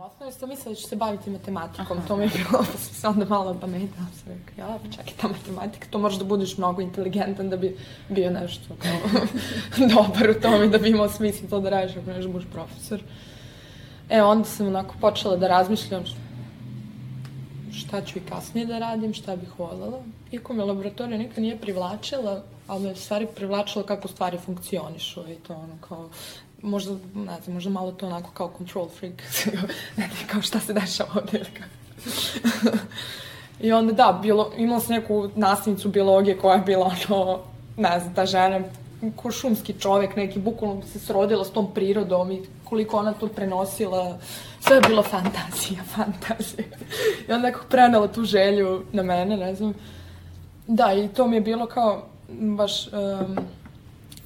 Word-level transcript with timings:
Osnovi 0.00 0.32
sam 0.32 0.48
mislila 0.48 0.74
da 0.74 0.74
ću 0.74 0.88
se 0.88 0.96
baviti 0.96 1.30
matematikom, 1.30 1.98
to 2.08 2.16
mi 2.16 2.24
je 2.24 2.28
bilo, 2.28 2.64
pa 2.72 2.78
sam 2.78 2.94
se 2.94 3.08
onda 3.08 3.24
malo 3.24 3.56
pametila, 3.60 4.06
sam 4.24 4.32
rekao, 4.32 4.68
ja, 4.68 4.78
pa 4.82 4.90
čekaj, 4.90 5.12
ta 5.20 5.28
matematika, 5.28 5.86
to 5.90 5.98
možeš 5.98 6.18
da 6.18 6.24
budeš 6.24 6.58
mnogo 6.58 6.82
inteligentan 6.82 7.50
da 7.50 7.56
bi 7.56 7.76
bio 8.08 8.30
nešto 8.30 8.76
kao 8.78 9.20
dobar 9.88 10.30
u 10.30 10.40
tome, 10.40 10.66
da 10.68 10.78
bi 10.78 10.88
imao 10.88 11.08
smisla 11.08 11.48
to 11.48 11.60
da 11.60 11.70
radiš, 11.70 11.96
ako 11.96 12.06
nešto 12.06 12.22
da 12.22 12.32
budeš 12.32 12.48
profesor. 12.52 13.02
E, 14.10 14.22
onda 14.22 14.44
sam 14.44 14.66
onako 14.66 14.94
počela 15.00 15.36
da 15.36 15.48
razmišljam 15.48 16.04
šta 17.72 18.00
ću 18.04 18.18
i 18.18 18.22
kasnije 18.28 18.66
da 18.66 18.78
radim, 18.78 19.14
šta 19.14 19.36
bih 19.36 19.58
voljela. 19.58 19.98
Iako 20.32 20.52
me 20.52 20.64
laboratorija 20.64 21.18
nikad 21.18 21.42
nije 21.42 21.58
privlačila, 21.58 22.42
ali 22.66 22.82
me 22.82 22.94
stvari 22.94 23.26
privlačila 23.36 23.86
kako 23.86 24.08
stvari 24.08 24.38
funkcionišu 24.38 25.20
i 25.30 25.34
to 25.34 25.54
ono 25.54 25.78
kao 25.88 26.08
možda, 26.62 26.92
ne 27.14 27.40
znam, 27.44 27.54
možda 27.54 27.70
malo 27.70 27.92
to 27.92 28.06
onako 28.06 28.30
kao 28.30 28.52
control 28.58 28.88
freak, 28.88 29.22
ne 29.96 30.08
znam, 30.16 30.28
kao 30.30 30.42
šta 30.42 30.60
se 30.60 30.72
dešava 30.72 31.10
ovde. 31.14 31.44
I 33.60 33.72
onda 33.72 33.92
da, 33.92 34.18
bilo, 34.22 34.52
imala 34.56 34.80
sam 34.80 34.94
neku 34.94 35.28
nastavnicu 35.36 35.88
biologije 35.88 36.38
koja 36.38 36.54
je 36.54 36.62
bila 36.62 36.94
ono, 37.08 37.38
ne 37.76 38.00
znam, 38.00 38.14
ta 38.14 38.26
žena 38.26 38.60
ko 39.16 39.30
šumski 39.30 39.74
čovek 39.80 40.16
neki, 40.16 40.38
bukvalno 40.38 40.82
se 40.82 40.98
srodila 40.98 41.44
s 41.44 41.50
tom 41.50 41.74
prirodom 41.74 42.32
i 42.32 42.42
koliko 42.64 42.96
ona 42.96 43.12
to 43.12 43.28
prenosila, 43.28 44.18
sve 44.60 44.76
je 44.76 44.82
bilo 44.88 45.02
fantazija, 45.02 45.82
fantazija. 45.94 46.66
I 47.28 47.32
onda 47.32 47.48
nekako 47.48 47.66
prenela 47.68 48.08
tu 48.08 48.24
želju 48.24 48.82
na 48.92 49.02
mene, 49.02 49.36
ne 49.36 49.54
znam. 49.54 49.74
Da, 50.66 50.92
i 50.92 51.08
to 51.08 51.28
mi 51.28 51.36
je 51.36 51.40
bilo 51.40 51.66
kao, 51.66 52.06
baš, 52.28 52.86
um, 52.86 53.38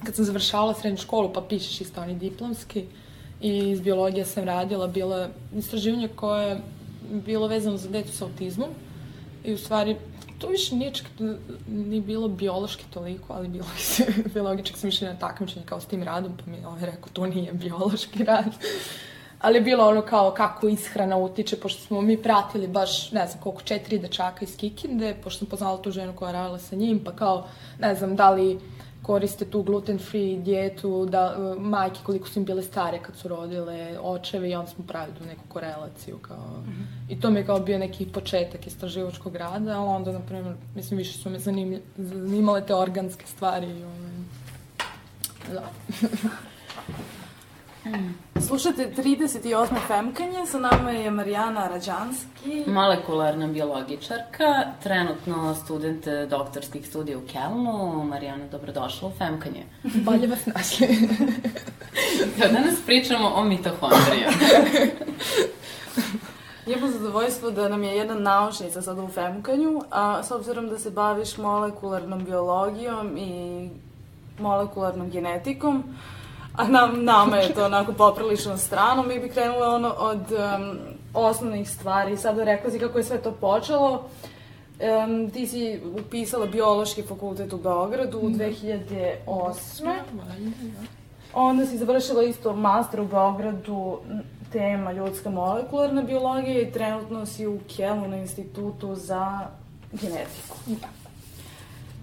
kad 0.03 0.15
sam 0.15 0.25
završavala 0.25 0.73
srednju 0.73 0.97
školu, 0.97 1.33
pa 1.33 1.41
pišeš 1.41 1.81
isto 1.81 2.01
oni 2.01 2.15
diplomski, 2.15 2.85
i 3.41 3.57
iz 3.57 3.81
biologije 3.81 4.25
sam 4.25 4.43
radila, 4.43 4.87
bilo 4.87 5.27
istraživanje 5.55 6.07
koje 6.07 6.49
je 6.49 6.61
bilo 7.11 7.47
vezano 7.47 7.77
za 7.77 7.89
decu 7.89 8.11
sa 8.11 8.25
autizmom, 8.25 8.69
i 9.43 9.53
u 9.53 9.57
stvari 9.57 9.95
to 10.43 10.49
više 10.49 10.75
nije 10.75 10.93
čak 10.93 11.05
ni 11.67 12.01
bilo 12.01 12.27
biološki 12.27 12.83
toliko, 12.93 13.33
ali 13.33 13.47
bilo 13.47 13.65
biologički 14.33 14.79
sam 14.79 14.89
išli 14.89 15.07
na 15.07 15.15
takmičenje 15.19 15.65
kao 15.65 15.79
s 15.79 15.85
tim 15.85 16.03
radom, 16.03 16.37
pa 16.37 16.51
mi 16.51 16.57
je 16.57 16.67
ovaj 16.67 16.85
rekao, 16.85 17.09
to 17.13 17.25
nije 17.25 17.53
biološki 17.53 18.23
rad. 18.23 18.45
ali 19.41 19.57
je 19.57 19.61
bilo 19.61 19.87
ono 19.87 20.01
kao 20.01 20.31
kako 20.31 20.67
ishrana 20.67 21.17
utiče, 21.17 21.59
pošto 21.59 21.81
smo 21.81 22.01
mi 22.01 22.21
pratili 22.23 22.67
baš, 22.67 23.11
ne 23.11 23.27
znam 23.27 23.43
koliko, 23.43 23.61
četiri 23.61 23.99
dečaka 23.99 24.45
iz 24.45 24.57
Kikinde, 24.57 25.15
pošto 25.23 25.39
sam 25.39 25.47
poznala 25.47 25.81
tu 25.81 25.91
ženu 25.91 26.13
koja 26.15 26.31
radila 26.31 26.59
sa 26.59 26.75
njim, 26.75 27.03
pa 27.03 27.11
kao, 27.11 27.47
ne 27.79 27.95
znam, 27.95 28.15
da 28.15 28.29
li 28.29 28.59
koriste 29.03 29.45
tu 29.45 29.63
gluten 29.63 29.99
free 29.99 30.37
dijetu, 30.37 31.05
da 31.05 31.35
uh, 31.37 31.61
majke 31.61 31.99
koliko 32.03 32.27
su 32.27 32.39
im 32.39 32.45
bile 32.45 32.63
stare 32.63 32.99
kad 32.99 33.15
su 33.15 33.27
rodile, 33.27 33.99
očevi 34.01 34.49
i 34.49 34.55
onda 34.55 34.71
smo 34.71 34.85
pravili 34.87 35.17
tu 35.17 35.25
neku 35.25 35.43
korelaciju 35.47 36.17
kao 36.17 36.61
mm 36.65 36.69
-hmm. 36.69 37.13
i 37.13 37.19
to 37.19 37.29
mi 37.29 37.39
je 37.39 37.45
kao 37.45 37.59
bio 37.59 37.77
neki 37.77 38.05
početak 38.05 38.67
istraživačkog 38.67 39.35
rada, 39.35 39.79
ali 39.79 39.89
onda 39.89 40.11
na 40.11 40.19
primjer 40.19 40.55
mislim 40.75 40.97
više 40.97 41.17
su 41.17 41.29
me 41.29 41.39
zanimlj, 41.39 41.81
zanimale 41.97 42.65
te 42.65 42.75
organske 42.75 43.25
stvari 43.27 43.67
i 43.67 43.83
ovaj, 43.83 44.11
da. 45.53 45.63
Slušajte 48.47 48.91
38. 48.97 49.75
Femkanje, 49.87 50.45
sa 50.45 50.59
nama 50.59 50.91
je 50.91 51.11
Marijana 51.11 51.67
Rađanski. 51.67 52.63
Molekularna 52.67 53.47
biologičarka, 53.47 54.63
trenutno 54.83 55.55
student 55.55 56.05
doktorskih 56.29 56.87
studija 56.87 57.17
u 57.17 57.21
Kelnu. 57.21 58.03
Marijana, 58.03 58.47
dobrodošla 58.51 59.07
u 59.07 59.11
Femkanje. 59.11 59.65
Bolje 60.05 60.27
vas 60.27 60.45
našli. 60.45 60.87
da, 62.37 62.47
danas 62.47 62.75
pričamo 62.85 63.31
o 63.35 63.43
mitohondrijama. 63.43 64.37
Imamo 66.67 66.91
zadovoljstvo 66.91 67.51
da 67.51 67.69
nam 67.69 67.83
je 67.83 67.95
jedna 67.95 68.15
naučnica 68.15 68.81
sada 68.81 69.03
u 69.03 69.07
Femkanju, 69.07 69.81
a 69.91 70.23
s 70.23 70.31
obzirom 70.31 70.69
da 70.69 70.79
se 70.79 70.91
baviš 70.91 71.37
molekularnom 71.37 72.25
biologijom 72.25 73.17
i 73.17 73.69
molekularnom 74.39 75.09
genetikom, 75.09 75.83
a 76.55 76.67
nam, 76.67 77.03
nama 77.03 77.37
je 77.37 77.53
to 77.53 77.65
onako 77.65 77.93
poprilično 77.93 78.57
strano. 78.57 79.03
Mi 79.03 79.19
bi 79.19 79.29
krenule 79.29 79.67
ono 79.67 79.89
od 79.97 80.31
um, 80.31 80.77
osnovnih 81.13 81.69
stvari. 81.69 82.17
Sada 82.17 82.43
rekla 82.43 82.71
si 82.71 82.79
kako 82.79 82.97
je 82.97 83.03
sve 83.03 83.17
to 83.17 83.31
počelo. 83.31 84.03
Um, 85.05 85.31
ti 85.31 85.47
si 85.47 85.81
upisala 85.99 86.45
biološki 86.45 87.03
fakultet 87.03 87.53
u 87.53 87.57
Beogradu 87.57 88.17
u 88.17 88.29
2008. 88.29 89.15
Onda 91.33 91.65
si 91.65 91.77
završila 91.77 92.23
isto 92.23 92.55
master 92.55 93.01
u 93.01 93.05
Beogradu 93.05 93.99
tema 94.51 94.91
ljudska 94.91 95.29
molekularna 95.29 96.01
biologija 96.01 96.61
i 96.61 96.71
trenutno 96.71 97.25
si 97.25 97.47
u 97.47 97.59
Kjelu 97.67 98.07
na 98.07 98.17
institutu 98.17 98.95
za 98.95 99.39
genetiku. 99.91 100.57
Da. 100.65 101.02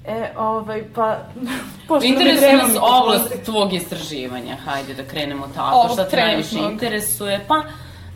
E, 0.05 0.33
ovaj, 0.37 0.85
pa... 0.95 1.19
Interesuje 2.03 2.57
nas 2.57 2.77
oblast 2.77 3.45
tvog 3.45 3.73
istraživanja, 3.73 4.57
hajde 4.57 4.95
da 4.95 5.05
krenemo 5.05 5.49
tako, 5.55 5.77
Ovo, 5.77 5.95
šta 5.95 6.09
te 6.09 6.17
najviše 6.17 6.59
interesuje, 6.59 7.45
pa... 7.49 7.63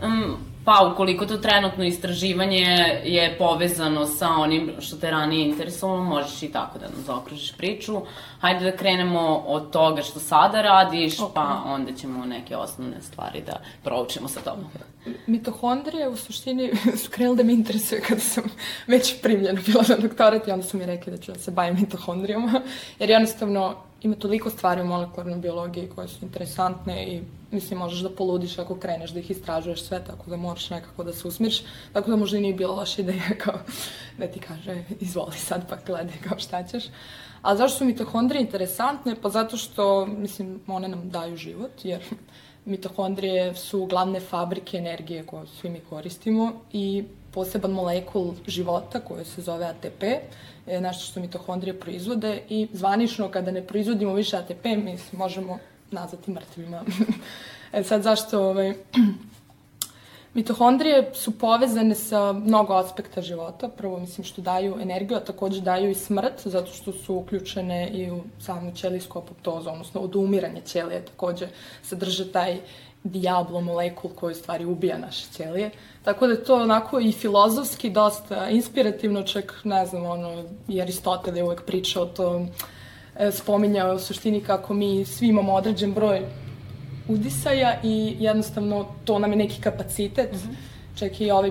Um, 0.02 0.36
Pa, 0.64 0.90
ukoliko 0.92 1.26
to 1.26 1.36
trenutno 1.36 1.84
istraživanje 1.84 2.66
je 3.04 3.36
povezano 3.38 4.06
sa 4.06 4.28
onim 4.28 4.72
što 4.80 4.96
te 4.96 5.10
ranije 5.10 5.48
interesovalo, 5.48 6.04
možeš 6.04 6.42
i 6.42 6.48
tako 6.48 6.78
da 6.78 6.88
nam 6.88 7.04
zaokružiš 7.06 7.52
priču. 7.56 8.00
Hajde 8.40 8.70
da 8.70 8.76
krenemo 8.76 9.44
od 9.46 9.70
toga 9.70 10.02
što 10.02 10.20
sada 10.20 10.62
radiš, 10.62 11.18
okay. 11.18 11.34
pa 11.34 11.62
onda 11.66 11.92
ćemo 11.92 12.24
neke 12.24 12.56
osnovne 12.56 13.02
stvari 13.02 13.42
da 13.46 13.60
proučimo 13.82 14.28
sa 14.28 14.40
tobom. 14.40 14.64
Mitohondrije 15.26 16.08
u 16.08 16.16
suštini 16.16 16.72
su 17.04 17.10
krenuli 17.10 17.36
da 17.36 17.42
me 17.42 17.52
interesuje 17.52 18.00
kada 18.00 18.20
sam 18.20 18.44
već 18.86 19.22
primljena 19.22 19.60
bila 19.66 19.84
na 19.88 19.96
doktorat 19.96 20.48
i 20.48 20.50
onda 20.50 20.66
su 20.66 20.76
mi 20.76 20.86
rekli 20.86 21.12
da 21.12 21.18
ću 21.18 21.32
da 21.32 21.38
se 21.38 21.50
bavim 21.50 21.76
mitohondrijama, 21.80 22.60
jer 22.98 23.10
jednostavno 23.10 23.76
ima 24.04 24.16
toliko 24.16 24.50
stvari 24.50 24.80
u 24.80 24.84
molekularnoj 24.84 25.38
biologiji 25.38 25.90
koje 25.94 26.08
su 26.08 26.24
interesantne 26.24 27.04
i 27.06 27.20
mislim 27.50 27.78
možeš 27.78 28.00
da 28.00 28.10
poludiš 28.10 28.58
ako 28.58 28.76
kreneš 28.76 29.10
da 29.10 29.20
ih 29.20 29.30
istražuješ 29.30 29.82
sve, 29.82 30.04
tako 30.04 30.30
da 30.30 30.36
moraš 30.36 30.70
nekako 30.70 31.04
da 31.04 31.12
se 31.12 31.28
usmiriš, 31.28 31.62
tako 31.92 32.10
da 32.10 32.16
možda 32.16 32.38
i 32.38 32.40
nije 32.40 32.54
bila 32.54 32.74
loša 32.74 33.02
ideja 33.02 33.30
kao 33.44 33.58
da 34.18 34.26
ti 34.26 34.40
kaže 34.40 34.84
izvoli 35.00 35.36
sad 35.36 35.68
pa 35.68 35.76
gledaj 35.86 36.16
kao 36.28 36.38
šta 36.38 36.62
ćeš. 36.62 36.84
A 37.42 37.56
zašto 37.56 37.78
su 37.78 37.84
mitohondrije 37.84 38.42
interesantne? 38.42 39.16
Pa 39.22 39.28
zato 39.28 39.56
što, 39.56 40.06
mislim, 40.06 40.60
one 40.66 40.88
nam 40.88 41.10
daju 41.10 41.36
život, 41.36 41.84
jer 41.84 42.02
mitohondrije 42.64 43.54
su 43.54 43.86
glavne 43.86 44.20
fabrike 44.20 44.76
energije 44.76 45.26
koje 45.26 45.46
svi 45.60 45.70
mi 45.70 45.80
koristimo 45.80 46.52
i 46.72 47.04
poseban 47.30 47.70
molekul 47.70 48.34
života 48.46 49.00
koji 49.00 49.24
se 49.24 49.42
zove 49.42 49.66
ATP 49.66 50.02
je 50.66 50.80
nešto 50.80 51.04
što 51.04 51.20
mitohondrije 51.20 51.80
proizvode 51.80 52.42
i 52.48 52.68
zvanično 52.72 53.28
kada 53.28 53.50
ne 53.50 53.66
proizvodimo 53.66 54.14
više 54.14 54.36
ATP 54.36 54.64
mi 54.64 54.98
možemo 55.12 55.58
nazvati 55.90 56.30
mrtvima. 56.30 56.82
e 57.72 57.84
sad 57.84 58.02
zašto 58.02 58.42
ovaj, 58.48 58.74
Mitohondrije 60.34 61.10
su 61.14 61.38
povezane 61.38 61.94
sa 61.94 62.32
mnogo 62.32 62.74
aspekta 62.74 63.22
života. 63.22 63.68
Prvo, 63.68 63.98
mislim, 63.98 64.24
što 64.24 64.42
daju 64.42 64.78
energiju, 64.80 65.16
a 65.16 65.24
takođe 65.24 65.60
daju 65.60 65.90
i 65.90 65.94
smrt, 65.94 66.42
zato 66.44 66.72
što 66.72 66.92
su 66.92 67.14
uključene 67.14 67.88
i 67.88 68.10
u 68.10 68.20
samu 68.40 68.72
ćelijsku 68.74 69.18
apoptozu, 69.18 69.70
odnosno 69.70 70.00
odumiranje 70.00 70.60
ćelije 70.66 71.04
takođe 71.04 71.48
sadrže 71.82 72.32
taj 72.32 72.60
diablo 73.04 73.60
molekul 73.60 74.10
koji 74.14 74.32
u 74.32 74.34
stvari 74.34 74.64
ubija 74.64 74.98
naše 74.98 75.26
ćelije. 75.36 75.70
Tako 76.02 76.26
da 76.26 76.32
je 76.32 76.44
to 76.44 76.54
onako 76.54 77.00
i 77.00 77.12
filozofski 77.12 77.90
dosta 77.90 78.48
inspirativno, 78.48 79.22
čak 79.22 79.60
ne 79.64 79.86
znam, 79.86 80.04
ono, 80.04 80.44
i 80.68 80.82
Aristotel 80.82 81.36
je 81.36 81.44
uvek 81.44 81.62
pričao 81.64 82.02
o 82.02 82.06
tom, 82.06 82.48
e, 83.16 83.30
spominjao 83.30 83.94
u 83.94 83.98
suštini 83.98 84.40
kako 84.40 84.74
mi 84.74 85.04
svi 85.04 85.28
imamo 85.28 85.52
određen 85.52 85.94
broj 85.94 86.22
udisaja 87.08 87.80
i 87.82 88.16
jednostavno 88.18 88.86
to 89.04 89.18
nam 89.18 89.30
je 89.30 89.36
neki 89.36 89.60
kapacitet. 89.60 90.32
Mm 90.32 90.36
-hmm. 90.36 90.73
Čak 90.98 91.20
i 91.20 91.30
ovaj, 91.30 91.50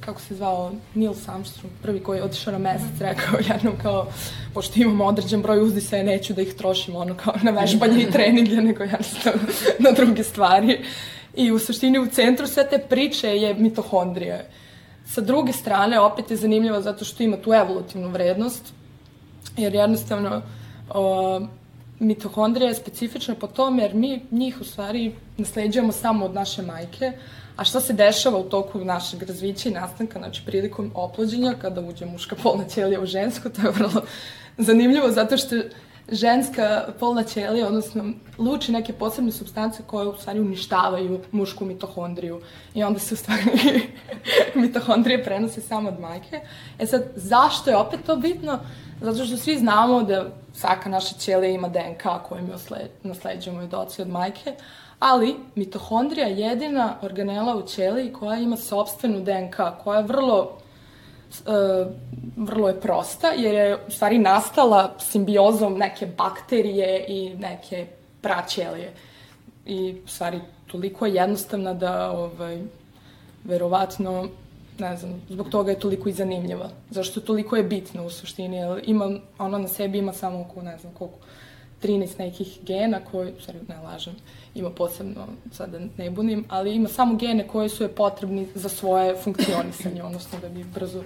kako 0.00 0.20
se 0.20 0.34
zvao, 0.34 0.72
Neil 0.94 1.14
Armstrong, 1.26 1.74
prvi 1.82 2.00
koji 2.00 2.18
je 2.18 2.24
otišao 2.24 2.52
na 2.52 2.58
mesec, 2.58 3.00
rekao 3.00 3.38
jednom 3.52 3.74
kao, 3.82 4.06
pošto 4.54 4.80
imamo 4.80 5.04
određen 5.04 5.42
broj 5.42 5.62
uzdisaja, 5.62 6.02
neću 6.02 6.34
da 6.34 6.42
ih 6.42 6.54
trošim 6.54 6.96
ono 6.96 7.14
kao 7.14 7.34
na 7.42 7.50
vežbanje 7.50 8.02
i 8.02 8.10
treninge, 8.16 8.56
nego 8.56 8.82
jednostavno 8.82 9.40
na 9.84 9.90
druge 9.90 10.24
stvari. 10.24 10.84
I 11.36 11.52
u 11.52 11.58
suštini 11.58 11.98
u 11.98 12.06
centru 12.06 12.46
sve 12.46 12.68
te 12.68 12.78
priče 12.78 13.28
je 13.28 13.54
mitohondrija. 13.54 14.40
Sa 15.06 15.20
druge 15.20 15.52
strane, 15.52 16.00
opet 16.00 16.30
je 16.30 16.36
zanimljivo 16.36 16.80
zato 16.80 17.04
što 17.04 17.22
ima 17.22 17.36
tu 17.36 17.52
evolutivnu 17.52 18.08
vrednost, 18.08 18.72
jer 19.56 19.74
jednostavno 19.74 20.36
uh, 20.36 21.48
mitohondrija 21.98 22.68
je 22.68 22.74
specifična 22.74 23.34
po 23.34 23.46
tome 23.46 23.82
jer 23.82 23.94
mi 23.94 24.22
njih 24.30 24.60
u 24.60 24.64
stvari 24.64 25.12
nasleđujemo 25.36 25.92
samo 25.92 26.24
od 26.24 26.34
naše 26.34 26.62
majke, 26.62 27.12
A 27.58 27.64
šta 27.64 27.80
se 27.80 27.92
dešava 27.92 28.38
u 28.38 28.44
toku 28.44 28.78
našeg 28.84 29.22
razvića 29.22 29.68
i 29.68 29.72
nastanka, 29.72 30.18
znači 30.18 30.42
prilikom 30.46 30.90
oplođenja, 30.94 31.54
kada 31.62 31.80
uđe 31.80 32.06
muška 32.06 32.36
polna 32.42 32.64
ćelija 32.64 33.00
u 33.00 33.06
žensku, 33.06 33.48
to 33.48 33.62
je 33.62 33.70
vrlo 33.70 34.02
zanimljivo, 34.58 35.10
zato 35.10 35.36
što 35.36 35.56
ženska 36.12 36.84
polna 37.00 37.22
ćelija, 37.22 37.66
odnosno 37.66 38.04
luči 38.38 38.72
neke 38.72 38.92
posebne 38.92 39.32
substance 39.32 39.82
koje 39.86 40.08
u 40.08 40.16
stvari 40.16 40.40
uništavaju 40.40 41.20
mušku 41.32 41.64
mitohondriju 41.64 42.40
i 42.74 42.84
onda 42.84 43.00
se 43.00 43.14
u 43.14 43.16
stvari 43.16 43.42
mitohondrije 44.62 45.24
prenose 45.24 45.60
samo 45.60 45.88
od 45.88 46.00
majke. 46.00 46.40
E 46.78 46.86
sad, 46.86 47.02
zašto 47.16 47.70
je 47.70 47.76
opet 47.76 48.00
to 48.06 48.16
bitno? 48.16 48.58
Zato 49.00 49.24
što 49.24 49.36
svi 49.36 49.58
znamo 49.58 50.02
da 50.02 50.26
svaka 50.52 50.88
naša 50.88 51.14
ćelija 51.14 51.50
ima 51.50 51.68
DNK 51.68 52.02
koju 52.28 52.42
mi 52.42 52.50
nasleđujemo 53.02 53.62
od 53.62 53.74
oca 53.74 54.02
i 54.02 54.04
od 54.04 54.08
majke, 54.08 54.54
ali 54.98 55.36
mitohondrija 55.54 56.26
je 56.26 56.38
jedina 56.38 56.94
organela 57.02 57.56
u 57.56 57.62
ćeliji 57.62 58.12
koja 58.12 58.38
ima 58.38 58.56
sobstvenu 58.56 59.20
DNK, 59.20 59.56
koja 59.84 59.98
je 59.98 60.06
vrlo 60.06 60.58
uh, 61.46 61.92
vrlo 62.36 62.68
je 62.68 62.80
prosta, 62.80 63.28
jer 63.28 63.54
je 63.54 63.76
u 63.88 63.90
stvari 63.90 64.18
nastala 64.18 64.94
simbiozom 64.98 65.78
neke 65.78 66.06
bakterije 66.06 67.04
i 67.08 67.34
neke 67.34 67.86
praćelije. 68.20 68.92
I 69.66 69.96
u 70.04 70.08
stvari 70.08 70.40
toliko 70.66 71.06
je 71.06 71.14
jednostavna 71.14 71.74
da 71.74 72.10
ovaj, 72.10 72.62
verovatno 73.44 74.28
ne 74.78 74.96
znam, 74.96 75.22
zbog 75.28 75.48
toga 75.48 75.70
je 75.70 75.80
toliko 75.80 76.08
i 76.08 76.12
zanimljiva. 76.12 76.70
Zašto 76.90 77.20
toliko 77.20 77.56
je 77.56 77.62
bitna 77.62 78.02
u 78.02 78.10
suštini, 78.10 78.56
jer 78.56 78.82
ima, 78.84 79.18
ona 79.38 79.58
na 79.58 79.68
sebi 79.68 79.98
ima 79.98 80.12
samo 80.12 80.40
oko, 80.40 80.62
ne 80.62 80.78
znam 80.78 80.92
koliko, 80.92 81.18
13 81.82 82.18
nekih 82.18 82.58
gena 82.62 83.00
koji, 83.10 83.32
stvari 83.40 83.58
ne 83.68 83.78
lažem, 83.78 84.14
ima 84.58 84.70
posebno, 84.70 85.26
sada 85.52 85.78
ne 85.96 86.10
bunim, 86.10 86.44
ali 86.48 86.74
ima 86.74 86.88
samo 86.88 87.14
gene 87.16 87.48
koji 87.48 87.68
su 87.68 87.82
je 87.82 87.88
potrebni 87.88 88.48
za 88.54 88.68
svoje 88.68 89.16
funkcionisanje, 89.16 90.02
odnosno 90.02 90.38
da 90.42 90.48
bi 90.48 90.64
brzo 90.64 91.02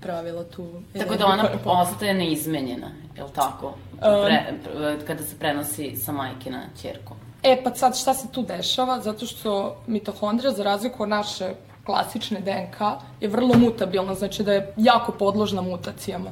pravila 0.00 0.44
tu... 0.44 0.68
Tako 0.98 1.16
da 1.16 1.26
ona 1.26 1.48
ostaje 1.64 2.14
neizmenjena, 2.14 2.90
je 3.16 3.24
li 3.24 3.30
tako? 3.34 3.74
Pre, 4.00 4.54
pre, 4.64 4.98
kada 5.06 5.22
se 5.22 5.38
prenosi 5.38 5.96
sa 5.96 6.12
majke 6.12 6.50
na 6.50 6.62
čerku. 6.82 7.14
E, 7.42 7.62
pa 7.64 7.74
sad 7.74 7.98
šta 7.98 8.14
se 8.14 8.28
tu 8.32 8.42
dešava? 8.42 9.00
Zato 9.00 9.26
što 9.26 9.76
mitohondrija, 9.86 10.52
za 10.52 10.62
razliku 10.62 11.02
od 11.02 11.08
naše 11.08 11.54
klasične 11.86 12.40
DNK, 12.40 12.80
je 13.20 13.28
vrlo 13.28 13.54
mutabilna, 13.58 14.14
znači 14.14 14.42
da 14.42 14.52
je 14.52 14.74
jako 14.76 15.12
podložna 15.12 15.62
mutacijama. 15.62 16.30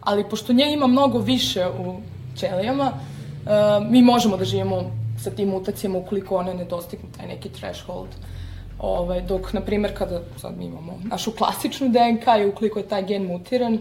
Ali 0.00 0.28
pošto 0.28 0.52
nje 0.52 0.72
ima 0.72 0.86
mnogo 0.86 1.18
više 1.18 1.66
u 1.66 2.00
ćelijama, 2.36 2.92
uh, 2.92 3.90
mi 3.90 4.02
možemo 4.02 4.36
da 4.36 4.44
živimo 4.44 5.01
sa 5.22 5.30
tim 5.30 5.48
mutacijama 5.48 5.98
ukoliko 5.98 6.36
one 6.36 6.54
ne 6.54 6.64
dostignu 6.64 7.08
taj 7.16 7.26
neki 7.26 7.48
threshold. 7.48 8.08
Ovaj, 8.78 9.20
dok, 9.20 9.52
na 9.52 9.60
primer, 9.60 9.94
kada 9.98 10.22
sad 10.40 10.58
mi 10.58 10.64
imamo 10.64 10.98
našu 11.04 11.32
klasičnu 11.32 11.88
DNK 11.88 12.26
i 12.42 12.46
ukoliko 12.46 12.78
je 12.78 12.88
taj 12.88 13.02
gen 13.06 13.26
mutiran, 13.26 13.78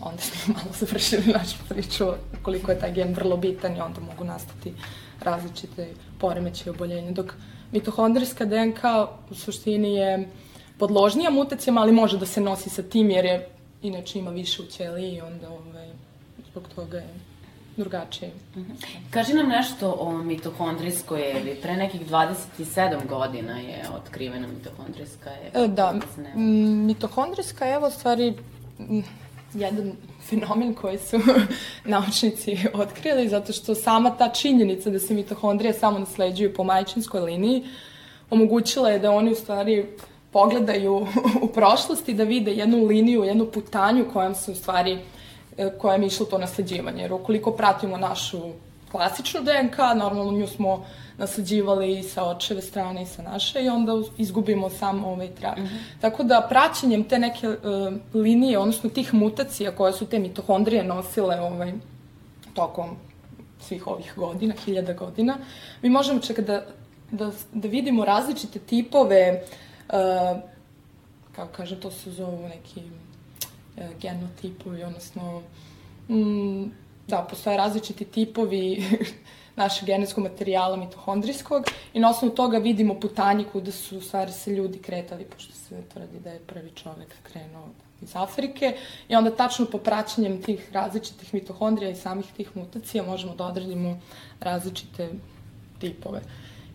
onda 0.00 0.22
smo 0.22 0.54
malo 0.54 0.70
završili 0.72 1.32
našu 1.32 1.56
priču 1.68 2.04
koliko 2.42 2.72
je 2.72 2.78
taj 2.78 2.92
gen 2.92 3.14
vrlo 3.14 3.36
bitan 3.36 3.76
i 3.76 3.80
onda 3.80 4.00
mogu 4.00 4.24
nastati 4.24 4.72
različite 5.20 5.88
poremeće 6.18 6.64
i 6.66 6.70
oboljenja. 6.70 7.10
Dok 7.10 7.34
mitohondrijska 7.72 8.44
DNK 8.44 8.84
u 9.30 9.34
suštini 9.34 9.94
je 9.94 10.28
podložnija 10.78 11.30
mutacijama, 11.30 11.80
ali 11.80 11.92
može 11.92 12.18
da 12.18 12.26
se 12.26 12.40
nosi 12.40 12.70
sa 12.70 12.82
tim 12.82 13.10
jer 13.10 13.24
je 13.24 13.48
inače 13.82 14.18
ima 14.18 14.30
više 14.30 14.62
u 14.62 14.66
ćeliji 14.66 15.14
i 15.14 15.20
onda 15.20 15.48
ovaj, 15.48 15.88
zbog 16.50 16.68
toga 16.74 16.98
je 16.98 17.29
drugačije. 17.80 18.30
-hmm. 18.54 18.64
Kaži 19.10 19.34
nam 19.34 19.48
nešto 19.48 19.96
o 20.00 20.12
mitohondrijskoj 20.12 21.30
evi. 21.30 21.54
Pre 21.62 21.76
nekih 21.76 22.10
27 22.10 23.06
godina 23.08 23.58
je 23.58 23.84
otkrivena 23.94 24.46
mitohondrijska 24.46 25.30
eva. 25.30 25.64
E, 25.64 25.68
da, 25.68 25.94
mitohondrijska 26.86 27.68
eva 27.68 27.88
u 27.88 27.90
stvari 27.90 28.34
jedan 29.54 29.92
fenomen 30.28 30.74
koji 30.74 30.98
su 30.98 31.20
naučnici 31.94 32.58
otkrili, 32.74 33.28
zato 33.28 33.52
što 33.52 33.74
sama 33.74 34.10
ta 34.10 34.28
činjenica 34.28 34.90
da 34.90 34.98
se 34.98 35.14
mitohondrije 35.14 35.72
samo 35.72 35.98
nasleđuju 35.98 36.54
po 36.54 36.64
majčinskoj 36.64 37.20
liniji 37.20 37.64
omogućila 38.30 38.90
je 38.90 38.98
da 38.98 39.10
oni 39.10 39.32
u 39.32 39.34
stvari 39.34 39.86
pogledaju 40.32 41.06
u 41.42 41.48
prošlosti, 41.48 42.14
da 42.14 42.24
vide 42.24 42.52
jednu 42.52 42.84
liniju, 42.84 43.24
jednu 43.24 43.46
putanju 43.46 44.06
kojom 44.12 44.34
se 44.34 44.52
u 44.52 44.54
stvari 44.54 44.94
uh, 44.94 45.00
kojem 45.78 46.02
je 46.02 46.06
išlo 46.06 46.26
to 46.26 46.38
nasleđivanje. 46.38 47.02
Jer 47.02 47.12
ukoliko 47.12 47.52
pratimo 47.52 47.96
našu 47.96 48.40
klasičnu 48.90 49.40
DNK, 49.40 49.78
normalno 49.78 50.32
nju 50.32 50.46
smo 50.46 50.84
nasleđivali 51.18 51.98
i 51.98 52.02
sa 52.02 52.24
očeve 52.24 52.62
strane 52.62 53.02
i 53.02 53.06
sa 53.06 53.22
naše 53.22 53.62
i 53.64 53.68
onda 53.68 53.92
izgubimo 54.18 54.70
sam 54.70 55.04
ovaj 55.04 55.28
trag. 55.28 55.58
Mm 55.58 55.62
-hmm. 55.62 56.00
Tako 56.00 56.22
da 56.22 56.46
praćenjem 56.48 57.04
te 57.04 57.18
neke 57.18 57.48
uh, 57.48 57.56
linije, 58.14 58.58
odnosno 58.58 58.90
tih 58.90 59.14
mutacija 59.14 59.70
koje 59.70 59.92
su 59.92 60.06
te 60.06 60.18
mitohondrije 60.18 60.84
nosile 60.84 61.40
ovaj, 61.40 61.72
tokom 62.54 62.96
svih 63.60 63.86
ovih 63.86 64.12
godina, 64.16 64.54
hiljada 64.64 64.92
godina, 64.92 65.36
mi 65.82 65.90
možemo 65.90 66.20
čak 66.20 66.40
da, 66.40 66.62
da, 67.10 67.30
da 67.52 67.68
vidimo 67.68 68.04
različite 68.04 68.58
tipove, 68.58 69.42
uh, 69.88 70.40
kako 71.36 71.52
kaže, 71.52 71.80
to 71.80 71.90
se 71.90 72.10
zovu 72.10 72.48
neki 72.48 72.82
E, 73.80 73.88
genotipovi, 74.00 74.82
odnosno 74.84 75.42
mm, 76.08 76.64
da, 77.06 77.26
postoje 77.30 77.56
različiti 77.56 78.04
tipovi 78.04 78.84
našeg 79.56 79.86
genetskog 79.86 80.24
materijala 80.24 80.76
mitohondrijskog 80.76 81.64
i 81.92 82.00
na 82.00 82.10
osnovu 82.10 82.34
toga 82.34 82.58
vidimo 82.58 83.00
putanje 83.00 83.44
kuda 83.52 83.72
su 83.72 83.98
u 83.98 84.00
stvari 84.00 84.32
se 84.32 84.50
ljudi 84.50 84.78
kretali, 84.78 85.24
pošto 85.24 85.52
se 85.52 85.82
tvrdi 85.92 86.20
da 86.24 86.30
je 86.30 86.38
prvi 86.38 86.70
čovek 86.70 87.14
krenuo 87.22 87.68
iz 88.02 88.16
Afrike 88.16 88.76
i 89.08 89.14
onda 89.14 89.30
tačno 89.30 89.66
po 89.66 89.78
praćanjem 89.78 90.42
tih 90.42 90.72
različitih 90.72 91.34
mitohondrija 91.34 91.90
i 91.90 91.96
samih 91.96 92.26
tih 92.36 92.56
mutacija 92.56 93.02
možemo 93.02 93.34
da 93.34 93.46
odredimo 93.46 94.00
različite 94.40 95.10
tipove. 95.78 96.20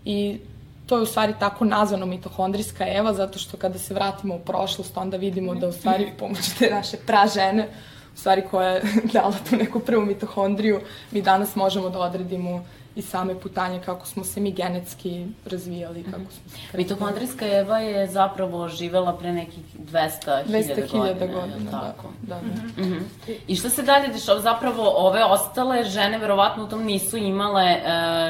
I 0.05 0.39
to 0.85 0.95
je 0.97 1.01
u 1.01 1.05
stvari 1.05 1.33
tako 1.39 1.65
nazvano 1.65 2.05
mitohondrijska 2.05 2.87
eva, 2.87 3.13
zato 3.13 3.39
što 3.39 3.57
kada 3.57 3.79
se 3.79 3.93
vratimo 3.93 4.35
u 4.35 4.39
prošlost, 4.39 4.97
onda 4.97 5.17
vidimo 5.17 5.55
da 5.55 5.67
u 5.67 5.71
stvari 5.71 6.11
pomoću 6.19 6.51
te 6.59 6.69
naše 6.69 6.97
pražene, 6.97 7.67
u 8.15 8.17
stvari 8.17 8.43
koja 8.51 8.69
je 8.69 8.81
dala 9.13 9.35
tu 9.49 9.55
neku 9.55 9.79
prvu 9.79 10.05
mitohondriju, 10.05 10.81
mi 11.11 11.21
danas 11.21 11.55
možemo 11.55 11.89
da 11.89 11.99
odredimo 11.99 12.65
i 12.95 13.01
same 13.01 13.39
putanje 13.39 13.81
kako 13.85 14.05
smo 14.05 14.23
se 14.23 14.39
mi 14.39 14.51
genetski 14.51 15.25
razvijali, 15.45 16.03
kako 16.03 16.31
smo 16.31 16.49
se. 16.49 16.77
Mitohondrijska 16.77 17.47
Eva 17.47 17.79
je 17.79 18.07
zapravo 18.07 18.69
živela 18.69 19.17
pre 19.17 19.31
nekih 19.33 19.63
200.000 19.91 20.43
200 20.47 20.91
godina. 20.91 21.39
godina, 21.39 21.71
da. 21.71 21.79
Tako. 21.79 22.07
Da, 22.21 22.35
da. 22.35 22.83
Mm 22.83 22.85
-hmm. 22.85 23.33
I 23.47 23.55
šta 23.55 23.69
se 23.69 23.83
dalje 23.83 24.07
dešava? 24.07 24.39
Zapravo 24.39 24.93
ove 24.95 25.23
ostale 25.23 25.83
žene 25.83 26.17
verovatno 26.17 26.63
u 26.63 26.67
tom 26.67 26.83
nisu 26.83 27.17
imale 27.17 27.63
e, 27.63 27.81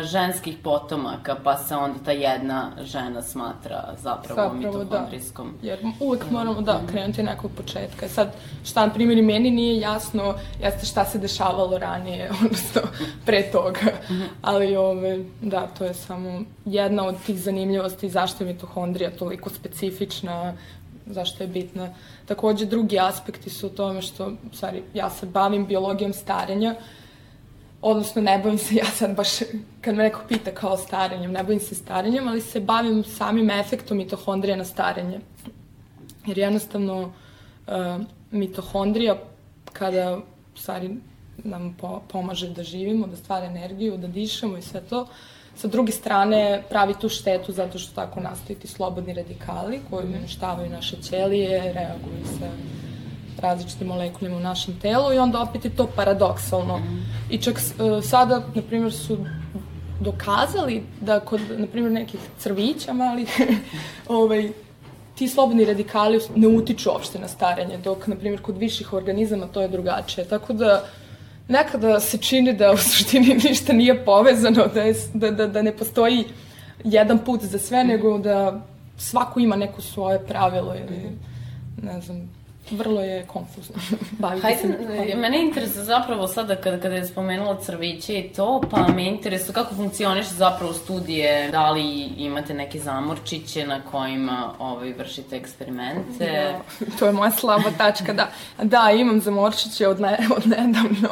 ženskih 0.04 0.58
potomaka, 0.64 1.36
pa 1.44 1.58
se 1.58 1.76
onda 1.76 2.00
ta 2.06 2.12
jedna 2.12 2.72
žena 2.82 3.22
smatra 3.22 3.94
zapravo, 3.98 4.42
zapravo 4.42 4.50
da. 4.50 4.82
mitohondrijskom. 4.84 5.54
Da. 5.62 5.68
Jer 5.68 5.80
uvek 6.00 6.32
moramo 6.32 6.62
da 6.62 6.78
mhm. 6.78 6.88
krenuti 6.88 7.24
nekog 7.24 7.52
početka. 7.58 8.08
Sad, 8.08 8.34
šta 8.66 8.86
na 8.86 8.94
primjer 8.94 9.24
meni 9.24 9.52
nije 9.52 9.80
jasno, 9.80 10.36
jeste 10.62 10.86
šta 10.86 11.06
se 11.06 11.18
dešavalo 11.18 11.78
ranije, 11.78 12.32
odnosno 12.46 12.82
pre 13.26 13.52
toga. 13.52 13.80
Mm 14.10 14.14
-hmm 14.14 14.55
ali 14.56 14.76
ove, 14.76 15.24
da, 15.42 15.68
to 15.68 15.86
je 15.86 15.94
samo 15.94 16.42
jedna 16.66 17.08
od 17.08 17.16
tih 17.26 17.40
zanimljivosti 17.40 18.10
zašto 18.10 18.44
je 18.44 18.54
mitohondrija 18.54 19.12
toliko 19.12 19.50
specifična, 19.50 20.54
zašto 21.06 21.44
je 21.44 21.48
bitna. 21.48 21.94
Takođe, 22.26 22.66
drugi 22.66 23.00
aspekti 23.00 23.50
su 23.50 23.68
u 23.68 23.70
tome 23.70 24.02
što, 24.02 24.32
stvari, 24.54 24.84
ja 24.94 25.10
se 25.10 25.26
bavim 25.26 25.66
biologijom 25.66 26.14
starenja, 26.14 26.76
odnosno 27.82 28.22
ne 28.22 28.40
bavim 28.40 28.58
se 28.58 28.76
ja 28.82 28.86
sad 28.86 29.16
baš, 29.16 29.30
kad 29.82 29.96
me 29.96 30.04
neko 30.04 30.22
pita 30.28 30.52
kao 30.52 30.78
starenjem, 30.78 31.32
ne 31.32 31.44
bavim 31.44 31.60
se 31.60 31.76
starenjem, 31.76 32.28
ali 32.28 32.42
se 32.42 32.60
bavim 32.60 33.04
samim 33.04 33.50
efektom 33.50 33.98
mitohondrija 33.98 34.58
na 34.58 34.66
starenje. 34.66 35.20
Jer 36.26 36.38
jednostavno, 36.38 37.02
uh, 37.02 38.02
mitohondrija, 38.32 39.18
kada, 39.74 40.20
stvari, 40.56 40.96
nam 41.44 41.76
po, 41.82 42.02
pomaže 42.08 42.50
da 42.50 42.64
živimo, 42.64 43.08
da 43.08 43.16
stvara 43.16 43.46
energiju, 43.46 43.98
da 43.98 44.08
dišemo 44.08 44.58
i 44.58 44.62
sve 44.62 44.82
to. 44.82 45.08
Sa 45.56 45.68
druge 45.68 45.92
strane, 45.92 46.64
pravi 46.70 46.94
tu 47.02 47.10
štetu 47.10 47.52
zato 47.52 47.80
što 47.80 47.96
tako 47.96 48.20
nastaju 48.20 48.60
ti 48.60 48.68
slobodni 48.68 49.14
radikali 49.14 49.80
koji 49.90 50.06
uništavaju 50.06 50.70
naše 50.70 50.98
ćelije, 51.02 51.74
reaguju 51.74 52.26
sa 52.40 52.50
različitim 53.42 53.88
molekulima 53.88 54.38
u 54.38 54.40
našem 54.40 54.80
telu 54.80 55.14
i 55.14 55.18
onda 55.18 55.42
opet 55.42 55.66
je 55.66 55.76
to 55.76 55.88
paradoksalno. 55.96 56.82
I 57.30 57.38
čak 57.38 57.56
uh, 57.56 58.04
sada, 58.04 58.44
na 58.56 58.62
primjer, 58.62 58.94
su 58.94 59.18
dokazali 60.00 60.84
da 61.02 61.20
kod, 61.20 61.42
na 61.58 61.68
primjer, 61.68 61.92
nekih 61.92 62.20
crvića 62.40 62.94
malih, 62.94 63.30
ovaj, 64.08 64.52
ti 65.16 65.28
slobodni 65.28 65.66
radikali 65.66 66.20
ne 66.36 66.48
utiču 66.48 66.90
uopšte 66.90 67.20
na 67.20 67.28
starenje, 67.28 67.78
dok, 67.78 68.08
na 68.08 68.16
primjer, 68.16 68.42
kod 68.42 68.58
viših 68.58 68.94
organizama 68.94 69.48
to 69.48 69.62
je 69.62 69.68
drugačije. 69.68 70.28
Tako 70.28 70.54
da, 70.54 70.84
nekada 71.48 72.00
se 72.00 72.18
čini 72.18 72.54
da 72.54 72.72
u 72.72 72.78
suštini 72.78 73.36
ništa 73.50 73.74
nije 73.74 74.06
povezano, 74.06 74.68
da, 74.74 74.82
je, 74.82 74.96
da, 75.14 75.32
da, 75.32 75.48
da 75.48 75.62
ne 75.62 75.78
postoji 75.78 76.24
jedan 76.84 77.20
put 77.26 77.44
za 77.44 77.60
sve, 77.60 77.84
nego 77.84 78.18
da 78.18 78.62
svako 78.98 79.40
ima 79.40 79.56
neko 79.56 79.82
svoje 79.82 80.20
pravilo 80.20 80.76
ili, 80.76 81.12
ne 81.84 82.02
znam, 82.02 82.30
vrlo 82.72 83.02
je 83.02 83.26
konfuzno. 83.28 83.76
Hajde, 84.42 84.62
se 84.62 85.16
mene 85.16 85.42
interesuje 85.42 85.86
zapravo 85.86 86.28
sada 86.28 86.56
kada, 86.56 86.80
kada 86.80 86.96
je 86.96 87.06
spomenula 87.06 87.62
crviće 87.62 88.20
i 88.20 88.34
to, 88.34 88.62
pa 88.72 88.88
me 88.88 89.08
interesuje 89.08 89.54
kako 89.54 89.76
funkcioniš 89.76 90.28
zapravo 90.28 90.74
studije, 90.74 91.52
da 91.52 91.72
li 91.72 92.04
imate 92.18 92.54
neke 92.54 92.80
zamorčiće 92.80 93.68
na 93.68 93.82
kojima 93.92 94.54
ovaj, 94.60 94.94
vršite 94.94 95.36
eksperimente? 95.36 96.62
Da, 96.80 96.86
to 97.00 97.06
je 97.06 97.12
moja 97.12 97.32
slaba 97.32 97.72
tačka, 97.78 98.14
da. 98.14 98.30
Da, 98.64 98.92
imam 98.92 99.22
zamorčiće 99.22 99.88
od, 99.88 100.00
ne, 100.00 100.18
od 100.38 100.48
nedavno 100.48 101.10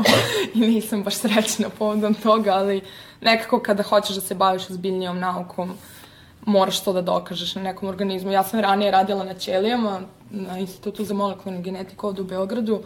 i 0.54 0.60
nisam 0.60 1.04
baš 1.04 1.16
srećna 1.16 1.70
povodom 1.70 2.14
toga, 2.14 2.52
ali 2.54 2.82
nekako 3.22 3.60
kada 3.60 3.84
hoćeš 3.84 4.16
da 4.16 4.22
se 4.22 4.36
baviš 4.36 4.70
ozbiljnijom 4.70 5.20
naukom, 5.20 5.78
moraš 6.46 6.84
to 6.84 6.94
da 6.94 7.02
dokažeš 7.02 7.56
na 7.56 7.62
nekom 7.62 7.90
organizmu. 7.90 8.32
Ja 8.32 8.44
sam 8.44 8.60
ranije 8.60 8.92
radila 8.92 9.24
na 9.24 9.34
ćelijama, 9.34 10.02
na 10.30 10.60
Institutu 10.60 11.06
za 11.06 11.14
molekularnu 11.14 11.64
genetiku 11.64 12.08
ovde 12.08 12.22
u 12.22 12.26
Beogradu, 12.26 12.82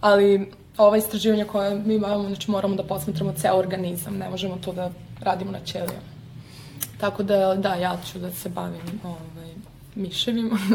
ali 0.00 0.52
ova 0.78 0.96
istraživanja 0.96 1.44
koja 1.44 1.74
mi 1.74 1.94
imamo, 1.94 2.28
znači 2.28 2.50
moramo 2.50 2.74
da 2.74 2.82
posmatramo 2.82 3.32
ceo 3.32 3.56
organizam, 3.56 4.16
ne 4.16 4.30
možemo 4.30 4.56
to 4.64 4.72
da 4.72 4.90
radimo 5.20 5.52
na 5.52 5.60
ćelijama. 5.64 6.18
Tako 7.00 7.22
da, 7.22 7.54
da, 7.54 7.74
ja 7.74 7.96
ću 8.12 8.18
da 8.18 8.30
se 8.30 8.48
bavim 8.48 9.00
ovaj, 9.04 9.54
miševima. 9.94 10.58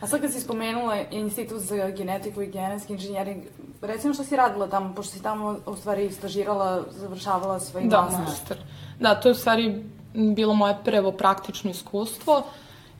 A 0.00 0.06
sad 0.06 0.20
kad 0.20 0.32
si 0.32 0.40
spomenula 0.40 0.96
Institut 1.10 1.60
za 1.60 1.90
genetiku 1.90 2.42
i 2.42 2.46
genetski 2.46 2.92
inženjering, 2.92 3.42
recimo 3.82 4.14
što 4.14 4.24
si 4.24 4.36
radila 4.36 4.66
tamo, 4.66 4.94
pošto 4.94 5.12
si 5.12 5.22
tamo 5.22 5.58
u 5.66 5.76
stvari 5.76 6.12
stažirala, 6.12 6.82
završavala 6.90 7.60
svoj 7.60 7.84
da, 7.84 8.00
master. 8.02 8.20
master. 8.20 8.56
Da, 9.00 9.14
to 9.14 9.28
je 9.28 9.32
u 9.32 9.34
stvari 9.34 9.84
bilo 10.14 10.54
moje 10.54 10.76
prvo 10.84 11.12
praktično 11.12 11.70
iskustvo 11.70 12.42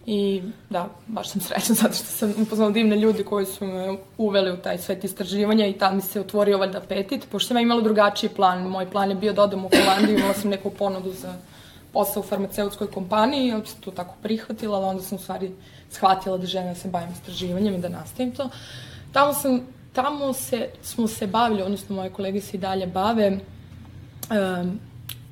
i 0.07 0.43
da, 0.71 0.89
baš 1.07 1.29
sam 1.29 1.41
srećna 1.41 1.75
zato 1.83 1.95
što 1.95 2.05
sam 2.05 2.35
upoznala 2.43 2.71
divne 2.71 2.97
ljudi 2.97 3.25
koji 3.25 3.47
su 3.47 3.67
me 3.67 3.97
uveli 4.19 4.53
u 4.53 4.57
taj 4.57 4.79
svet 4.79 5.05
istraživanja 5.05 5.67
i 5.67 5.73
tam 5.73 5.97
mi 5.97 6.03
se 6.03 6.21
otvorio 6.21 6.59
valjda 6.59 6.79
apetit, 6.79 7.27
pošto 7.31 7.49
sam 7.49 7.59
imala 7.59 7.81
drugačiji 7.81 8.31
plan. 8.31 8.69
Moj 8.69 8.91
plan 8.91 9.11
je 9.11 9.17
bio 9.17 9.33
da 9.33 9.43
odem 9.43 9.65
u 9.65 9.69
Holandiju, 9.69 10.19
imala 10.19 10.35
sam 10.35 10.51
neku 10.51 10.71
ponudu 10.71 11.13
za 11.13 11.35
posao 11.93 12.21
u 12.21 12.27
farmaceutskoj 12.27 12.91
kompaniji, 12.91 13.49
ja 13.49 13.61
sam 13.65 13.81
to 13.81 13.91
tako 13.91 14.15
prihvatila, 14.23 14.79
ali 14.79 14.87
onda 14.87 15.03
sam 15.03 15.17
u 15.17 15.21
stvari 15.21 15.51
shvatila 15.91 16.39
da 16.39 16.47
želim 16.47 16.69
da 16.69 16.75
se 16.75 16.89
bavim 16.89 17.13
istraživanjem 17.13 17.75
i 17.75 17.79
da 17.79 17.89
nastavim 17.89 18.33
to. 18.33 18.49
Tamo 19.13 19.33
sam, 19.33 19.61
tamo 19.93 20.33
se, 20.33 20.69
smo 20.83 21.07
se 21.09 21.27
bavili, 21.27 21.63
odnosno 21.63 21.97
moje 21.97 22.11
kolege 22.11 22.41
se 22.41 22.57
i 22.57 22.61
dalje 22.61 22.87
bave, 22.87 23.31
um, 23.31 24.81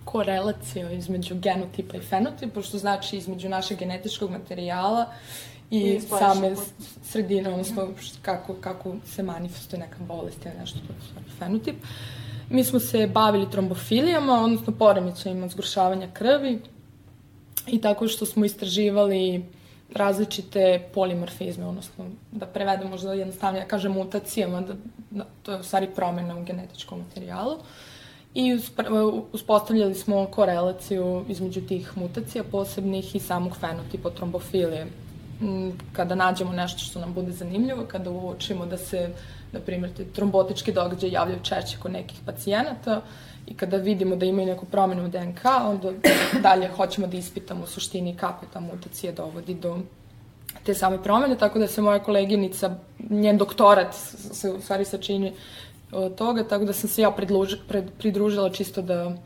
korelacija 0.05 0.91
između 0.91 1.35
genotipa 1.35 1.97
i 1.97 2.01
fenotipa, 2.01 2.63
što 2.63 2.79
znači 2.79 3.17
između 3.17 3.49
našeg 3.49 3.79
genetičkog 3.79 4.31
materijala 4.31 5.07
i, 5.71 5.81
I 5.81 6.01
same 6.01 6.57
sredine, 7.05 7.51
odnosno 7.51 7.89
kako, 8.23 8.55
kako 8.55 8.97
se 9.07 9.23
manifestuje 9.23 9.81
neka 9.81 9.97
bolest 10.01 10.47
ili 10.47 10.55
nešto, 10.61 10.79
to 10.79 10.93
je 10.93 11.37
fenotip. 11.39 11.77
Mi 12.51 12.65
smo 12.65 12.81
se 12.81 13.07
bavili 13.07 13.51
trombofilijama, 13.51 14.45
odnosno 14.45 14.73
poremećajima 14.73 15.49
zgrušavanja 15.49 16.09
krvi 16.13 16.61
i 17.67 17.81
tako 17.81 18.09
što 18.09 18.27
smo 18.27 18.45
istraživali 18.45 19.45
različite 19.95 20.89
polimorfizme, 20.95 21.67
odnosno 21.67 22.05
da 22.33 22.47
prevedemo 22.47 22.91
možda 22.91 23.13
jednostavnije, 23.13 23.65
da 23.65 23.69
kažem 23.69 23.93
mutacijama, 23.93 24.61
da, 24.61 24.75
da, 25.11 25.27
to 25.43 25.53
je 25.53 25.61
u 25.61 25.63
stvari 25.63 25.89
promjena 25.97 26.37
u 26.37 26.45
genetičkom 26.45 26.99
materijalu. 26.99 27.53
Uh, 27.53 27.61
I 28.35 28.59
uspostavljali 29.33 29.95
smo 29.95 30.27
korelaciju 30.27 31.25
između 31.29 31.61
tih 31.61 31.93
mutacija 31.97 32.45
posebnih 32.45 33.17
i 33.17 33.21
samog 33.21 33.57
fenotipa 33.57 34.11
trombofilije. 34.11 34.87
Mm, 35.41 35.71
kada 35.93 36.15
nađemo 36.15 36.53
nešto 36.53 36.79
što 36.79 37.01
nam 37.01 37.15
bude 37.15 37.33
zanimljivo, 37.33 37.85
kada 37.89 38.11
uočimo 38.11 38.67
da 38.67 38.77
se, 38.77 39.11
na 39.53 39.61
primjer, 39.61 39.93
te 39.97 40.05
trombotički 40.05 40.73
događaj 40.73 41.11
javljaju 41.11 41.41
češće 41.43 41.79
kod 41.83 41.93
nekih 41.93 42.21
pacijenata 42.27 43.01
i 43.47 43.55
kada 43.55 43.77
vidimo 43.77 44.17
da 44.17 44.27
imaju 44.27 44.47
neku 44.47 44.67
promenu 44.67 45.05
u 45.05 45.09
DNK, 45.09 45.45
onda 45.65 45.93
dalje 46.49 46.69
hoćemo 46.69 47.07
da 47.07 47.17
ispitamo 47.17 47.65
u 47.65 47.67
suštini 47.67 48.17
kako 48.17 48.47
ta 48.53 48.61
mutacija 48.61 49.13
dovodi 49.13 49.55
do 49.55 49.79
te 50.65 50.75
same 50.75 51.03
promene, 51.03 51.37
tako 51.39 51.59
da 51.59 51.67
se 51.67 51.83
moja 51.83 51.99
koleginica, 51.99 52.77
njen 53.11 53.39
doktorat 53.39 53.95
se 53.95 54.51
u 54.51 54.61
stvari 54.61 54.85
sačini 54.85 55.33
toga, 56.17 56.45
tako 56.49 56.65
da 56.65 56.73
sam 56.73 56.91
se 56.91 57.03
ja 57.03 57.11
predluži, 57.11 57.57
pred, 57.69 57.91
pridružila 57.99 58.51
čisto 58.51 58.83
da 58.83 59.17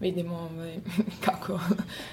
vidimo 0.00 0.34
ovaj, 0.34 0.76
kako, 1.24 1.60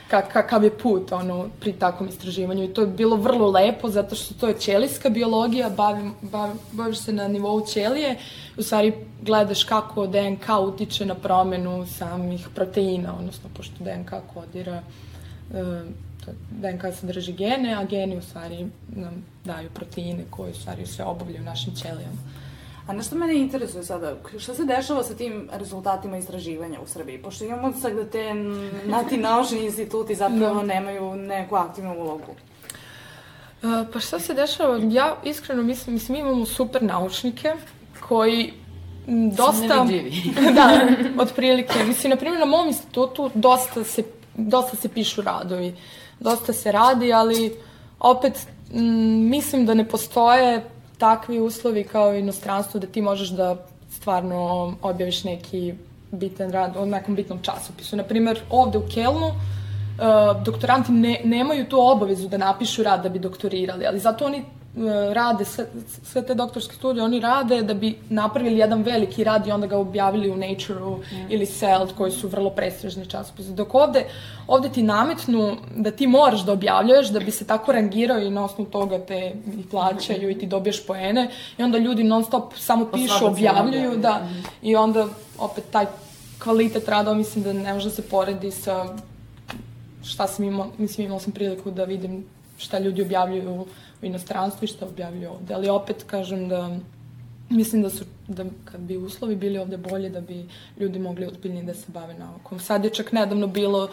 kak, 0.08 0.34
kakav 0.34 0.64
je 0.64 0.78
put 0.78 1.12
ono, 1.12 1.50
pri 1.60 1.74
takvom 1.74 2.10
istraživanju. 2.10 2.64
I 2.64 2.74
to 2.74 2.82
je 2.82 2.88
bilo 2.88 3.16
vrlo 3.16 3.52
lepo, 3.52 3.90
zato 3.90 4.16
što 4.16 4.34
to 4.34 4.48
je 4.48 4.60
ćelijska 4.60 5.10
biologija, 5.10 5.70
bavim, 5.70 6.14
bav, 6.22 6.50
baviš 6.72 6.98
se 6.98 7.14
na 7.14 7.28
nivou 7.28 7.66
ćelije, 7.66 8.18
u 8.58 8.64
stvari 8.64 8.94
gledaš 9.22 9.64
kako 9.64 10.08
DNK 10.08 10.50
utiče 10.68 11.06
na 11.06 11.16
promenu 11.16 11.86
samih 11.88 12.48
proteina, 12.56 13.16
odnosno 13.20 13.50
pošto 13.58 13.84
DNK 13.84 14.12
kodira 14.34 14.82
e, 15.54 15.84
DNK 16.52 16.82
sadrži 17.00 17.34
gene, 17.34 17.74
a 17.74 17.86
geni 17.86 18.18
u 18.18 18.22
stvari 18.22 18.68
nam 18.90 19.26
daju 19.46 19.70
proteine 19.70 20.24
koje 20.30 20.52
u 20.52 20.56
stvari 20.56 20.86
sve 20.86 21.06
obavljaju 21.06 21.44
našim 21.44 21.76
ćelijama. 21.76 22.22
A 22.88 22.94
nešto 22.94 23.16
mene 23.16 23.36
interesuje 23.36 23.84
sada, 23.84 24.16
šta 24.38 24.54
se 24.54 24.66
dešava 24.66 25.04
sa 25.04 25.16
tim 25.16 25.50
rezultatima 25.52 26.18
istraživanja 26.18 26.80
u 26.82 26.88
Srbiji? 26.88 27.22
Pošto 27.22 27.46
imamo 27.46 27.74
sad 27.74 27.94
da 27.94 28.06
te, 28.06 28.34
na 28.86 29.04
ti 29.04 29.18
naučni 29.18 29.66
instituti 29.66 30.16
zapravo 30.16 30.56
da. 30.56 30.64
nemaju 30.64 31.16
neku 31.16 31.56
aktivnu 31.56 31.96
ulogu. 32.00 32.36
Uh, 33.64 33.88
pa 33.94 34.00
šta 34.00 34.20
se 34.20 34.34
dešava? 34.34 34.80
Ja 34.92 35.16
iskreno 35.24 35.64
mislim, 35.64 35.94
mislim 35.94 36.18
imamo 36.18 36.46
super 36.46 36.84
naučnike 36.84 37.54
koji 38.08 38.54
dosta... 39.32 39.86
da, 40.56 40.88
otprilike. 41.22 41.84
Mislim, 41.84 42.10
na 42.10 42.18
primjer, 42.18 42.40
na 42.40 42.46
mom 42.46 42.68
institutu 42.68 43.32
dosta 43.34 43.84
se, 43.84 44.04
dosta 44.36 44.78
se 44.78 44.90
pišu 44.90 45.22
radovi, 45.22 45.76
dosta 46.20 46.54
se 46.54 46.72
radi, 46.72 47.14
ali 47.14 47.56
opet 48.00 48.48
m, 48.74 49.30
mislim 49.30 49.66
da 49.66 49.74
ne 49.74 49.88
postoje 49.90 50.77
takvi 50.98 51.40
uslovi 51.40 51.84
kao 51.84 52.16
i 52.16 52.24
da 52.80 52.88
ti 52.88 53.02
možeš 53.02 53.30
da 53.30 53.56
stvarno 53.92 54.74
objaviš 54.82 55.24
neki 55.24 55.74
bitan 56.12 56.52
rad 56.52 56.78
o 56.78 56.86
nekom 56.86 57.16
bitnom 57.16 57.40
časopisu. 57.42 57.96
Naprimer, 57.96 58.40
ovde 58.50 58.78
u 58.78 58.88
Kelnu 58.94 59.28
uh, 59.28 60.44
doktoranti 60.44 60.92
ne, 60.92 61.22
nemaju 61.24 61.66
tu 61.70 61.80
obavezu 61.80 62.28
da 62.28 62.38
napišu 62.38 62.84
rad 62.84 63.04
da 63.04 63.10
bi 63.10 63.20
doktorirali, 63.20 63.86
ali 63.86 64.00
zato 64.00 64.26
oni 64.26 64.44
rade 65.14 65.46
sve, 65.46 65.66
sve 66.04 66.26
te 66.26 66.34
doktorske 66.34 66.76
studije, 66.76 67.04
oni 67.04 67.20
rade 67.20 67.62
da 67.62 67.74
bi 67.74 67.96
napravili 68.10 68.58
jedan 68.58 68.82
veliki 68.84 69.24
rad 69.24 69.48
i 69.48 69.52
onda 69.52 69.68
ga 69.68 69.78
objavili 69.78 70.30
u 70.30 70.38
Nature-u 70.38 70.98
mm. 70.98 71.04
ili 71.30 71.46
Cell, 71.46 71.88
koji 71.98 72.12
su 72.12 72.28
vrlo 72.28 72.50
prestižni 72.50 73.06
časopisi. 73.06 73.54
Dok 73.54 73.76
ovde, 73.76 74.06
ovde 74.48 74.70
ti 74.70 74.84
nametnu 74.84 75.58
da 75.76 75.92
ti 75.92 76.08
moraš 76.08 76.46
da 76.46 76.52
objavljuješ, 76.52 77.10
da 77.10 77.20
bi 77.20 77.32
se 77.32 77.48
tako 77.48 77.72
rangirao 77.72 78.20
i 78.20 78.30
na 78.30 78.46
osnovu 78.46 78.70
toga 78.70 79.00
te 79.00 79.34
i 79.60 79.70
plaćaju 79.72 80.30
i 80.30 80.40
ti 80.40 80.46
dobiješ 80.46 80.86
poene 80.86 81.30
i 81.58 81.64
onda 81.64 81.78
ljudi 81.78 82.04
non 82.04 82.24
stop 82.24 82.54
samo 82.56 82.86
pa 82.86 82.98
pišu, 82.98 83.26
objavljuju, 83.26 83.98
da, 83.98 84.20
mm. 84.24 84.44
i 84.62 84.76
onda 84.76 85.08
opet 85.40 85.64
taj 85.72 85.86
kvalitet 86.44 86.90
rada, 86.90 87.14
mislim 87.14 87.44
da 87.44 87.54
ne 87.54 87.74
može 87.74 87.90
da 87.90 87.96
se 87.96 88.02
poredi 88.02 88.52
sa 88.52 88.96
šta 90.04 90.28
sam 90.28 90.46
imao, 90.46 90.68
mislim 90.78 91.08
imao 91.08 91.20
sam 91.20 91.32
priliku 91.32 91.72
da 91.72 91.84
vidim 91.84 92.26
šta 92.58 92.80
ljudi 92.80 93.02
objavljuju 93.02 93.66
u 94.02 94.06
inostranstvu 94.06 94.66
i 94.66 94.68
šta 94.68 94.86
objavljuju 94.86 95.32
ovde. 95.32 95.54
Ali 95.54 95.70
opet 95.70 96.04
kažem 96.04 96.50
da 96.50 96.78
mislim 97.50 97.82
da 97.82 97.90
su, 97.90 98.06
da 98.28 98.46
kad 98.66 98.82
bi 98.82 98.98
uslovi 98.98 99.36
bili 99.36 99.58
ovde 99.58 99.78
bolje, 99.78 100.10
da 100.10 100.22
bi 100.22 100.46
ljudi 100.80 101.00
mogli 101.00 101.26
ozbiljnije 101.26 101.64
da 101.64 101.74
se 101.74 101.86
bave 101.88 102.14
naukom. 102.14 102.60
Sad 102.60 102.84
je 102.84 102.90
čak 102.90 103.12
nedavno 103.12 103.48
bilo 103.48 103.90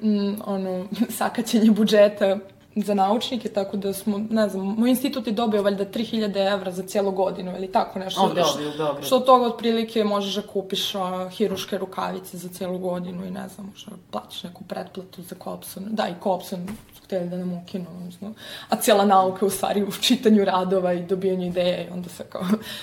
mm, 0.00 0.34
ono, 0.44 0.86
sakaćenje 1.18 1.70
budžeta 1.70 2.38
za 2.76 2.94
naučnike, 2.94 3.48
tako 3.48 3.76
da 3.76 3.92
smo, 3.92 4.18
ne 4.30 4.48
znam, 4.48 4.66
moj 4.66 4.90
institut 4.90 5.26
je 5.26 5.32
dobio 5.32 5.62
valjda 5.62 5.84
3000 5.84 6.52
evra 6.52 6.70
za 6.70 6.82
cijelu 6.82 7.10
godinu 7.10 7.56
ili 7.56 7.72
tako 7.72 7.98
nešto. 7.98 8.22
Ovde, 8.22 8.42
ovde, 8.42 8.64
Beogradu. 8.76 9.06
Što 9.06 9.16
od 9.16 9.26
toga 9.26 9.46
otprilike 9.46 10.04
možeš 10.04 10.34
da 10.34 10.42
kupiš 10.42 10.94
a, 10.94 11.28
hiruške 11.28 11.78
rukavice 11.78 12.38
za 12.38 12.48
cijelu 12.48 12.78
godinu 12.78 13.26
i 13.26 13.30
ne 13.30 13.48
znam, 13.48 13.66
možda 13.66 13.90
platiš 14.10 14.42
neku 14.42 14.64
pretplatu 14.64 15.22
za 15.22 15.34
Kopson. 15.34 15.84
Da, 15.90 16.08
i 16.08 16.20
Kopson 16.20 16.68
su 17.02 17.06
htjeli 17.06 17.28
da 17.28 17.36
nam 17.36 17.52
ukinu, 17.52 17.86
odnosno, 17.96 18.34
a 18.68 18.76
cijela 18.76 19.04
nauka 19.04 19.46
u 19.46 19.50
stvari 19.50 19.82
u 19.82 19.90
čitanju 19.90 20.44
radova 20.44 20.92
i 20.92 21.02
dobijanju 21.02 21.46
ideje 21.46 21.86
i 21.86 21.92
onda 21.92 22.08
se 22.08 22.24
kao, 22.24 22.42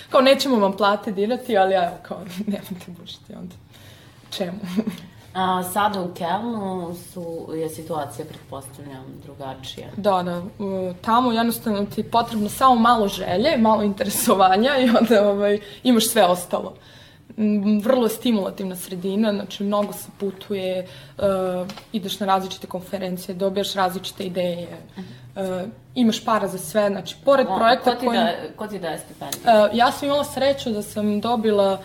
kao 0.09 0.21
nećemo 0.21 0.55
vam 0.55 0.77
plate 0.77 1.11
dirati, 1.11 1.57
ali 1.57 1.73
evo, 1.73 1.91
kao, 2.03 2.17
nemojte 2.47 2.91
bušiti 2.99 3.33
onda. 3.33 3.55
Čemu? 4.31 4.59
A 5.33 5.63
sada 5.63 6.01
u 6.01 6.13
Kelnu 6.13 6.95
su, 7.13 7.49
je 7.55 7.69
situacija, 7.69 8.25
pretpostavljam, 8.25 9.05
drugačija. 9.23 9.87
Da, 9.97 10.23
da. 10.23 10.41
Tamo 11.01 11.31
jednostavno 11.31 11.85
ti 11.85 12.01
je 12.01 12.11
potrebno 12.11 12.49
samo 12.49 12.75
malo 12.75 13.07
želje, 13.07 13.57
malo 13.57 13.83
interesovanja 13.83 14.77
i 14.77 14.89
onda 14.99 15.29
ovaj, 15.29 15.59
imaš 15.83 16.07
sve 16.07 16.25
ostalo. 16.25 16.73
Vrlo 17.81 18.03
je 18.03 18.09
stimulativna 18.09 18.75
sredina, 18.75 19.33
znači 19.33 19.63
mnogo 19.63 19.93
se 19.93 20.07
putuje, 20.19 20.87
uh, 21.17 21.67
ideš 21.93 22.19
na 22.19 22.25
različite 22.25 22.67
konferencije, 22.67 23.35
dobijaš 23.35 23.73
različite 23.73 24.23
ideje, 24.23 24.67
uh, 24.97 25.43
imaš 25.95 26.25
para 26.25 26.47
za 26.47 26.57
sve, 26.57 26.89
znači 26.89 27.15
pored 27.25 27.47
o, 27.49 27.57
projekta 27.57 27.91
ko 27.93 27.99
ti, 27.99 28.05
koji... 28.05 28.17
da, 28.17 28.31
ko 28.55 28.67
ti 28.67 28.79
daje 28.79 28.99
stipendiju? 28.99 29.41
Uh, 29.43 29.77
ja 29.77 29.91
sam 29.91 30.07
imala 30.07 30.23
sreću 30.23 30.69
da 30.69 30.81
sam 30.81 31.21
dobila 31.21 31.81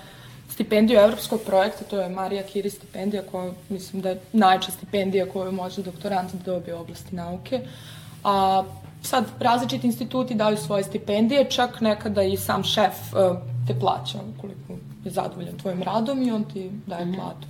stipendiju 0.49 1.01
evropskog 1.01 1.41
projekta, 1.47 1.85
to 1.85 2.01
je 2.01 2.09
Marija 2.09 2.43
Kiri 2.43 2.71
stipendija 2.71 3.23
koja 3.31 3.53
mislim 3.69 4.03
da 4.03 4.09
je 4.09 4.21
najča 4.33 4.71
stipendija 4.71 5.27
koju 5.33 5.53
može 5.53 5.83
doktorant 5.83 6.33
da 6.33 6.53
dobije 6.53 6.75
u 6.75 6.81
oblasti 6.81 7.17
nauke. 7.17 7.61
A 8.25 8.65
sad 9.03 9.25
različiti 9.41 9.87
instituti 9.87 10.35
daju 10.35 10.57
svoje 10.57 10.85
stipendije, 10.85 11.51
čak 11.51 11.81
nekada 11.81 12.23
i 12.23 12.37
sam 12.37 12.65
šef 12.65 12.95
uh, 13.13 13.37
te 13.67 13.75
plaća 13.81 14.19
ukoliko 14.37 14.84
je 15.05 15.11
zadovoljan 15.11 15.59
tvojim 15.59 15.83
radom 15.83 16.23
i 16.23 16.33
on 16.33 16.45
ti 16.45 16.71
daje 16.87 17.05
mm 17.05 17.13
-hmm. 17.13 17.17
platu. 17.17 17.49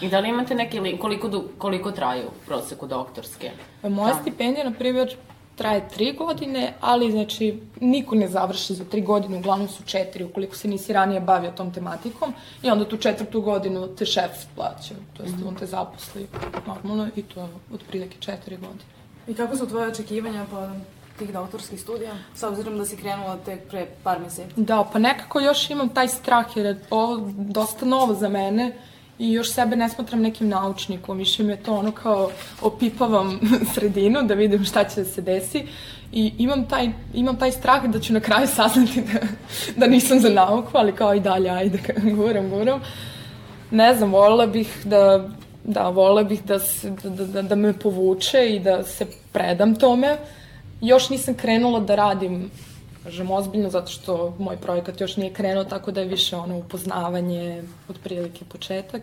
I 0.00 0.08
da 0.08 0.20
li 0.20 0.28
imate 0.28 0.54
neki 0.54 0.80
link, 0.80 1.00
koliko, 1.00 1.44
koliko 1.58 1.92
traju 1.92 2.26
u 2.26 2.46
proseku 2.46 2.86
doktorske? 2.86 3.50
Pa 3.82 3.88
moja 3.88 4.14
da. 4.14 4.20
stipendija, 4.20 4.64
na 4.64 4.72
primjer, 4.78 5.16
traje 5.56 5.88
tri 5.88 6.12
godine, 6.12 6.74
ali 6.80 7.10
znači 7.10 7.60
niko 7.80 8.14
ne 8.14 8.28
završi 8.28 8.74
za 8.74 8.84
tri 8.84 9.00
godine, 9.00 9.38
uglavnom 9.38 9.68
su 9.68 9.82
četiri 9.82 10.24
ukoliko 10.24 10.56
se 10.56 10.68
nisi 10.68 10.92
ranije 10.92 11.20
bavio 11.20 11.50
tom 11.50 11.72
tematikom 11.72 12.34
i 12.62 12.70
onda 12.70 12.88
tu 12.88 12.96
četvrtu 12.96 13.40
godinu 13.40 13.88
te 13.88 14.06
šef 14.06 14.30
plaća, 14.54 14.94
to 15.16 15.22
jest 15.22 15.36
mm 15.36 15.40
-hmm. 15.42 15.48
on 15.48 15.54
te 15.54 15.66
zaposli 15.66 16.26
normalno 16.66 17.08
i 17.16 17.22
to 17.22 17.40
je 17.40 17.48
otprilike 17.74 18.16
četiri 18.20 18.56
godine. 18.56 18.84
I 19.28 19.34
kako 19.34 19.56
su 19.56 19.68
tvoje 19.68 19.88
očekivanja 19.88 20.44
po 20.50 20.68
tih 21.18 21.32
doktorskih 21.32 21.80
studija, 21.80 22.12
s 22.34 22.42
obzirom 22.42 22.78
da 22.78 22.84
si 22.84 22.96
krenula 22.96 23.36
tek 23.44 23.68
pre 23.70 23.86
par 24.02 24.20
meseci? 24.20 24.48
Da, 24.56 24.84
pa 24.92 24.98
nekako 24.98 25.40
još 25.40 25.70
imam 25.70 25.88
taj 25.88 26.08
strah 26.08 26.56
jer 26.56 26.66
je 26.66 26.80
ovo 26.90 27.30
dosta 27.36 27.86
novo 27.86 28.14
za 28.14 28.28
mene 28.28 28.72
i 29.18 29.32
još 29.32 29.52
sebe 29.52 29.76
ne 29.76 29.88
smatram 29.88 30.20
nekim 30.20 30.48
naučnikom, 30.48 31.18
više 31.18 31.42
mi 31.42 31.52
je 31.52 31.62
to 31.62 31.74
ono 31.74 31.92
kao 31.92 32.30
opipavam 32.62 33.40
sredinu 33.74 34.22
da 34.22 34.34
vidim 34.34 34.64
šta 34.64 34.84
će 34.84 35.00
da 35.00 35.04
se 35.04 35.22
desi 35.22 35.66
i 36.12 36.32
imam 36.38 36.68
taj, 36.68 36.90
imam 37.14 37.36
taj 37.36 37.52
strah 37.52 37.84
da 37.84 38.00
ću 38.00 38.12
na 38.12 38.20
kraju 38.20 38.46
saznati 38.46 39.02
da, 39.02 39.20
da 39.80 39.86
nisam 39.86 40.20
za 40.20 40.28
nauku, 40.28 40.70
ali 40.72 40.92
kao 40.92 41.14
i 41.14 41.20
dalje, 41.20 41.50
ajde, 41.50 41.78
guram, 42.16 42.50
guram. 42.50 42.80
Ne 43.70 43.94
znam, 43.94 44.12
volila 44.12 44.46
bih 44.46 44.80
da, 44.84 45.28
da, 45.64 45.88
volila 45.88 46.22
bih 46.22 46.44
da, 46.44 46.58
se, 46.58 46.90
da, 46.90 47.26
da, 47.26 47.42
da 47.42 47.54
me 47.54 47.72
povuče 47.72 48.48
i 48.48 48.60
da 48.60 48.82
se 48.82 49.06
predam 49.32 49.74
tome. 49.74 50.12
Uh, 50.12 50.43
još 50.80 51.10
nisam 51.10 51.34
krenula 51.34 51.80
da 51.80 51.94
radim 51.94 52.50
kažem, 53.04 53.30
ozbiljno, 53.30 53.70
zato 53.70 53.90
što 53.90 54.34
moj 54.38 54.56
projekat 54.56 55.00
još 55.00 55.16
nije 55.16 55.32
krenuo, 55.32 55.64
tako 55.64 55.90
da 55.90 56.00
je 56.00 56.08
više 56.08 56.36
ono 56.36 56.58
upoznavanje, 56.58 57.62
otprilike 57.88 58.44
početak. 58.44 59.02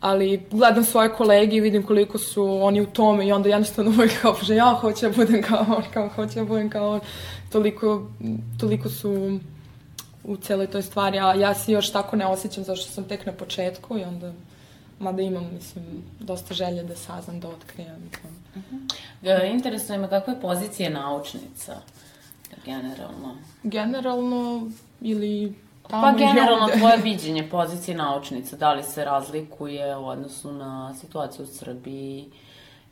Ali 0.00 0.42
gledam 0.50 0.84
svoje 0.84 1.12
kolege 1.12 1.56
i 1.56 1.60
vidim 1.60 1.82
koliko 1.82 2.18
su 2.18 2.44
oni 2.62 2.80
u 2.80 2.86
tome 2.86 3.26
i 3.26 3.32
onda 3.32 3.48
jednostavno 3.48 3.90
uvijek 3.90 4.20
kao, 4.22 4.36
že 4.42 4.54
ja 4.54 4.78
hoću 4.80 5.06
da 5.06 5.12
budem 5.12 5.42
kao 5.42 5.66
on, 5.76 5.82
kao 5.94 6.08
hoću 6.08 6.34
da 6.34 6.44
budem 6.44 6.70
kao 6.70 6.92
on. 6.92 7.00
Toliko, 7.52 8.06
toliko 8.60 8.88
su 8.88 9.38
u 10.24 10.36
celoj 10.36 10.66
toj 10.66 10.82
stvari, 10.82 11.18
a 11.18 11.34
ja 11.34 11.54
se 11.54 11.72
još 11.72 11.92
tako 11.92 12.16
ne 12.16 12.26
osjećam 12.26 12.64
zašto 12.64 12.92
sam 12.92 13.04
tek 13.04 13.26
na 13.26 13.32
početku 13.32 13.98
i 13.98 14.04
onda 14.04 14.32
mada 14.98 15.22
imam, 15.22 15.50
mislim, 15.54 15.84
dosta 16.20 16.54
želje 16.54 16.82
da 16.82 16.96
saznam, 16.96 17.40
da 17.40 17.48
otkrijem. 17.48 18.10
Uh 18.54 18.62
-huh. 18.62 19.42
E, 19.42 19.50
interesuje 19.52 19.98
me 19.98 20.08
kakva 20.08 20.32
je 20.32 20.40
pozicija 20.40 20.90
naučnica, 20.90 21.80
generalno? 22.64 23.36
Generalno, 23.62 24.70
ili 25.00 25.54
tamo 25.88 26.02
Pa 26.02 26.12
generalno 26.12 26.68
tvoje 26.78 26.96
viđenje 27.10 27.48
pozicije 27.50 27.96
naučnica, 27.96 28.56
da 28.56 28.72
li 28.72 28.82
se 28.82 29.04
razlikuje 29.04 29.96
u 29.96 30.06
odnosu 30.06 30.52
na 30.52 30.94
situaciju 31.00 31.44
u 31.44 31.48
Srbiji 31.48 32.24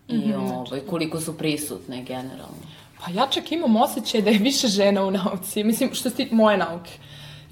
i 0.08 0.16
mm 0.16 0.22
-hmm. 0.22 0.66
ovaj, 0.68 0.80
koliko 0.80 1.20
su 1.20 1.38
prisutne 1.38 2.02
generalno? 2.02 2.64
Pa 3.04 3.10
ja 3.10 3.26
čak 3.26 3.52
imam 3.52 3.76
osjećaj 3.76 4.22
da 4.22 4.30
je 4.30 4.38
više 4.38 4.68
žena 4.68 5.04
u 5.04 5.10
nauci, 5.10 5.64
mislim, 5.64 5.94
što 5.94 6.10
se 6.10 6.16
ti 6.16 6.34
moje 6.34 6.56
nauke. 6.56 6.92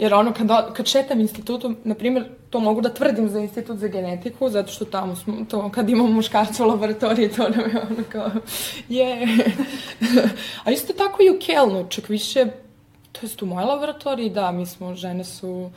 Jer 0.02 0.14
ono, 0.14 0.32
kad, 0.32 0.74
kad 0.74 0.86
šetam 0.86 1.20
institutom, 1.20 1.76
na 1.84 1.94
primjer, 1.94 2.24
to 2.50 2.60
mogu 2.60 2.80
da 2.80 2.94
tvrdim 2.94 3.28
za 3.28 3.40
institut 3.40 3.78
za 3.78 3.88
genetiku, 3.88 4.48
zato 4.48 4.72
što 4.72 4.84
tamo 4.84 5.16
smo, 5.16 5.44
to, 5.50 5.70
kad 5.70 5.88
imamo 5.88 6.08
muškarca 6.08 6.64
u 6.64 6.68
laboratoriji, 6.68 7.28
to 7.28 7.48
nam 7.48 7.60
je 7.60 7.82
ono 7.90 8.04
kao, 8.08 8.30
je. 8.88 9.28
A 10.64 10.70
isto 10.70 10.92
tako 10.92 11.22
i 11.22 11.30
u 11.30 11.38
Kelnu, 11.46 11.86
čak 11.88 12.08
više, 12.08 12.46
to 13.12 13.20
jest 13.22 13.42
u 13.42 13.46
mojoj 13.46 13.64
laboratoriji, 13.64 14.30
da, 14.30 14.52
mi 14.52 14.66
smo, 14.66 14.94
žene 14.94 15.24
su 15.24 15.70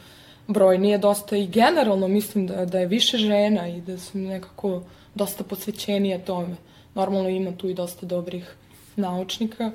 brojnije 0.47 0.97
dosta 0.97 1.37
i 1.37 1.47
generalno 1.47 2.07
mislim 2.07 2.47
da, 2.47 2.65
da 2.65 2.79
je 2.79 2.87
više 2.87 3.17
žena 3.17 3.67
i 3.67 3.81
da 3.81 3.97
su 3.97 4.17
nekako 4.17 4.81
dosta 5.15 5.43
posvećenije 5.43 6.25
tome. 6.25 6.55
Normalno 6.95 7.29
ima 7.29 7.51
tu 7.57 7.69
i 7.69 7.73
dosta 7.73 8.05
dobrih 8.05 8.55
naučnika, 8.95 9.71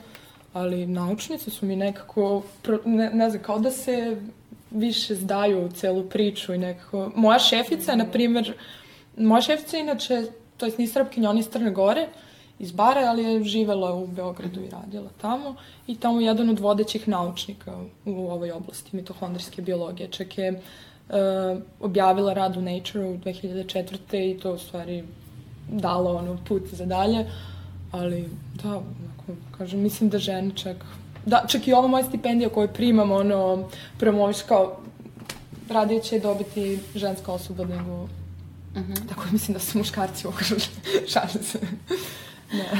ali 0.53 0.87
naučnice 0.87 1.51
su 1.51 1.67
mi 1.67 1.77
nekako, 1.77 2.43
ne, 2.85 3.11
ne 3.11 3.31
znam, 3.31 3.43
kao 3.43 3.59
da 3.59 3.71
se 3.71 4.17
više 4.71 5.15
zdaju 5.15 5.65
u 5.67 5.69
celu 5.69 6.09
priču 6.09 6.55
i 6.55 6.59
nekako... 6.59 7.11
Moja 7.17 7.39
šefica, 7.39 7.95
na 7.95 8.07
primjer, 8.07 8.55
moja 9.17 9.43
šefica 9.43 9.79
inače, 9.79 10.23
to 10.57 10.67
jest 10.67 10.79
ni 10.79 10.87
srpkinja, 10.87 11.31
ona 11.31 11.41
iz 11.41 11.49
Crne 11.49 11.71
Gore, 11.71 12.09
iz 12.59 12.73
Bare, 12.73 13.05
ali 13.05 13.25
je 13.25 13.45
živela 13.45 13.95
u 13.95 14.07
Beogradu 14.07 14.61
i 14.61 14.71
radila 14.71 15.11
tamo 15.21 15.55
i 15.87 15.97
tamo 15.97 16.21
je 16.21 16.27
jedan 16.27 16.51
od 16.51 16.59
vodećih 16.59 17.09
naučnika 17.09 17.79
u 18.05 18.31
ovoj 18.31 18.53
oblasti 18.53 18.97
mitohondrijske 18.97 19.63
biologije. 19.63 20.09
Čak 20.09 20.39
je 20.39 20.53
uh, 20.53 21.63
objavila 21.81 22.33
rad 22.33 22.57
u 22.57 22.63
Nature 22.63 23.05
u 23.05 23.19
2004. 23.19 24.31
i 24.31 24.39
to 24.39 24.53
u 24.53 24.59
stvari 24.59 25.05
dalo 25.69 26.17
ono 26.17 26.39
put 26.49 26.63
za 26.73 26.87
dalje, 26.87 27.27
ali 27.91 28.29
da, 28.63 28.69
onako, 28.69 29.41
kažem, 29.59 29.81
mislim 29.81 30.11
da 30.11 30.19
žene 30.19 30.51
čak 30.55 30.77
da, 31.27 31.45
čak 31.49 31.69
i 31.69 31.73
ova 31.73 31.89
moja 31.89 32.05
stipendija 32.05 32.49
koju 32.51 32.69
primam, 32.69 33.13
ono, 33.13 33.69
promoviš 33.99 34.43
kao, 34.43 34.77
radije 35.69 36.03
će 36.03 36.19
dobiti 36.19 36.79
ženska 36.95 37.33
osoba 37.33 37.65
nego, 37.65 38.03
uh 38.03 38.09
mhm. 38.77 38.93
-huh. 38.93 39.09
tako 39.09 39.23
mislim 39.33 39.53
da 39.55 39.61
su 39.61 39.79
muškarci 39.79 40.27
okruženi, 40.27 40.63
šalim 41.13 41.43
se. 41.43 41.59
Ne. 42.53 42.71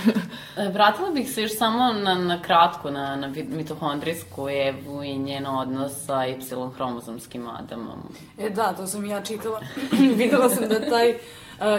E, 0.57 0.69
vratila 0.69 1.11
bih 1.11 1.33
se 1.33 1.43
još 1.43 1.59
samo 1.59 1.93
na, 1.93 2.15
na 2.15 2.43
kratko 2.43 2.91
na, 2.91 3.17
na 3.17 3.33
mitohondrijsku 3.49 4.49
Evu 4.49 5.03
i 5.03 5.19
njen 5.19 5.47
odnos 5.47 5.93
sa 6.07 6.27
Y-hromozomskim 6.27 7.49
Adamom. 7.49 7.99
E 8.39 8.51
da, 8.51 8.73
to 8.73 8.87
sam 8.87 9.07
ja 9.07 9.23
čitala. 9.23 9.61
Videla 10.17 10.49
sam 10.49 10.69
da 10.69 10.89
taj 10.89 11.11
uh, 11.11 11.17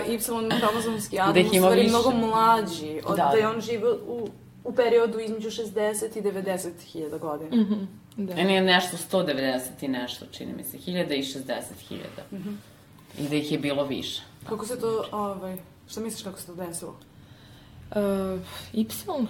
Y-hromozomski 0.10 1.20
Adam 1.20 1.34
da 1.34 1.50
u 1.50 1.54
stvari 1.54 1.82
više. 1.82 1.90
mnogo 1.90 2.12
mlađi, 2.12 3.02
od, 3.06 3.18
da, 3.18 3.30
da 3.32 3.38
je 3.38 3.48
on 3.48 3.62
živo 3.62 3.98
u 4.08 4.30
u 4.64 4.74
periodu 4.74 5.20
između 5.20 5.50
60 5.50 6.18
i 6.18 6.22
90 6.22 6.70
hiljada 6.82 7.18
godina. 7.18 7.56
Mm 7.56 7.66
-hmm. 7.70 7.88
Da. 8.18 8.36
Meni 8.36 8.54
je 8.54 8.62
nešto 8.62 8.98
190 8.98 9.60
i 9.82 9.88
nešto, 9.88 10.26
čini 10.32 10.54
mi 10.54 10.64
se, 10.64 10.78
hiljada 10.78 11.16
i 11.16 11.24
60 11.24 11.62
hiljada. 11.88 12.24
Mm 12.32 12.36
-hmm. 12.38 12.56
I 13.20 13.30
da 13.30 13.36
ih 13.36 13.52
je 13.52 13.60
bilo 13.60 13.84
više. 13.84 14.22
Kako 14.50 14.66
se 14.66 14.80
to, 14.80 15.06
ovaj, 15.12 15.58
šta 15.88 16.02
misliš 16.02 16.24
kako 16.24 16.40
se 16.40 16.46
to 16.46 16.56
desilo? 16.56 16.96
Uh, 17.92 18.40
y 18.74 18.88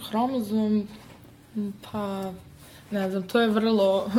hromozom, 0.10 0.88
pa, 1.91 2.32
ne 2.91 3.10
znam, 3.10 3.28
to 3.28 3.41
je 3.41 3.48
vrlo, 3.48 4.12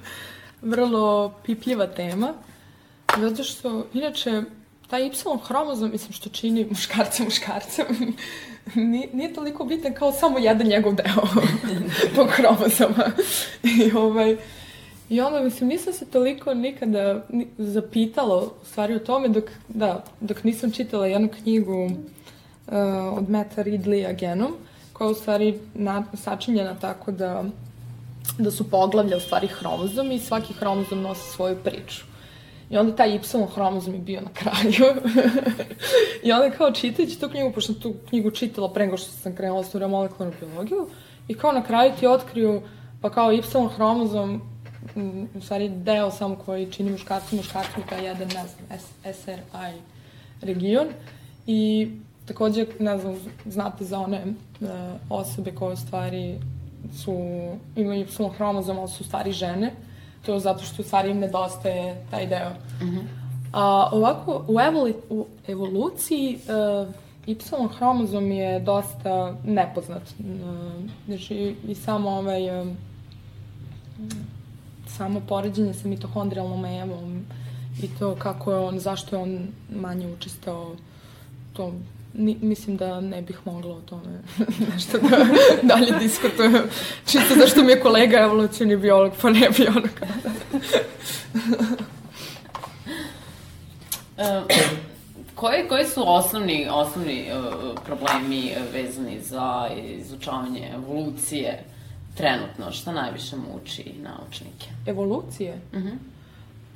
vrlo 0.62 1.34
pipljiva 1.44 1.86
tema. 1.86 2.34
Zato 3.18 3.44
što, 3.44 3.86
inače, 3.94 4.42
taj 4.90 5.06
Y 5.06 5.38
hromozom, 5.42 5.90
mislim, 5.90 6.12
što 6.12 6.30
čini 6.30 6.66
muškarca 6.70 7.24
muškarcem, 7.24 7.86
nije, 8.74 9.08
nije 9.12 9.34
toliko 9.34 9.64
bitan 9.64 9.94
kao 9.94 10.12
samo 10.12 10.38
jedan 10.38 10.66
njegov 10.66 10.94
deo 10.94 11.22
tog 12.16 12.28
hromozoma. 12.30 13.04
I, 13.62 13.92
ovaj, 13.92 14.36
I 15.08 15.20
onda, 15.20 15.40
mislim, 15.40 15.68
nisam 15.68 15.92
se 15.92 16.06
toliko 16.06 16.54
nikada 16.54 17.26
zapitala 17.58 18.42
u 18.42 18.50
stvari 18.64 18.94
o 18.94 18.98
tome 18.98 19.28
dok, 19.28 19.44
da, 19.68 20.04
dok 20.20 20.44
nisam 20.44 20.72
čitala 20.72 21.06
jednu 21.06 21.28
knjigu 21.42 21.84
uh, 21.84 21.92
od 23.18 23.30
Meta 23.30 23.62
Ridleya 23.62 24.12
Genom, 24.12 24.54
koja 24.92 25.06
je 25.06 25.12
u 25.12 25.14
stvari 25.14 25.58
na, 25.74 26.04
sačinjena 26.14 26.74
tako 26.74 27.12
da, 27.12 27.44
da 28.38 28.50
su 28.50 28.70
poglavlja 28.70 29.16
u 29.16 29.20
stvari 29.20 29.46
hromozom 29.46 30.12
i 30.12 30.18
svaki 30.18 30.52
hromozom 30.52 31.00
nosi 31.00 31.32
svoju 31.32 31.56
priču. 31.64 32.04
I 32.70 32.78
onda 32.78 32.96
taj 32.96 33.14
Y 33.14 33.20
hromozom 33.54 33.94
je 33.94 34.00
bio 34.00 34.20
na 34.20 34.30
kraju. 34.32 34.94
I 36.24 36.32
onda 36.32 36.50
kao 36.50 36.72
čitajući 36.72 37.20
tu 37.20 37.28
knjigu, 37.28 37.52
pošto 37.52 37.72
sam 37.72 37.82
tu 37.82 37.94
knjigu 38.08 38.30
čitala 38.30 38.72
pre 38.72 38.84
nego 38.84 38.96
što 38.96 39.10
sam 39.10 39.36
krenula 39.36 39.62
da 39.62 39.68
studiram 39.68 39.90
molekularnu 39.90 40.36
biologiju, 40.40 40.88
i 41.28 41.34
kao 41.34 41.52
na 41.52 41.62
kraju 41.62 41.92
ti 42.00 42.06
otkriju, 42.06 42.62
pa 43.00 43.10
kao 43.10 43.32
Y 43.32 43.42
hromozom, 43.76 44.42
u 45.34 45.40
stvari 45.40 45.68
deo 45.68 46.10
samo 46.10 46.36
koji 46.36 46.72
čini 46.72 46.90
muškarci 46.90 47.36
muškarci, 47.36 47.70
kao 47.88 47.98
jedan, 47.98 48.28
ne 48.28 48.44
znam, 48.46 48.78
SRI 49.14 49.80
region. 50.40 50.86
I 51.46 51.90
takođe, 52.26 52.66
ne 52.78 52.98
znam, 52.98 53.16
znate 53.46 53.84
za 53.84 54.00
one 54.00 54.24
uh, 54.60 54.68
osobe 55.10 55.52
koje 55.52 55.72
u 55.72 55.76
stvari 55.76 56.38
su, 56.94 57.12
imaju 57.76 58.00
Y 58.00 58.28
hromozom, 58.36 58.78
ali 58.78 58.88
su 58.88 59.04
u 59.04 59.06
stvari 59.06 59.32
žene, 59.32 59.72
To 60.26 60.38
zato 60.38 60.64
što 60.64 60.82
u 60.82 60.84
stvari 60.84 61.10
im 61.10 61.18
nedostaje 61.18 62.04
taj 62.10 62.26
deo. 62.26 62.50
Mm 62.80 62.84
-hmm. 62.84 63.02
A, 63.52 63.88
ovako, 63.92 64.44
u, 64.48 64.60
evoli, 64.60 64.94
u 65.10 65.26
evoluciji 65.46 66.38
uh, 66.84 66.94
Y 67.28 67.36
hromozom 67.78 68.32
je 68.32 68.60
dosta 68.60 69.36
nepoznat. 69.44 70.02
Znači, 71.06 71.56
i 71.68 71.74
samo 71.74 72.10
ovaj, 72.10 72.60
um, 72.60 72.76
samo 74.86 75.20
poređenje 75.28 75.74
sa 75.74 75.88
mitohondrijalnom 75.88 76.64
evom 76.64 77.24
i 77.82 77.88
to 77.98 78.14
kako 78.14 78.52
je 78.52 78.58
on, 78.58 78.78
zašto 78.78 79.16
je 79.16 79.22
on 79.22 79.48
manje 79.70 80.12
učestao, 80.12 80.76
to 81.52 81.72
ni, 82.14 82.36
mislim 82.40 82.76
da 82.76 83.00
ne 83.00 83.22
bih 83.22 83.38
mogla 83.44 83.74
o 83.74 83.80
tome 83.80 84.20
nešto 84.72 84.98
da 84.98 85.16
dalje 85.74 85.98
diskutujem. 86.00 86.62
Čisto 87.06 87.34
zašto 87.34 87.62
mi 87.62 87.72
je 87.72 87.80
kolega 87.80 88.18
evolucijni 88.18 88.76
biolog, 88.76 89.12
pa 89.22 89.30
ne 89.30 89.50
bi 89.56 89.66
ono 89.66 89.88
kada. 89.98 90.30
Koji, 95.34 95.68
koji 95.68 95.86
su 95.86 96.02
osnovni, 96.06 96.68
osnovni 96.70 97.26
uh, 97.32 97.78
problemi 97.86 98.52
vezani 98.72 99.20
za 99.20 99.68
izučavanje 99.98 100.70
evolucije 100.74 101.64
trenutno? 102.14 102.72
Šta 102.72 102.92
najviše 102.92 103.36
muči 103.36 103.94
naučnike? 104.02 104.66
Evolucije? 104.86 105.60
Mhm. 105.72 105.86
Uh 105.86 105.92
-huh. 105.92 105.96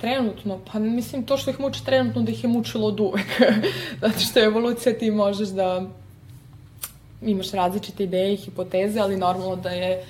Trenutno? 0.02 0.58
Pa 0.72 0.78
mislim 0.78 1.22
to 1.26 1.36
što 1.36 1.50
ih 1.50 1.60
muči 1.60 1.84
trenutno 1.84 2.22
da 2.22 2.32
ih 2.32 2.44
je 2.44 2.48
mučilo 2.48 2.88
od 2.88 3.00
uvek. 3.00 3.26
Zato 4.02 4.18
što 4.18 4.38
je 4.38 4.46
evolucija 4.46 4.98
ti 4.98 5.10
možeš 5.10 5.48
da 5.48 5.82
imaš 7.22 7.52
različite 7.52 8.04
ideje 8.04 8.34
i 8.34 8.36
hipoteze, 8.36 9.00
ali 9.00 9.16
normalno 9.16 9.56
da 9.56 9.70
je 9.70 10.04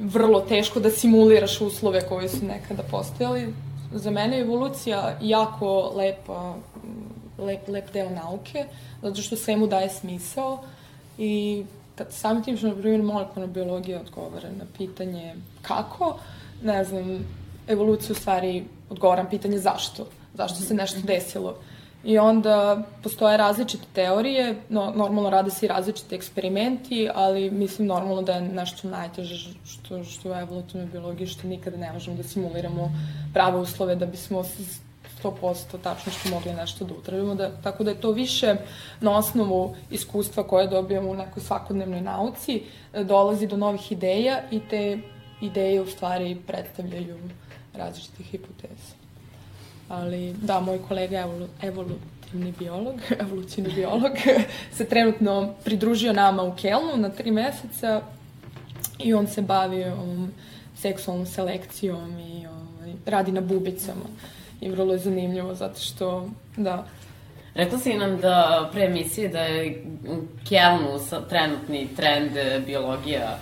vrlo 0.00 0.40
teško 0.40 0.80
da 0.80 0.90
simuliraš 0.90 1.60
uslove 1.60 2.00
koje 2.08 2.28
su 2.28 2.46
nekada 2.46 2.82
postojali. 2.82 3.52
Za 3.92 4.10
mene 4.10 4.36
je 4.36 4.42
evolucija 4.42 5.18
jako 5.20 5.92
lepa 5.96 6.54
lep, 7.38 7.68
lep 7.68 7.92
deo 7.92 8.10
nauke, 8.10 8.64
zato 9.02 9.22
što 9.22 9.36
svemu 9.36 9.66
daje 9.66 9.88
smisao 9.88 10.58
i 11.18 11.64
samim 12.10 12.42
tim 12.44 12.56
što, 12.56 12.68
na 12.68 12.74
primjer, 12.74 13.02
molekularna 13.02 13.52
biologija 13.52 14.00
odgovara 14.00 14.48
na 14.58 14.64
pitanje 14.78 15.34
kako, 15.62 16.18
ne 16.62 16.84
znam, 16.84 17.26
evolucija 17.68 18.12
u 18.12 18.14
stvari 18.14 18.64
odgovara 18.90 19.22
na 19.22 19.28
pitanje 19.28 19.58
zašto, 19.58 20.06
zašto 20.34 20.60
se 20.60 20.74
nešto 20.74 21.00
desilo. 21.04 21.54
I 22.04 22.18
onda 22.18 22.82
postoje 23.02 23.36
različite 23.36 23.84
teorije, 23.92 24.54
no, 24.68 24.92
normalno 24.96 25.30
rade 25.30 25.50
se 25.50 25.66
i 25.66 25.68
različite 25.68 26.14
eksperimenti, 26.14 27.08
ali 27.14 27.50
mislim 27.50 27.88
normalno 27.88 28.22
da 28.22 28.32
je 28.32 28.40
nešto 28.40 28.88
najteže 28.88 29.54
što, 29.64 30.04
što 30.04 30.30
u 30.30 30.34
evolutivnoj 30.34 30.86
biologiji, 30.86 31.26
što 31.26 31.48
nikada 31.48 31.76
ne 31.76 31.92
možemo 31.92 32.16
da 32.16 32.22
simuliramo 32.22 32.90
prave 33.34 33.58
uslove 33.58 33.96
da 33.96 34.06
bismo 34.06 34.44
100% 35.22 35.78
tačno 35.82 36.12
što 36.12 36.28
mogli 36.28 36.52
nešto 36.52 36.84
da 36.84 36.94
utrabimo, 36.94 37.34
da, 37.34 37.50
tako 37.62 37.84
da 37.84 37.90
je 37.90 38.00
to 38.00 38.10
više 38.10 38.54
na 39.00 39.16
osnovu 39.16 39.76
iskustva 39.90 40.42
koje 40.42 40.66
dobijamo 40.66 41.10
u 41.10 41.16
nekoj 41.16 41.42
svakodnevnoj 41.42 42.00
nauci, 42.00 42.62
e, 42.92 43.04
dolazi 43.04 43.46
do 43.46 43.56
novih 43.56 43.92
ideja 43.92 44.40
i 44.50 44.60
te 44.70 44.98
ideje 45.40 45.80
u 45.80 45.86
stvari 45.86 46.36
predstavljaju 46.46 47.18
različite 47.78 48.22
hipoteze. 48.22 48.94
Ali 49.88 50.34
da, 50.42 50.60
moj 50.60 50.78
kolega 50.88 51.18
evolu, 51.18 51.48
evolutivni 51.62 52.52
biolog, 52.58 52.94
evolucijni 53.24 53.74
biolog, 53.74 54.12
se 54.76 54.84
trenutno 54.84 55.54
pridružio 55.64 56.12
nama 56.12 56.42
u 56.42 56.54
Kelnu 56.56 56.96
na 56.96 57.08
tri 57.08 57.30
meseca 57.30 58.02
i 58.98 59.14
on 59.14 59.26
se 59.26 59.42
bavi 59.42 59.84
um, 59.84 60.32
seksualnom 60.76 61.26
selekcijom 61.26 62.18
i 62.18 62.46
um, 62.46 62.98
radi 63.06 63.32
na 63.32 63.40
bubicama. 63.40 64.04
I 64.60 64.70
vrlo 64.70 64.92
je 64.92 64.98
zanimljivo 64.98 65.54
zato 65.54 65.80
što, 65.80 66.28
da, 66.56 66.86
Rekla 67.58 67.78
si 67.78 67.94
nam 67.94 68.16
da 68.20 68.68
pre 68.72 68.84
emisije 68.84 69.28
da 69.28 69.40
je 69.40 69.84
u 70.08 70.16
Kjelnu 70.48 70.98
trenutni 71.28 71.88
trend 71.96 72.30
biologija 72.66 73.38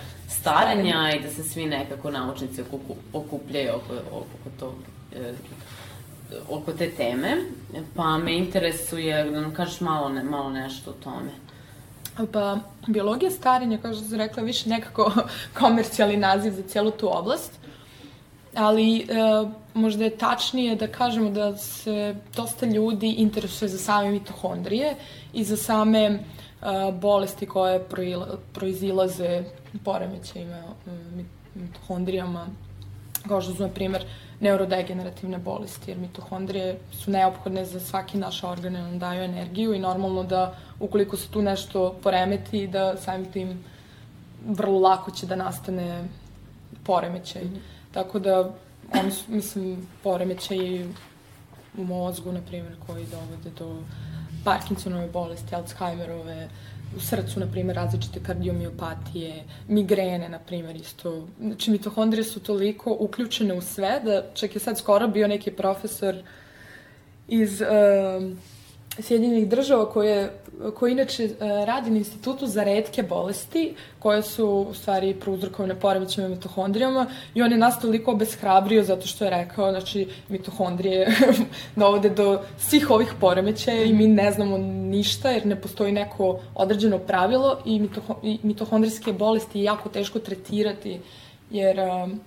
starenja 0.47 1.11
i 1.15 1.19
da 1.19 1.29
se 1.29 1.43
svi 1.43 1.65
nekako 1.65 2.11
naučnici 2.11 2.63
okupljaju 3.13 3.75
oko, 3.75 3.93
oko, 4.11 4.49
to, 4.59 4.75
e, 5.15 5.33
oko 6.49 6.73
te 6.73 6.91
teme. 6.91 7.37
Pa 7.95 8.17
me 8.17 8.37
interesuje 8.37 9.23
da 9.23 9.41
nam 9.41 9.53
kažeš 9.53 9.81
malo, 9.81 10.09
ne, 10.09 10.23
malo 10.23 10.49
nešto 10.49 10.91
o 10.91 11.03
tome. 11.03 11.31
Pa, 12.31 12.57
biologija 12.87 13.31
starenja, 13.31 13.77
kao 13.77 13.93
što 13.93 14.03
sam 14.03 14.17
rekla, 14.17 14.43
više 14.43 14.69
nekako 14.69 15.11
komercijalni 15.59 16.17
naziv 16.17 16.51
za 16.51 16.63
cijelu 16.63 16.91
tu 16.91 17.17
oblast 17.17 17.51
ali 18.57 18.99
e, 18.99 19.05
možda 19.73 20.03
je 20.03 20.17
tačnije 20.17 20.75
da 20.75 20.87
kažemo 20.87 21.29
da 21.29 21.57
se 21.57 22.15
dosta 22.35 22.65
ljudi 22.65 23.11
interesuje 23.11 23.69
za 23.69 23.77
same 23.77 24.11
mitohondrije 24.11 24.95
i 25.33 25.43
za 25.43 25.57
same 25.57 26.19
bolesti 27.01 27.45
koje 27.45 27.85
proizilaze 28.53 29.43
poremećajima 29.85 30.61
mitohondrijama, 31.55 32.47
kao 33.27 33.41
što 33.41 33.53
su, 33.53 33.63
na 33.63 33.69
primer, 33.69 34.05
neurodegenerativne 34.39 35.37
bolesti, 35.37 35.91
jer 35.91 35.97
mitohondrije 35.97 36.79
su 36.91 37.11
neophodne 37.11 37.65
za 37.65 37.79
svaki 37.79 38.17
naš 38.17 38.43
organ, 38.43 38.73
nam 38.73 38.99
daju 38.99 39.23
energiju 39.23 39.73
i 39.73 39.79
normalno 39.79 40.23
da 40.23 40.55
ukoliko 40.79 41.17
se 41.17 41.31
tu 41.31 41.41
nešto 41.41 41.95
poremeti, 42.03 42.67
da 42.67 42.97
samim 42.97 43.31
tim 43.31 43.63
vrlo 44.45 44.79
lako 44.79 45.11
će 45.11 45.25
da 45.25 45.35
nastane 45.35 46.07
poremećaj. 46.83 47.43
Mm 47.43 47.47
-hmm 47.47 47.77
Tako 47.97 48.19
da, 48.19 48.49
oni 48.99 49.11
su, 49.11 49.23
mislim, 49.27 49.87
poremećaji 50.03 50.89
u 51.77 51.83
mozgu, 51.83 52.31
na 52.31 52.41
primjer, 52.41 52.75
koji 52.87 53.05
dovode 53.05 53.49
do 53.59 53.75
Parkinsonove 54.47 55.07
bolesti, 55.07 55.55
Alzheimerove, 55.55 56.49
u 56.95 56.99
srcu, 56.99 57.39
na 57.39 57.47
primjer, 57.51 57.75
različite 57.75 58.19
kardiomiopatije, 58.23 59.43
migrene, 59.67 60.29
na 60.29 60.39
primjer, 60.39 60.75
isto. 60.75 61.27
Znači, 61.39 61.71
mitohondrije 61.71 62.23
su 62.23 62.39
toliko 62.39 62.95
uključene 62.99 63.53
u 63.53 63.61
sve 63.61 63.99
da 64.03 64.23
čak 64.33 64.55
je 64.55 64.59
sad 64.59 64.77
skoro 64.77 65.07
bio 65.07 65.27
neki 65.27 65.51
profesor 65.51 66.15
iz 67.27 67.61
uh, 67.61 67.67
Sjedinjenih 68.99 69.49
država 69.49 69.89
koje, 69.89 70.31
koji 70.75 70.91
inače 70.91 71.23
e, 71.23 71.29
radi 71.65 71.89
na 71.89 71.97
institutu 71.97 72.47
za 72.47 72.63
redke 72.63 73.03
bolesti 73.03 73.75
koje 73.99 74.23
su 74.23 74.47
u 74.69 74.73
stvari 74.73 75.13
prouzrokovane 75.13 75.79
poremećima 75.79 76.27
mitohondrijama 76.27 77.07
i 77.33 77.41
on 77.41 77.51
je 77.51 77.57
nas 77.57 77.79
toliko 77.79 78.11
obeshrabrio 78.11 78.83
zato 78.83 79.07
što 79.07 79.25
je 79.25 79.31
rekao, 79.31 79.71
znači 79.71 80.07
mitohondrije 80.29 81.07
dovode 81.75 82.09
do 82.09 82.41
svih 82.57 82.91
ovih 82.91 83.13
poremećaja 83.19 83.83
i 83.83 83.93
mi 83.93 84.07
ne 84.07 84.31
znamo 84.31 84.57
ništa 84.57 85.29
jer 85.29 85.45
ne 85.45 85.61
postoji 85.61 85.91
neko 85.91 86.39
određeno 86.55 86.99
pravilo 86.99 87.59
i, 87.65 87.87
i 88.23 88.39
mitohondrijske 88.43 89.13
bolesti 89.13 89.59
je 89.59 89.63
jako 89.63 89.89
teško 89.89 90.19
tretirati 90.19 90.99
jer 91.51 91.79
um, 91.79 92.19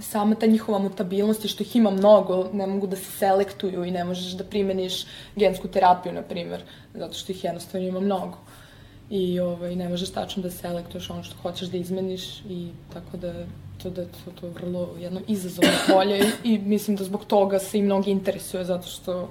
sama 0.00 0.34
ta 0.34 0.46
njihova 0.46 0.78
mutabilnost 0.78 1.44
i 1.44 1.48
što 1.48 1.62
ih 1.62 1.76
ima 1.76 1.90
mnogo, 1.90 2.50
ne 2.52 2.66
mogu 2.66 2.86
da 2.86 2.96
se 2.96 3.10
selektuju 3.18 3.84
i 3.84 3.90
ne 3.90 4.04
možeš 4.04 4.32
da 4.32 4.44
primeniš 4.44 5.06
gensku 5.36 5.68
terapiju, 5.68 6.12
na 6.12 6.22
primer, 6.22 6.62
zato 6.94 7.14
što 7.14 7.32
ih 7.32 7.44
jednostavno 7.44 7.88
ima 7.88 8.00
mnogo. 8.00 8.38
I 9.10 9.40
ovaj, 9.40 9.76
ne 9.76 9.88
možeš 9.88 10.10
tačno 10.10 10.42
da 10.42 10.50
selektuješ 10.50 11.10
ono 11.10 11.22
što 11.22 11.36
hoćeš 11.42 11.68
da 11.68 11.76
izmeniš 11.76 12.40
i 12.48 12.68
tako 12.92 13.16
da 13.16 13.32
to 13.82 13.90
da 13.90 14.04
to, 14.04 14.30
to 14.40 14.48
vrlo 14.48 14.88
jedno 14.98 15.20
izazovno 15.28 15.70
polje 15.92 16.18
i, 16.18 16.54
i 16.54 16.58
mislim 16.58 16.96
da 16.96 17.04
zbog 17.04 17.24
toga 17.24 17.58
se 17.58 17.78
i 17.78 17.82
mnogi 17.82 18.10
interesuje 18.10 18.64
zato 18.64 18.88
što 18.88 19.28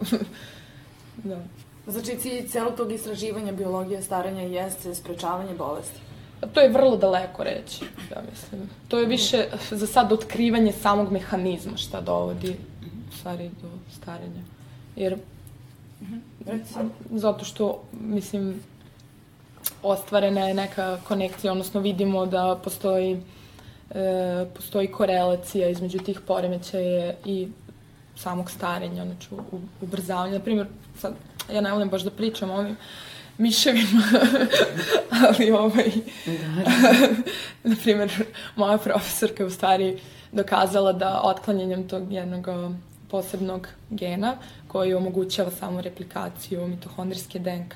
da. 1.24 1.40
Znači 1.88 2.18
cilj 2.18 2.48
celog 2.48 2.76
tog 2.76 2.92
istraživanja 2.92 3.52
biologije 3.52 4.02
starenja 4.02 4.42
jeste 4.42 4.96
sprečavanje 4.96 5.54
bolesti. 5.54 6.07
To 6.54 6.60
je 6.62 6.70
vrlo 6.70 6.98
daleko 6.98 7.44
reći, 7.44 7.86
ja 8.12 8.22
mislim. 8.32 8.70
To 8.88 9.00
je 9.00 9.06
više 9.06 9.46
za 9.72 9.88
sad 9.88 10.12
otkrivanje 10.12 10.72
samog 10.72 11.12
mehanizma 11.12 11.78
šta 11.78 12.02
dovodi 12.02 12.56
u 13.10 13.16
stvari 13.18 13.50
do 13.62 13.68
starenja. 14.00 14.42
Jer, 14.96 15.18
recimo, 16.46 16.90
zato 17.12 17.46
što, 17.46 17.84
mislim, 17.92 18.64
ostvarena 19.84 20.48
je 20.48 20.54
neka 20.54 20.98
konekcija, 21.08 21.52
odnosno 21.52 21.82
vidimo 21.82 22.26
da 22.26 22.60
postoji 22.64 23.20
e, 23.92 24.46
postoji 24.56 24.88
korelacija 24.88 25.70
između 25.70 26.00
tih 26.00 26.20
poremećaja 26.28 27.14
i 27.26 27.48
samog 28.16 28.52
starenja, 28.52 29.06
znači 29.06 29.28
ubrzavanja. 29.82 30.38
Naprimjer, 30.38 30.68
sad, 31.00 31.14
ja 31.54 31.62
ne 31.62 31.72
volim 31.72 31.90
baš 31.90 32.02
da 32.02 32.12
pričam 32.12 32.50
o 32.50 32.58
ovim, 32.58 32.78
miševima, 33.38 34.04
ali 35.28 35.52
ovaj, 35.52 35.92
na 37.64 37.76
primjer, 37.84 38.12
moja 38.56 38.78
profesorka 38.78 39.44
je 39.44 39.48
u 39.48 39.52
stvari 39.52 40.00
dokazala 40.32 40.94
da 40.94 41.22
otklanjanjem 41.24 41.88
tog 41.88 42.12
jednog 42.14 42.48
posebnog 43.10 43.68
gena 43.90 44.38
koji 44.68 44.94
omogućava 44.94 45.52
samo 45.52 45.82
replikaciju 45.82 46.68
mitohondrijske 46.68 47.40
DNK 47.40 47.76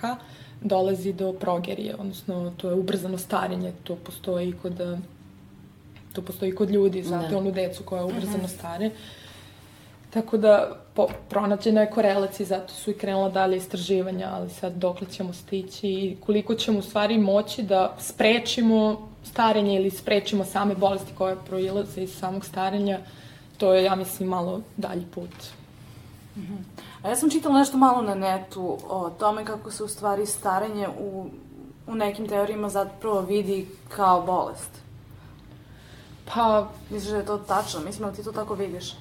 dolazi 0.61 1.13
do 1.13 1.33
progerije, 1.33 1.95
odnosno 1.95 2.53
to 2.57 2.69
je 2.69 2.75
ubrzano 2.75 3.17
starenje, 3.17 3.73
to 3.83 3.95
postoji 3.95 4.53
kod 4.61 4.99
to 6.13 6.21
postoji 6.21 6.55
kod 6.55 6.69
ljudi, 6.69 7.03
znate, 7.03 7.35
onu 7.35 7.51
decu 7.51 7.83
koja 7.83 8.05
ubrzano 8.05 8.47
stare. 8.47 8.91
Tako 10.13 10.37
da 10.37 10.75
po, 10.93 11.07
pronađena 11.29 11.81
je 11.81 11.89
korelacija, 11.91 12.45
zato 12.47 12.73
su 12.73 12.91
i 12.91 12.97
krenula 12.97 13.29
dalje 13.29 13.57
istraživanja, 13.57 14.29
ali 14.33 14.49
sad 14.49 14.73
dokle 14.73 15.07
ćemo 15.07 15.33
stići 15.33 15.87
i 15.87 16.17
koliko 16.25 16.55
ćemo 16.55 16.79
u 16.79 16.81
stvari 16.81 17.17
moći 17.17 17.63
da 17.63 17.95
sprečimo 17.99 19.09
starenje 19.23 19.75
ili 19.75 19.89
sprečimo 19.89 20.45
same 20.45 20.75
bolesti 20.75 21.13
koje 21.17 21.35
proilaze 21.47 22.03
iz 22.03 22.17
samog 22.19 22.45
starenja, 22.45 22.99
to 23.57 23.73
je, 23.73 23.83
ja 23.83 23.95
mislim, 23.95 24.29
malo 24.29 24.61
dalji 24.77 25.05
put. 25.15 25.29
Mm 26.35 26.39
-hmm. 26.39 26.81
A 27.03 27.09
ja 27.09 27.15
sam 27.15 27.29
čitala 27.29 27.59
nešto 27.59 27.77
malo 27.77 28.01
na 28.01 28.15
netu 28.15 28.77
o 28.89 29.09
tome 29.09 29.45
kako 29.45 29.71
se 29.71 29.83
u 29.83 29.87
stvari 29.87 30.25
starenje 30.25 30.87
u, 30.99 31.25
u 31.87 31.95
nekim 31.95 32.27
teorijama 32.27 32.69
zapravo 32.69 33.21
vidi 33.21 33.67
kao 33.89 34.21
bolest. 34.21 34.71
Pa... 36.25 36.67
Misliš 36.89 37.11
da 37.11 37.17
je 37.17 37.25
to 37.25 37.37
tačno? 37.37 37.79
Mislim 37.79 38.09
da 38.09 38.15
ti 38.15 38.23
to 38.23 38.31
tako 38.31 38.53
vidiš? 38.53 38.93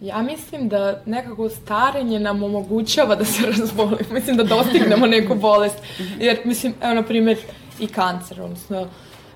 Ja 0.00 0.22
mislim 0.22 0.68
da 0.68 1.02
nekako 1.06 1.48
starenje 1.48 2.20
nam 2.20 2.42
omogućava 2.42 3.14
da 3.14 3.24
se 3.24 3.46
razbolimo. 3.58 3.98
mislim 4.10 4.36
da 4.36 4.42
dostignemo 4.42 5.06
neku 5.06 5.34
bolest. 5.34 5.76
Jer, 6.18 6.38
mislim, 6.44 6.74
evo, 6.82 6.94
na 6.94 7.02
primjer, 7.02 7.38
i 7.80 7.86
kancer, 7.86 8.42
odnosno 8.42 8.88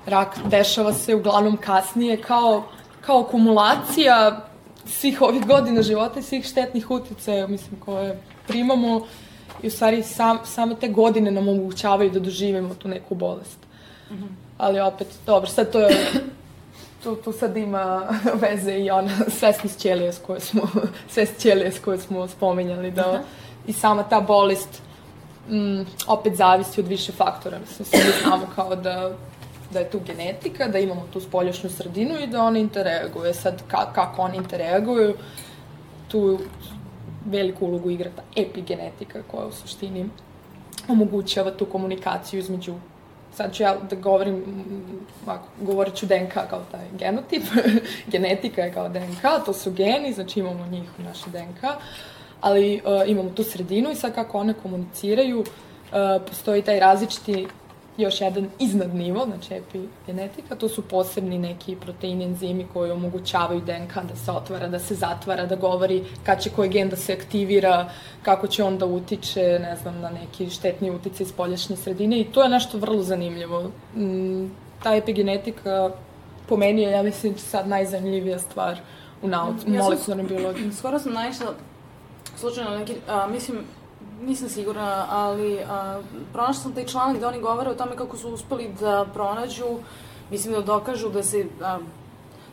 rak 0.07 0.39
dešava 0.51 0.93
se 0.93 1.15
uglavnom 1.15 1.57
kasnije 1.57 2.23
kao, 2.23 2.65
kao 3.01 3.21
akumulacija 3.21 4.45
svih 4.87 5.23
ovih 5.23 5.47
godina 5.47 5.83
života 5.83 6.21
i 6.21 6.23
svih 6.23 6.45
štetnih 6.45 6.91
uticaja, 6.91 7.47
mislim, 7.47 7.81
koje 7.81 8.21
primamo 8.47 9.07
i 9.63 9.67
u 9.67 9.71
stvari 9.71 10.03
sam, 10.03 10.39
same 10.45 10.75
te 10.81 10.89
godine 10.89 11.31
nam 11.31 11.49
omogućavaju 11.49 12.11
da 12.11 12.21
doživimo 12.21 12.75
tu 12.75 12.89
neku 12.89 13.15
bolest. 13.15 13.59
Mm 14.11 14.15
-hmm. 14.15 14.29
Ali 14.59 14.81
opet, 14.81 15.09
dobro, 15.27 15.51
sad 15.51 15.73
to 15.73 15.81
je 15.81 16.13
tu, 17.03 17.17
tu 17.17 17.33
sad 17.33 17.57
ima 17.57 18.03
veze 18.43 18.73
i 18.73 18.91
ona 18.91 19.11
svesnost 19.29 19.79
ćelije 19.79 20.13
s 20.13 20.19
koje 20.27 20.41
smo, 20.41 20.63
svest 21.13 21.39
ćelije 21.39 21.73
s 21.73 21.79
koje 21.79 21.99
smo 21.99 22.29
spominjali, 22.29 22.91
da 22.91 23.09
Aha. 23.09 23.23
i 23.67 23.73
sama 23.73 24.03
ta 24.03 24.21
bolest 24.21 24.83
m, 25.51 25.87
opet 26.07 26.37
zavisi 26.37 26.81
od 26.81 26.87
više 26.87 27.13
faktora. 27.13 27.59
Mislim, 27.59 27.87
svi 27.87 28.13
znamo 28.23 28.47
kao 28.55 28.77
da 28.77 29.13
da 29.73 29.79
je 29.79 29.91
tu 29.91 30.01
genetika, 30.07 30.69
da 30.69 30.79
imamo 30.79 31.07
tu 31.13 31.21
spoljašnju 31.21 31.71
sredinu 31.71 32.21
i 32.21 32.27
da 32.27 32.43
ona 32.43 32.59
interaguje. 32.59 33.35
Sad, 33.35 33.63
ka, 33.69 33.93
kako 33.93 34.23
oni 34.23 34.37
interaguju, 34.37 35.15
tu 36.09 36.39
veliku 37.25 37.67
ulogu 37.67 37.91
igra 37.91 38.11
ta 38.17 38.23
epigenetika 38.37 39.23
koja 39.31 39.47
u 39.47 39.53
suštini 39.53 40.09
omogućava 40.89 41.51
tu 41.51 41.67
komunikaciju 41.67 42.41
između 42.41 42.75
sad 43.35 43.55
ću 43.55 43.63
ja 43.63 43.77
da 43.91 43.97
govorim, 43.97 44.45
ovako, 45.27 45.49
govorit 45.61 45.95
ću 45.95 46.07
DNK 46.07 46.33
kao 46.33 46.63
taj 46.71 46.87
genotip, 46.99 47.43
genetika 48.13 48.63
je 48.63 48.73
kao 48.73 48.89
DNK, 48.89 49.23
to 49.47 49.53
su 49.53 49.71
geni, 49.71 50.13
znači 50.13 50.41
imamo 50.41 50.67
njih 50.67 50.89
u 50.99 51.03
našoj 51.03 51.33
DNK, 51.33 51.65
ali 52.41 52.81
uh, 52.85 53.11
imamo 53.11 53.31
tu 53.31 53.45
sredinu 53.45 53.91
i 53.91 53.95
sad 53.95 54.15
kako 54.15 54.39
one 54.39 54.55
komuniciraju, 54.63 55.41
uh, 55.41 55.47
postoji 56.29 56.63
taj 56.63 56.81
različiti 56.81 57.47
još 57.99 58.21
jedan 58.21 58.49
iznad 58.59 58.95
nivo, 58.95 59.27
znači 59.27 59.55
epigenetika, 59.55 60.55
to 60.55 60.69
su 60.69 60.83
posebni 60.83 61.39
neki 61.39 61.77
proteini, 61.77 62.25
enzimi 62.25 62.67
koji 62.73 62.91
omogućavaju 62.91 63.61
DNK 63.61 63.95
da 64.09 64.17
se 64.17 64.31
otvara, 64.31 64.69
da 64.69 64.79
se 64.79 64.95
zatvara, 64.95 65.47
da 65.47 65.57
govori 65.57 66.05
kad 66.23 66.43
će 66.43 66.51
koji 66.51 66.69
gen 66.69 66.89
da 66.89 66.97
se 66.97 67.13
aktivira, 67.13 67.91
kako 68.23 68.47
će 68.47 68.65
on 68.65 68.79
da 68.79 68.87
utiče, 68.87 69.59
ne 69.63 69.77
znam, 69.83 70.01
na 70.01 70.11
neki 70.11 70.51
štetni 70.51 70.91
utice 70.91 71.23
iz 71.23 71.33
poljašnje 71.33 71.77
sredine 71.77 72.21
i 72.21 72.25
to 72.25 72.43
je 72.43 72.49
nešto 72.49 72.79
vrlo 72.79 73.03
zanimljivo. 73.03 73.71
Mm, 73.97 74.47
ta 74.83 74.95
epigenetika 74.95 75.91
po 76.49 76.57
meni 76.57 76.83
je, 76.83 76.91
ja 76.91 77.03
mislim, 77.03 77.39
sad 77.39 77.69
najzanimljivija 77.69 78.39
stvar 78.39 78.79
u 79.23 79.29
nauci, 79.29 79.67
u 79.67 79.71
molekularnoj 79.71 80.27
biologiji. 80.27 80.73
Skoro 80.73 80.99
sam 80.99 81.13
naišla 81.13 81.55
slučajno 82.37 82.79
neki, 82.79 82.95
a, 83.09 83.27
mislim, 83.27 83.59
nisam 84.21 84.49
sigurna, 84.49 85.07
ali 85.11 85.59
a, 85.61 86.01
pronašla 86.33 86.63
sam 86.63 86.73
taj 86.73 86.87
članak 86.87 87.17
gde 87.17 87.27
oni 87.27 87.41
govore 87.41 87.71
o 87.71 87.75
tome 87.75 87.97
kako 87.97 88.17
su 88.17 88.29
uspeli 88.29 88.71
da 88.81 89.07
pronađu, 89.15 89.65
mislim 90.31 90.55
da 90.55 90.61
dokažu 90.61 91.09
da 91.09 91.23
se 91.23 91.47
a, 91.63 91.79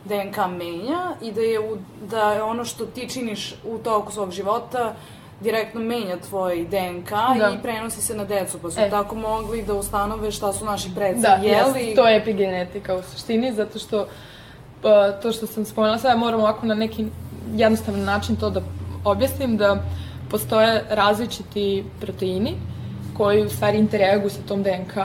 DNK 0.04 0.36
menja 0.58 1.12
i 1.22 1.32
da 1.32 1.40
je, 1.40 1.60
u, 1.60 1.78
da 2.10 2.32
je 2.32 2.42
ono 2.42 2.64
što 2.64 2.86
ti 2.86 3.08
činiš 3.08 3.54
u 3.64 3.78
toku 3.78 4.12
svog 4.12 4.30
života 4.30 4.94
direktno 5.40 5.80
menja 5.80 6.16
tvoj 6.28 6.64
DNK 6.64 7.10
da. 7.10 7.52
i 7.54 7.62
prenosi 7.62 8.02
se 8.02 8.14
na 8.14 8.24
decu, 8.24 8.58
pa 8.62 8.70
su 8.70 8.80
e. 8.80 8.90
tako 8.90 9.14
mogli 9.14 9.62
da 9.62 9.74
ustanove 9.74 10.30
šta 10.30 10.52
su 10.52 10.64
naši 10.64 10.88
predsi 10.94 11.22
da, 11.22 11.28
jeli. 11.28 11.94
Da, 11.94 12.02
to 12.02 12.08
je 12.08 12.16
epigenetika 12.16 12.94
u 12.94 13.02
suštini, 13.02 13.52
zato 13.52 13.78
što 13.78 14.06
pa, 14.82 15.12
to 15.12 15.32
što 15.32 15.46
sam 15.46 15.64
spomenula 15.64 15.98
sada, 15.98 16.16
moram 16.16 16.40
ovako 16.40 16.66
na 16.66 16.74
neki 16.74 17.06
jednostavan 17.54 18.04
način 18.04 18.36
to 18.36 18.50
da 18.50 18.60
objasnim, 19.04 19.56
da 19.56 19.82
postoje 20.36 20.84
različiti 20.90 21.84
proteini 22.00 22.54
koji 23.16 23.46
u 23.46 23.48
stvari 23.48 23.78
interaguju 23.78 24.30
sa 24.30 24.42
tom 24.48 24.62
DNK 24.62 24.96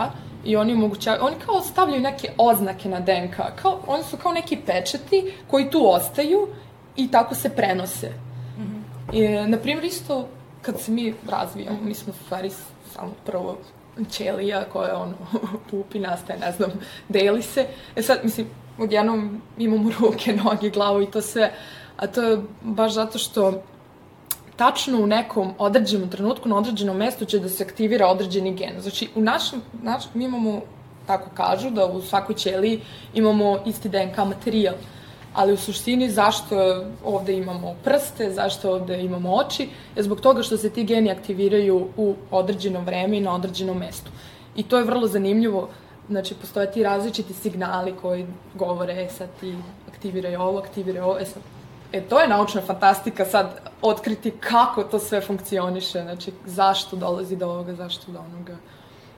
i 0.43 0.55
oni 0.55 0.73
omogućavaju, 0.73 1.23
oni 1.23 1.35
kao 1.45 1.61
stavljaju 1.61 2.01
neke 2.01 2.31
oznake 2.37 2.89
na 2.89 2.99
DNK, 2.99 3.35
kao, 3.61 3.79
oni 3.87 4.03
su 4.03 4.17
kao 4.17 4.31
neki 4.31 4.57
pečati 4.65 5.33
koji 5.47 5.69
tu 5.69 5.91
ostaju 5.91 6.47
i 6.95 7.11
tako 7.11 7.35
se 7.35 7.49
prenose. 7.49 8.09
Mm 8.57 8.61
-hmm. 8.61 9.15
I, 9.15 9.49
na 9.49 9.57
primjer, 9.57 9.85
isto 9.85 10.27
kad 10.61 10.79
se 10.79 10.91
mi 10.91 11.13
razvijamo, 11.29 11.77
mi 11.81 11.93
smo 11.93 12.13
u 12.13 12.25
stvari 12.25 12.49
samo 12.93 13.11
prvo 13.25 13.57
ćelija 14.09 14.63
koja 14.73 14.97
ono, 14.97 15.15
pupi, 15.71 15.99
nastaje, 15.99 16.39
ne 16.39 16.51
znam, 16.51 16.71
deli 17.09 17.41
se. 17.41 17.67
E 17.95 18.01
sad, 18.01 18.19
mislim, 18.23 18.47
odjednom 18.79 19.41
imamo 19.57 19.91
ruke, 19.99 20.33
noge, 20.33 20.69
glavu 20.69 21.01
i 21.01 21.11
to 21.11 21.21
sve, 21.21 21.51
a 21.97 22.07
to 22.07 22.21
je 22.21 22.37
baš 22.61 22.93
zato 22.93 23.17
što 23.17 23.63
tačno 24.61 24.99
u 25.01 25.07
nekom 25.07 25.53
određenom 25.57 26.09
trenutku, 26.09 26.49
na 26.49 26.57
određenom 26.57 26.97
mestu 26.97 27.25
će 27.25 27.39
da 27.41 27.49
se 27.49 27.63
aktivira 27.63 28.07
određeni 28.07 28.53
gen. 28.53 28.81
Znači, 28.81 29.07
u 29.15 29.21
našem, 29.21 29.61
naš, 29.81 30.03
mi 30.13 30.25
imamo, 30.25 30.59
tako 31.07 31.29
kažu, 31.33 31.69
da 31.69 31.85
u 31.85 32.01
svakoj 32.01 32.35
ćeliji 32.35 32.81
imamo 33.13 33.55
isti 33.65 33.89
DNK 33.89 34.17
materijal. 34.17 34.75
Ali 35.33 35.53
u 35.53 35.57
suštini 35.57 36.09
zašto 36.09 36.59
ovde 37.05 37.33
imamo 37.33 37.73
prste, 37.83 38.27
zašto 38.33 38.73
ovde 38.73 38.99
imamo 39.01 39.33
oči, 39.35 39.69
je 39.95 40.03
zbog 40.03 40.21
toga 40.21 40.43
što 40.43 40.57
se 40.57 40.69
ti 40.69 40.83
geni 40.83 41.11
aktiviraju 41.11 41.87
u 41.97 42.13
određeno 42.31 42.81
vreme 42.81 43.17
i 43.17 43.21
na 43.21 43.33
određenom 43.35 43.77
mestu. 43.77 44.11
I 44.55 44.63
to 44.63 44.77
je 44.77 44.89
vrlo 44.91 45.07
zanimljivo, 45.07 45.69
znači 46.09 46.35
postoje 46.35 46.71
ti 46.71 46.83
različiti 46.83 47.33
signali 47.33 47.95
koji 48.01 48.27
govore, 48.53 48.93
e 48.93 49.09
sad 49.09 49.29
ti 49.39 49.55
aktiviraj 49.87 50.35
ovo, 50.35 50.59
aktiviraj 50.59 51.01
ovo, 51.01 51.17
e 51.19 51.25
sad 51.25 51.60
E, 51.91 52.01
to 52.01 52.19
je 52.19 52.27
naučna 52.27 52.61
fantastika 52.61 53.25
sad, 53.25 53.59
otkriti 53.81 54.31
kako 54.31 54.83
to 54.83 54.99
sve 54.99 55.21
funkcioniše, 55.21 56.01
znači 56.01 56.31
zašto 56.45 56.95
dolazi 56.95 57.35
do 57.35 57.47
ovoga, 57.47 57.75
zašto 57.75 58.11
do 58.11 58.19
onoga. 58.19 58.55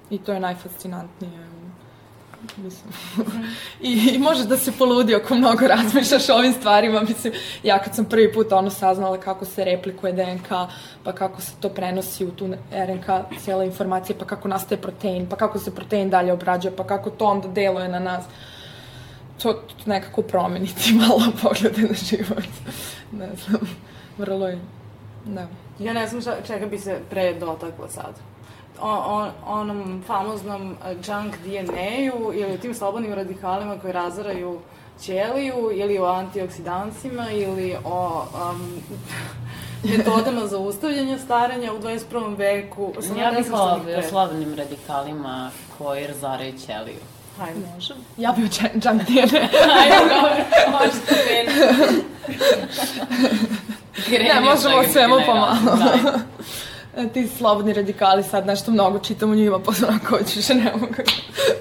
I 0.10 0.18
to 0.18 0.34
je 0.34 0.40
najfascinantnije. 0.40 1.54
Mislim. 2.58 2.94
I, 3.82 4.16
I 4.16 4.20
može 4.20 4.46
da 4.46 4.58
se 4.58 4.72
poludi 4.72 5.16
ako 5.16 5.36
mnogo 5.36 5.68
razmišljaš 5.68 6.30
o 6.30 6.34
ovim 6.34 6.54
stvarima. 6.54 7.02
Mislim, 7.02 7.34
ja 7.64 7.80
kad 7.80 7.96
sam 7.96 8.06
prvi 8.06 8.34
put 8.34 8.52
ono 8.52 8.70
saznala 8.70 9.18
kako 9.18 9.46
se 9.46 9.66
replikuje 9.66 10.14
DNK, 10.14 10.50
pa 11.04 11.12
kako 11.14 11.42
se 11.42 11.52
to 11.60 11.70
prenosi 11.70 12.26
u 12.26 12.32
tu 12.32 12.48
RNK, 12.72 13.06
cijela 13.40 13.64
informacija, 13.64 14.16
pa 14.20 14.26
kako 14.26 14.48
nastaje 14.48 14.82
protein, 14.82 15.30
pa 15.30 15.36
kako 15.36 15.60
se 15.60 15.76
protein 15.76 16.10
dalje 16.10 16.34
obrađuje, 16.34 16.76
pa 16.76 16.84
kako 16.84 17.10
to 17.10 17.26
onda 17.26 17.48
deluje 17.48 17.90
na 17.90 18.00
nas 18.00 18.24
to, 19.41 19.54
to 19.54 19.84
nekako 19.86 20.22
promeniti 20.22 20.93
malo 21.08 21.24
poglede 21.41 21.82
na 21.82 21.93
život. 21.93 22.43
ne 23.12 23.30
znam, 23.36 23.62
vrlo 24.17 24.48
je, 24.48 24.60
da. 25.26 25.48
Ja 25.80 25.93
ne 25.93 26.08
znam 26.08 26.22
šta, 26.22 26.36
čega 26.48 26.65
bi 26.65 26.80
se 26.80 27.00
pre 27.10 27.34
dotakla 27.34 27.89
sad. 27.89 28.13
O, 28.82 28.89
o, 28.89 29.30
onom 29.46 30.04
famoznom 30.08 30.76
junk 31.08 31.36
DNA-u 31.38 32.34
ili 32.34 32.58
tim 32.58 32.74
slobodnim 32.74 33.13
radikalima 33.13 33.78
koji 33.80 33.93
razaraju 33.93 34.60
ćeliju 35.02 35.72
ili 35.74 36.00
o 36.00 36.06
antioksidancima 36.06 37.32
ili 37.32 37.76
o 37.86 38.26
um, 38.52 38.82
metodama 39.98 40.48
za 40.48 40.58
ustavljanje 40.58 41.19
staranja 41.19 41.74
u 41.74 41.80
21. 41.80 42.38
veku. 42.38 42.93
Sam 43.02 43.17
ja 43.17 43.32
bih 43.32 43.46
o 43.98 44.10
slobodnim 44.10 44.56
radikalima 44.56 45.50
koji 45.78 46.08
razaraju 46.08 46.54
ćeliju. 46.65 47.00
Hajde. 47.38 47.60
Može. 47.76 47.93
Ja 48.17 48.32
bi 48.32 48.41
u 48.41 48.46
junk 48.46 48.84
DNA. 48.84 49.04
Hajde, 49.74 49.96
dobro, 50.10 50.32
može 50.72 51.00
to 51.08 51.15
Ne, 54.34 54.41
možemo 54.41 54.84
svemu 54.91 55.15
pomalo. 55.26 55.56
Da. 56.93 57.04
Ti 57.13 57.28
slobodni 57.38 57.74
radikali 57.74 58.24
sad 58.24 58.46
nešto 58.46 58.72
mnogo 58.72 59.00
čitam 59.00 59.32
o 59.32 59.36
njima, 59.36 59.60
pa 59.60 59.72
onako 59.88 60.17
više 60.36 60.56
ne 60.56 60.72
mogu 60.74 60.93
da 60.96 61.04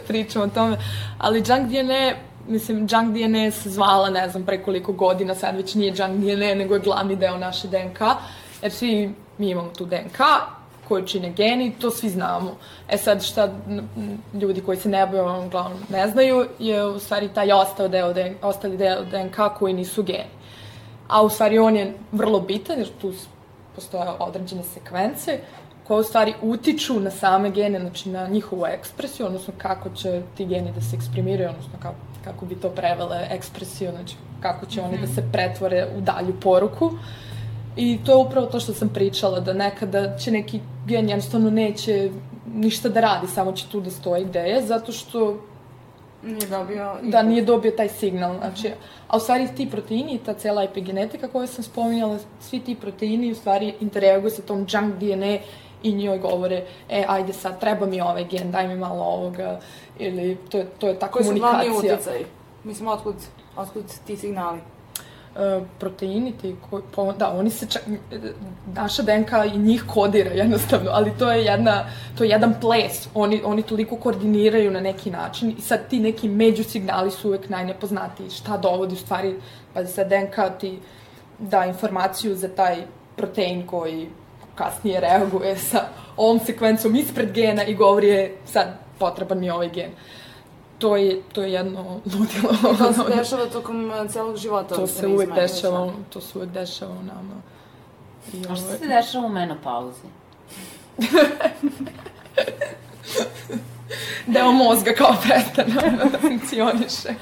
pričam 0.08 0.42
o 0.42 0.48
tome. 0.48 0.76
Ali 1.18 1.38
junk 1.38 1.68
DNA 1.68 2.12
mislim, 2.48 2.78
junk 2.78 3.16
DNA 3.16 3.50
se 3.50 3.70
zvala, 3.70 4.10
ne 4.10 4.28
znam, 4.28 4.46
pre 4.46 4.62
koliko 4.62 4.92
godina, 4.92 5.34
sad 5.34 5.56
već 5.56 5.74
nije 5.74 5.94
junk 5.96 6.20
DNA, 6.20 6.54
nego 6.54 6.74
je 6.74 6.80
glavni 6.80 7.16
deo 7.16 7.38
naše 7.38 7.68
DNK, 7.68 8.00
jer 8.62 8.72
svi 8.72 9.14
mi 9.38 9.50
imamo 9.50 9.68
tu 9.68 9.84
DNK 9.84 10.20
koju 10.88 11.06
čine 11.06 11.30
geni, 11.30 11.72
to 11.80 11.90
svi 11.90 12.08
znamo. 12.08 12.56
E 12.88 12.98
sad 12.98 13.22
šta 13.22 13.52
ljudi 14.34 14.60
koji 14.60 14.78
se 14.78 14.88
ne 14.88 15.06
bave 15.06 15.46
uglavnom 15.46 15.80
ne 15.88 16.08
znaju, 16.08 16.46
je 16.58 16.86
u 16.86 16.98
stvari 16.98 17.28
taj 17.34 17.52
ostao 17.52 17.88
deo, 17.88 18.14
ostali 18.42 18.76
deo 18.76 19.04
DNK 19.04 19.36
koji 19.58 19.74
nisu 19.74 20.02
geni. 20.02 20.30
A 21.08 21.22
u 21.22 21.28
stvari 21.28 21.58
on 21.58 21.76
je 21.76 21.94
vrlo 22.12 22.40
bitan, 22.40 22.78
jer 22.78 22.88
tu 23.00 23.12
postoje 23.74 24.10
određene 24.18 24.62
sekvence 24.62 25.40
koje 25.86 26.00
u 26.00 26.04
stvari 26.04 26.34
utiču 26.42 27.00
na 27.00 27.10
same 27.10 27.50
gene, 27.50 27.80
znači 27.80 28.08
na 28.08 28.28
njihovu 28.28 28.66
ekspresiju, 28.66 29.26
odnosno 29.26 29.54
kako 29.58 29.90
će 29.90 30.22
ti 30.36 30.46
geni 30.46 30.72
da 30.72 30.80
se 30.80 30.96
eksprimiraju, 30.96 31.50
odnosno 31.50 31.72
kako, 31.82 31.96
kako 32.24 32.46
bi 32.46 32.54
to 32.54 32.70
prevele 32.70 33.26
ekspresiju, 33.30 33.90
znači 33.90 34.16
kako 34.40 34.66
će 34.66 34.82
oni 34.82 34.98
da 34.98 35.06
se 35.06 35.24
pretvore 35.32 35.88
u 35.96 36.00
dalju 36.00 36.40
poruku. 36.40 36.90
I 37.76 37.98
to 38.04 38.12
je 38.12 38.16
upravo 38.16 38.46
to 38.46 38.60
što 38.60 38.74
sam 38.74 38.88
pričala, 38.88 39.40
da 39.40 39.52
nekada 39.52 40.16
će 40.18 40.30
neki 40.30 40.60
gen 40.86 41.08
jednostavno 41.08 41.50
neće 41.50 42.10
ništa 42.54 42.88
da 42.88 43.00
radi, 43.00 43.26
samo 43.26 43.52
će 43.52 43.68
tu 43.68 43.80
da 43.80 43.90
stoji 43.90 44.24
gde 44.24 44.40
je, 44.40 44.62
zato 44.62 44.92
što 44.92 45.38
Nije 46.22 46.46
dobio... 46.46 46.96
Da, 47.02 47.22
nije 47.22 47.44
dobio 47.44 47.70
taj 47.70 47.88
signal. 47.88 48.38
Znači, 48.38 48.70
a 49.08 49.16
u 49.16 49.20
stvari 49.20 49.48
ti 49.56 49.70
proteini, 49.70 50.18
ta 50.18 50.34
cela 50.34 50.62
epigenetika 50.62 51.28
koju 51.28 51.46
sam 51.46 51.64
spominjala, 51.64 52.18
svi 52.40 52.60
ti 52.60 52.74
proteini 52.74 53.32
u 53.32 53.34
stvari 53.34 53.74
interaguju 53.80 54.30
sa 54.30 54.42
tom 54.42 54.66
junk 54.68 54.94
DNA 54.94 55.38
i 55.82 55.92
njoj 55.92 56.18
govore, 56.18 56.64
e, 56.88 57.04
ajde 57.08 57.32
sad, 57.32 57.60
treba 57.60 57.86
mi 57.86 58.00
ovaj 58.00 58.24
gen, 58.24 58.50
daj 58.50 58.68
mi 58.68 58.76
malo 58.76 59.04
ovoga, 59.04 59.60
ili 59.98 60.36
to 60.48 60.58
je, 60.58 60.66
to 60.78 60.88
je 60.88 60.98
ta 60.98 61.08
Koji 61.08 61.24
komunikacija. 61.24 61.58
Koji 61.58 61.70
su 61.70 61.80
glavni 61.80 61.94
utjecaj? 61.94 62.24
Mislim, 62.64 62.88
otkud, 62.88 63.16
otkud 63.56 63.84
ti 64.06 64.16
signali? 64.16 64.58
Uh, 65.32 65.66
proteini 65.78 66.32
ti 66.32 66.56
koji, 66.70 66.82
po, 66.94 67.12
da, 67.12 67.30
oni 67.30 67.50
se 67.50 67.66
čak, 67.66 67.82
naša 68.74 69.02
DNK 69.02 69.30
i 69.54 69.58
njih 69.58 69.84
kodira 69.94 70.30
jednostavno, 70.30 70.90
ali 70.92 71.12
to 71.18 71.32
je 71.32 71.44
jedna, 71.44 71.84
to 72.18 72.24
je 72.24 72.30
jedan 72.30 72.54
ples, 72.60 73.08
oni, 73.14 73.42
oni 73.44 73.62
toliko 73.62 73.96
koordiniraju 73.96 74.70
na 74.70 74.80
neki 74.80 75.10
način 75.10 75.54
i 75.58 75.60
sad 75.60 75.88
ti 75.88 76.00
neki 76.00 76.28
međusignali 76.28 77.10
su 77.10 77.28
uvek 77.28 77.48
najnepoznatiji, 77.48 78.30
šta 78.30 78.56
dovodi 78.56 78.94
u 78.94 78.96
stvari, 78.96 79.34
pa 79.74 79.84
sad 79.84 80.08
DNK 80.08 80.60
ti 80.60 80.78
da 81.38 81.64
informaciju 81.64 82.34
za 82.36 82.48
taj 82.48 82.76
protein 83.16 83.66
koji 83.66 84.08
kasnije 84.54 85.00
reaguje 85.00 85.56
sa 85.56 85.84
ovom 86.16 86.40
sekvencom 86.40 86.96
ispred 86.96 87.32
gena 87.32 87.64
i 87.64 87.74
govori 87.74 88.08
je 88.08 88.36
sad 88.46 88.78
potreban 88.98 89.40
mi 89.40 89.50
ovaj 89.50 89.68
gen. 89.68 89.90
To 90.82 90.96
je, 90.96 91.22
to 91.32 91.42
je 91.42 91.52
jedno 91.52 91.82
ludilo. 92.14 92.74
I 92.74 92.78
to 92.78 92.92
se 92.92 93.02
dešava 93.16 93.46
tokom 93.46 93.90
uh, 93.90 94.10
celog 94.10 94.36
života? 94.36 94.74
To 94.74 94.86
se 94.86 95.06
uvek 95.06 95.34
dešava, 95.34 95.92
to 96.10 96.20
se 96.20 96.38
uvek 96.38 96.50
dešava 96.50 96.92
u 96.92 97.02
nama. 97.02 97.42
I 98.32 98.42
A 98.48 98.56
što 98.56 98.66
se 98.78 98.86
dešava 98.86 99.26
u 99.26 99.28
menopauzi? 99.28 100.08
Deo 104.26 104.52
mozga 104.52 104.92
kao 104.92 105.16
prestane 105.22 105.90
da 106.12 106.18
funkcioniše. 106.18 107.14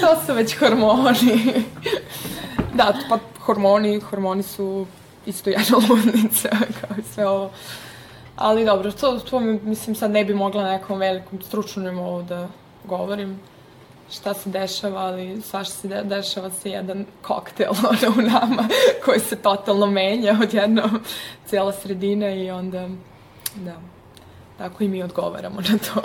to 0.00 0.22
su 0.26 0.34
već 0.34 0.56
hormoni. 0.58 1.64
da, 2.74 2.94
pa 3.08 3.18
hormoni, 3.40 4.00
hormoni 4.00 4.42
su 4.42 4.86
isto 5.26 5.50
jedna 5.50 5.76
ludnica, 5.88 6.48
kao 6.80 6.96
i 6.98 7.02
sve 7.14 7.28
ovo. 7.28 7.50
Ali 8.40 8.64
dobro, 8.64 8.92
to, 8.92 9.18
to 9.18 9.40
mislim 9.40 9.96
sad 9.96 10.10
ne 10.10 10.24
bi 10.24 10.34
mogla 10.34 10.62
na 10.62 10.72
nekom 10.72 10.98
velikom 10.98 11.42
stručnom 11.42 11.84
nivou 11.84 12.22
da 12.22 12.48
govorim 12.84 13.40
šta 14.10 14.34
se 14.34 14.50
dešava, 14.50 15.00
ali 15.00 15.42
svašta 15.42 15.74
se 15.74 15.88
de 15.88 16.02
dešava 16.02 16.50
se 16.50 16.70
jedan 16.70 17.06
koktel 17.22 17.72
ono, 17.90 18.14
u 18.18 18.22
nama 18.22 18.68
koji 19.04 19.20
se 19.20 19.36
totalno 19.36 19.86
menja 19.86 20.38
odjednom 20.42 21.00
cijela 21.46 21.72
sredina 21.72 22.30
i 22.30 22.50
onda, 22.50 22.88
da, 23.56 23.76
tako 24.58 24.84
i 24.84 24.88
mi 24.88 25.02
odgovaramo 25.02 25.60
na 25.60 25.78
to. 25.78 26.02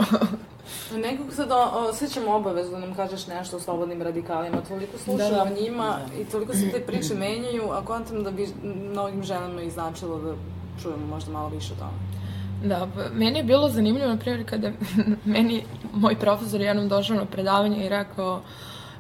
Nekog 1.08 1.34
sad 1.34 1.52
osjećam 1.90 2.28
obavezu 2.28 2.72
da 2.72 2.80
nam 2.80 2.96
kažeš 2.96 3.28
nešto 3.28 3.58
o 3.58 3.60
slobodnim 3.60 4.02
radikalima. 4.02 4.58
Toliko 4.68 4.98
slušam 4.98 5.30
da, 5.30 5.36
da. 5.36 5.44
o 5.44 5.62
njima 5.62 6.00
i 6.22 6.26
toliko 6.26 6.54
se 6.54 6.72
te 6.72 6.80
priče 6.80 7.16
menjaju, 7.26 7.72
a 7.72 7.86
kontam 7.86 8.24
da 8.24 8.32
bi 8.32 8.48
mnogim 8.64 9.24
ženama 9.24 9.62
i 9.62 9.72
značilo 9.72 10.20
da 10.20 10.34
čujemo 10.82 11.08
možda 11.08 11.32
malo 11.32 11.50
više 11.50 11.74
o 11.74 11.76
tome. 11.76 12.25
Da, 12.66 12.88
pa 12.96 13.02
meni 13.14 13.40
je 13.40 13.44
bilo 13.44 13.70
zanimljivo, 13.70 14.08
na 14.08 14.18
primjer, 14.18 14.50
kada 14.50 14.72
meni 15.36 15.64
moj 15.94 16.20
profesor 16.20 16.62
jednom 16.62 16.88
došao 16.88 17.18
na 17.18 17.26
predavanje 17.26 17.86
i 17.86 17.90
rekao 17.90 18.42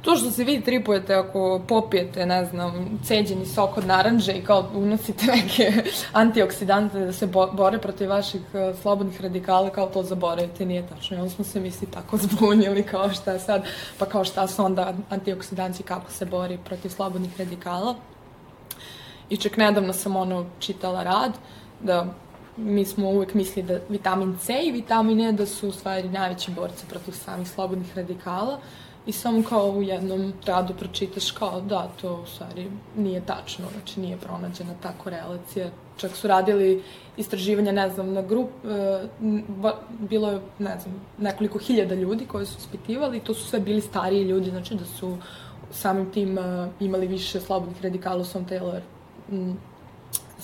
to 0.05 0.15
što 0.15 0.31
se 0.31 0.43
vi 0.43 0.61
tripujete 0.61 1.13
ako 1.13 1.61
popijete, 1.67 2.25
ne 2.25 2.45
znam, 2.45 2.99
ceđeni 3.03 3.45
sok 3.45 3.77
od 3.77 3.85
naranđe 3.85 4.33
i 4.33 4.41
kao 4.41 4.69
unosite 4.73 5.25
neke 5.25 5.83
antioksidante 6.13 6.99
da 6.99 7.13
se 7.13 7.27
bore 7.53 7.77
protiv 7.77 8.09
vaših 8.09 8.41
uh, 8.53 8.79
slobodnih 8.81 9.21
radikala, 9.21 9.69
kao 9.69 9.87
to 9.87 10.03
zaboravite, 10.03 10.65
nije 10.65 10.87
tačno. 10.87 11.17
I 11.17 11.19
onda 11.19 11.31
smo 11.31 11.45
se 11.45 11.59
misli 11.59 11.87
tako 11.91 12.17
zbunili 12.27 12.83
kao 12.83 13.09
šta 13.09 13.39
sad, 13.39 13.65
pa 13.99 14.05
kao 14.05 14.23
šta 14.23 14.47
su 14.47 14.65
onda 14.65 14.93
antioksidanci, 15.09 15.83
kako 15.83 16.11
se 16.11 16.25
bori 16.25 16.57
protiv 16.65 16.89
slobodnih 16.89 17.39
radikala. 17.39 17.95
I 19.29 19.37
čak 19.37 19.57
nedavno 19.57 19.93
sam 19.93 20.15
ono 20.15 20.45
čitala 20.59 21.03
rad, 21.03 21.31
da 21.79 22.05
mi 22.57 22.85
smo 22.85 23.09
uvek 23.09 23.33
mislili 23.33 23.67
da 23.67 23.79
vitamin 23.89 24.37
C 24.37 24.53
i 24.63 24.71
vitamin 24.71 25.21
E 25.21 25.31
da 25.31 25.45
su 25.45 25.69
u 25.69 25.71
stvari 25.71 26.09
najveći 26.09 26.51
borci 26.51 26.85
protiv 26.89 27.11
samih 27.11 27.49
slobodnih 27.49 27.97
radikala 27.97 28.59
i 29.05 29.11
samo 29.11 29.43
kao 29.49 29.69
u 29.69 29.81
jednom 29.81 30.33
radu 30.45 30.73
pročitaš 30.73 31.31
kao 31.31 31.61
da, 31.61 31.89
to 32.01 32.21
u 32.23 32.25
stvari 32.25 32.71
nije 32.97 33.21
tačno, 33.25 33.65
znači 33.73 33.99
nije 33.99 34.17
pronađena 34.17 34.73
ta 34.81 34.93
korelacija. 35.03 35.69
Čak 35.97 36.15
su 36.15 36.27
radili 36.27 36.83
istraživanja, 37.17 37.71
ne 37.71 37.89
znam, 37.89 38.13
na 38.13 38.21
grup, 38.21 38.49
e, 38.65 39.07
bilo 39.99 40.31
je, 40.31 40.39
ne 40.59 40.79
znam, 40.79 41.01
nekoliko 41.17 41.59
hiljada 41.59 41.95
ljudi 41.95 42.25
koji 42.25 42.45
su 42.45 42.57
ispitivali 42.57 43.19
to 43.19 43.33
su 43.33 43.47
sve 43.47 43.59
bili 43.59 43.81
stariji 43.81 44.23
ljudi, 44.23 44.49
znači 44.49 44.75
da 44.75 44.85
su 44.85 45.17
samim 45.71 46.11
tim 46.11 46.37
e, 46.37 46.69
imali 46.79 47.07
više 47.07 47.39
slobodnih 47.39 47.83
radikala 47.83 48.21
u 48.21 48.25
svom 48.25 48.45
telu, 48.45 48.73
jer 48.73 48.83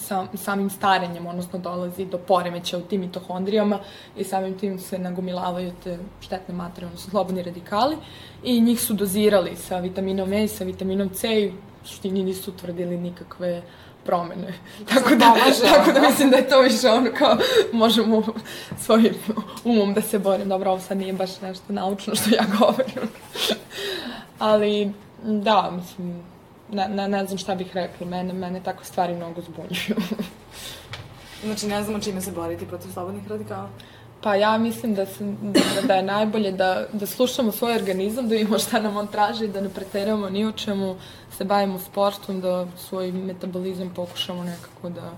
sam, 0.02 0.28
samim 0.34 0.70
starenjem, 0.70 1.28
odnosno 1.28 1.60
dolazi 1.60 2.06
do 2.06 2.18
poremeća 2.18 2.78
u 2.78 2.82
tim 2.82 3.02
mitohondrijama 3.02 3.80
i 4.18 4.24
samim 4.24 4.58
tim 4.58 4.80
se 4.80 5.00
nagomilavaju 5.00 5.74
te 5.84 6.00
štetne 6.22 6.54
materije, 6.54 6.88
odnosno 6.88 7.12
slobodni 7.12 7.44
radikali 7.44 7.98
i 8.44 8.62
njih 8.62 8.82
su 8.82 8.94
dozirali 8.94 9.56
sa 9.56 9.80
vitaminom 9.80 10.34
E 10.34 10.44
i 10.44 10.48
sa 10.48 10.64
vitaminom 10.64 11.10
C 11.10 11.42
i 11.42 11.54
suštini 11.84 12.24
nisu 12.24 12.52
utvrdili 12.52 12.98
nikakve 12.98 13.62
promene. 14.06 14.54
Tako 14.90 15.16
da, 15.16 15.36
tako 15.70 15.92
da 15.92 16.02
mislim 16.02 16.30
da 16.30 16.38
je 16.38 16.50
to 16.50 16.62
više 16.62 16.90
ono 16.90 17.12
kao 17.18 17.38
možemo 17.72 18.24
svojim 18.80 19.16
umom 19.64 19.94
da 19.94 20.02
se 20.02 20.20
borim. 20.20 20.50
Dobro, 20.50 20.72
ovo 20.72 20.80
sad 20.80 20.98
nije 20.98 21.14
baš 21.14 21.42
nešto 21.42 21.74
naučno 21.74 22.16
što 22.16 22.30
ja 22.36 22.46
govorim. 22.60 23.10
Ali, 24.40 24.92
da, 25.24 25.72
mislim, 25.72 26.24
ne, 26.72 26.88
ne, 26.88 27.08
ne 27.08 27.26
znam 27.26 27.38
šta 27.38 27.56
bih 27.56 27.76
rekla, 27.76 28.08
mene, 28.08 28.34
mene 28.34 28.64
takve 28.64 28.86
stvari 28.86 29.16
mnogo 29.16 29.42
zbunjuju. 29.42 29.96
znači 31.46 31.68
ne 31.68 31.84
znamo 31.84 32.00
čime 32.00 32.22
se 32.22 32.32
boriti 32.32 32.66
protiv 32.66 32.92
slobodnih 32.92 33.28
radikala? 33.28 33.70
Pa 34.24 34.36
ja 34.36 34.58
mislim 34.58 34.96
da, 34.96 35.06
se, 35.06 35.34
da, 35.42 35.88
da 35.88 35.94
je 35.94 36.04
najbolje 36.04 36.52
da, 36.52 36.86
da 36.94 37.06
slušamo 37.06 37.52
svoj 37.52 37.76
organizam, 37.76 38.30
da 38.30 38.36
vidimo 38.36 38.60
šta 38.60 38.80
nam 38.80 38.98
on 38.98 39.08
traži, 39.08 39.48
da 39.48 39.62
ne 39.62 39.70
preteramo 39.70 40.30
ni 40.30 40.46
o 40.46 40.52
čemu, 40.52 40.96
se 41.38 41.44
bavimo 41.44 41.80
sportom, 41.80 42.42
da 42.42 42.68
svoj 42.78 43.12
metabolizam 43.12 43.94
pokušamo 43.96 44.44
nekako 44.44 44.90
da 44.90 45.12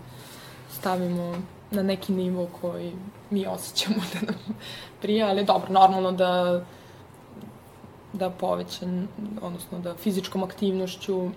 stavimo 0.71 1.35
na 1.71 1.83
neki 1.83 2.13
nivo 2.13 2.47
koji 2.61 2.91
mi 3.29 3.47
osjećamo 3.47 3.95
da 4.13 4.19
nam 4.25 4.55
prija, 5.01 5.27
ali 5.27 5.45
dobro, 5.45 5.73
normalno 5.73 6.11
da 6.11 6.63
da 8.13 8.29
povećan, 8.29 9.07
odnosno 9.41 9.79
da 9.79 9.95
fizičkom 9.95 10.43
aktivnošću 10.43 11.29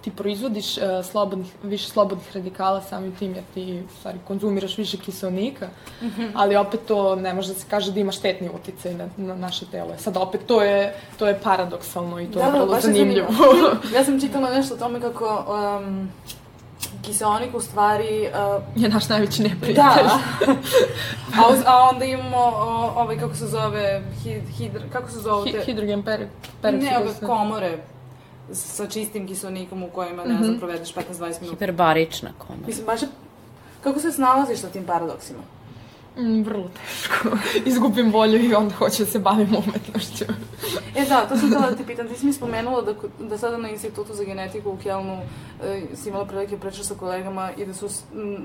ti 0.00 0.10
proizvodiš 0.10 0.76
uh, 0.76 0.82
slobodnih, 1.10 1.52
više 1.62 1.88
slobodnih 1.88 2.36
radikala 2.36 2.80
samim 2.80 3.16
tim 3.16 3.34
jer 3.34 3.44
ti 3.54 3.82
u 3.86 3.98
stvari 3.98 4.18
konzumiraš 4.26 4.78
više 4.78 4.96
kiselnika, 4.96 5.68
mm 6.02 6.06
-hmm. 6.06 6.30
ali 6.34 6.56
opet 6.56 6.80
to 6.86 7.16
ne 7.16 7.34
može 7.34 7.48
da 7.48 7.54
se 7.54 7.66
kaže 7.70 7.92
da 7.92 8.00
ima 8.00 8.12
štetni 8.12 8.50
uticaj 8.54 8.94
na, 8.94 9.08
na 9.16 9.34
naše 9.34 9.66
telo. 9.66 9.94
Sad 9.98 10.16
opet 10.16 10.40
to 10.46 10.62
je, 10.62 10.94
to 11.18 11.28
je 11.28 11.40
paradoksalno 11.42 12.20
i 12.20 12.26
to 12.26 12.38
da, 12.38 12.44
je 12.44 12.52
vrlo 12.52 12.80
zanimljivo. 12.80 13.28
ja 13.94 14.04
sam 14.04 14.20
čitala 14.20 14.50
nešto 14.50 14.74
o 14.74 14.78
tome 14.78 15.00
kako 15.00 15.44
um, 15.80 16.10
kiseonik 17.02 17.54
u 17.54 17.60
stvari... 17.60 18.28
Uh, 18.76 18.82
je 18.82 18.88
naš 18.88 19.08
najveći 19.08 19.42
neprijatelj. 19.42 19.76
Da. 19.76 20.18
a, 21.38 21.52
uz, 21.52 21.58
a 21.66 21.88
onda 21.92 22.04
imamo 22.04 22.36
o, 22.36 22.92
ovaj, 22.96 23.18
kako 23.18 23.34
se 23.34 23.46
zove, 23.46 24.02
hid, 24.22 24.42
hidr, 24.58 24.80
kako 24.92 25.10
se 25.10 25.18
zove? 25.18 25.50
Hi, 25.50 25.58
hidrogen 25.64 26.02
per, 26.02 26.26
Ne, 26.62 26.98
ove 26.98 27.26
komore 27.26 27.78
sa 28.52 28.86
čistim 28.86 29.26
kiselnikom 29.26 29.82
u 29.82 29.88
kojima, 29.88 30.24
ne 30.24 30.34
mm 30.34 30.36
-hmm. 30.36 30.44
znam, 30.44 30.58
provedeš 30.58 30.94
15-20 30.94 31.20
minuta. 31.20 31.50
Hiperbarična 31.50 32.30
komora. 32.38 32.66
Mislim, 32.66 32.86
baš 32.86 33.02
je, 33.02 33.08
kako 33.82 34.00
se 34.00 34.12
snalaziš 34.12 34.58
sa 34.58 34.68
tim 34.68 34.84
paradoksima? 34.84 35.42
Mm, 36.16 36.42
vrlo 36.42 36.68
teško. 36.68 37.28
Izgubim 37.70 38.12
volju 38.12 38.50
i 38.50 38.54
onda 38.54 38.74
hoću 38.74 39.04
da 39.04 39.10
se 39.10 39.18
bavim 39.18 39.56
umetnošću. 39.56 40.24
e 40.98 41.04
da, 41.08 41.26
to 41.28 41.36
sam 41.36 41.48
htjela 41.48 41.70
da 41.70 41.76
ti 41.76 41.84
pitam. 41.86 42.08
Ti 42.08 42.18
si 42.18 42.26
mi 42.26 42.32
spomenula 42.32 42.82
da, 42.82 42.94
da 43.18 43.38
sada 43.38 43.56
na 43.56 43.68
Institutu 43.68 44.14
za 44.14 44.24
genetiku 44.24 44.70
u 44.70 44.76
Kelnu 44.76 45.18
e, 45.64 45.82
si 45.94 46.08
imala 46.08 46.24
prilike 46.24 46.58
pričati 46.58 46.86
sa 46.86 46.94
kolegama 46.94 47.50
i 47.56 47.66
da 47.66 47.74
su 47.74 47.88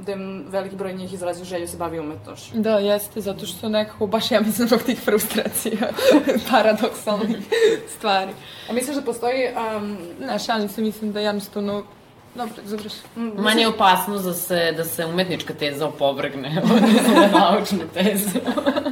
da 0.05 0.11
je 0.11 0.43
veliki 0.49 0.75
broj 0.75 0.93
njih 0.93 1.13
izrazio 1.13 1.45
želju 1.45 1.65
da 1.65 1.71
se 1.71 1.77
bavi 1.77 1.99
umetnošću. 1.99 2.51
Da, 2.53 2.77
jeste, 2.77 3.21
zato 3.21 3.45
što 3.45 3.69
nekako 3.69 4.07
baš 4.07 4.31
ja 4.31 4.41
mislim 4.41 4.67
zbog 4.67 4.81
tih 4.81 4.99
frustracija, 4.99 5.89
paradoksalnih 6.51 7.37
stvari. 7.97 8.31
A 8.69 8.73
misliš 8.73 8.95
da 8.95 9.01
postoji... 9.01 9.47
Um... 9.77 9.97
Ne, 10.19 10.39
šalim 10.39 10.69
se, 10.69 10.81
mislim 10.81 11.11
da 11.11 11.19
jednostavno 11.19 11.83
Dobro, 12.35 12.53
završi. 12.63 12.97
Mm, 13.15 13.41
Manje 13.41 13.61
je 13.61 13.67
opasno 13.67 14.17
da 14.19 14.33
se, 14.33 14.73
da 14.77 14.83
se 14.83 15.05
umetnička 15.05 15.53
teza 15.53 15.87
opovrgne, 15.87 16.61
odnosno 16.75 17.13
da 17.13 17.39
naučnu 17.39 17.79
tezu. 17.93 18.39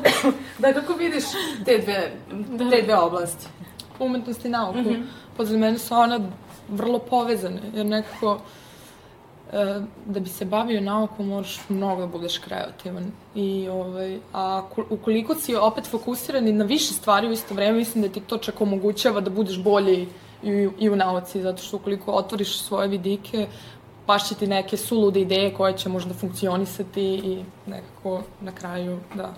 da, 0.59 0.73
kako 0.73 0.93
vidiš 0.93 1.23
te 1.65 1.77
dve, 1.77 2.11
da. 2.31 2.69
te 2.69 2.81
dve 2.81 2.97
oblasti? 2.97 3.47
Umetnost 3.99 4.45
i 4.45 4.49
nauku. 4.49 4.79
Mm 4.79 4.85
-hmm. 4.85 5.03
Pa 5.37 5.45
za 5.45 5.57
mene 5.57 5.79
su 5.79 5.95
one 5.95 6.19
vrlo 6.69 6.99
povezane, 6.99 7.61
jer 7.73 7.85
nekako 7.85 8.39
e, 9.53 9.81
da 10.05 10.19
bi 10.19 10.29
se 10.29 10.45
bavio 10.45 10.81
naukom 10.81 11.27
moraš 11.27 11.59
mnogo 11.69 12.01
da 12.01 12.07
budeš 12.07 12.37
kreativan. 12.37 13.11
I, 13.35 13.67
ovaj, 13.67 14.19
a 14.33 14.63
ukoliko 14.89 15.35
si 15.35 15.55
opet 15.55 15.87
fokusiran 15.87 16.55
na 16.55 16.65
više 16.65 16.93
stvari 16.93 17.27
u 17.27 17.31
isto 17.31 17.53
vreme, 17.53 17.77
mislim 17.77 18.01
da 18.01 18.09
ti 18.09 18.19
to 18.19 18.37
čak 18.37 18.61
omogućava 18.61 19.21
da 19.21 19.29
budeš 19.29 19.59
bolji 19.63 20.07
i, 20.43 20.69
i 20.79 20.89
u 20.89 20.95
nauci, 20.95 21.41
zato 21.41 21.63
što 21.63 21.77
ukoliko 21.77 22.11
otvoriš 22.11 22.57
svoje 22.59 22.87
vidike, 22.87 23.47
baš 24.07 24.29
će 24.29 24.35
ti 24.35 24.47
neke 24.47 24.77
sulude 24.77 25.21
ideje 25.21 25.53
koje 25.53 25.77
će 25.77 25.89
možda 25.89 26.13
funkcionisati 26.13 27.03
i 27.03 27.43
nekako 27.67 28.23
na 28.41 28.51
kraju, 28.51 28.99
da, 29.15 29.33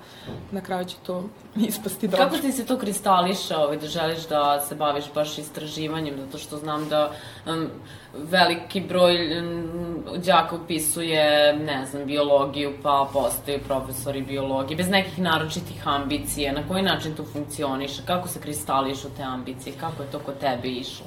na 0.51 0.61
kraju 0.61 0.85
će 0.85 0.95
to 1.05 1.23
ispasti 1.67 2.07
dobro. 2.07 2.25
Kako 2.25 2.37
ti 2.37 2.51
se 2.51 2.65
to 2.65 2.77
kristališa, 2.77 3.57
ovaj, 3.57 3.77
da 3.77 3.87
želiš 3.87 4.27
da 4.27 4.61
se 4.61 4.75
baviš 4.75 5.05
baš 5.15 5.37
istraživanjem, 5.37 6.15
zato 6.25 6.37
što 6.37 6.57
znam 6.57 6.89
da 6.89 7.11
um, 7.45 7.67
veliki 8.13 8.81
broj 8.81 9.39
um, 9.39 10.03
đaka 10.25 10.55
upisuje, 10.55 11.53
ne 11.53 11.85
znam, 11.85 12.05
biologiju, 12.05 12.73
pa 12.83 13.09
postaju 13.13 13.59
profesori 13.67 14.21
biologije, 14.21 14.77
bez 14.77 14.89
nekih 14.89 15.19
naročitih 15.19 15.87
ambicije, 15.87 16.53
na 16.53 16.67
koji 16.67 16.83
način 16.83 17.15
to 17.15 17.23
funkcioniše, 17.23 18.01
kako 18.05 18.27
se 18.27 18.41
kristališu 18.41 19.07
te 19.17 19.23
ambicije, 19.23 19.75
kako 19.79 20.03
je 20.03 20.11
to 20.11 20.19
kod 20.19 20.39
tebe 20.39 20.67
išlo? 20.67 21.05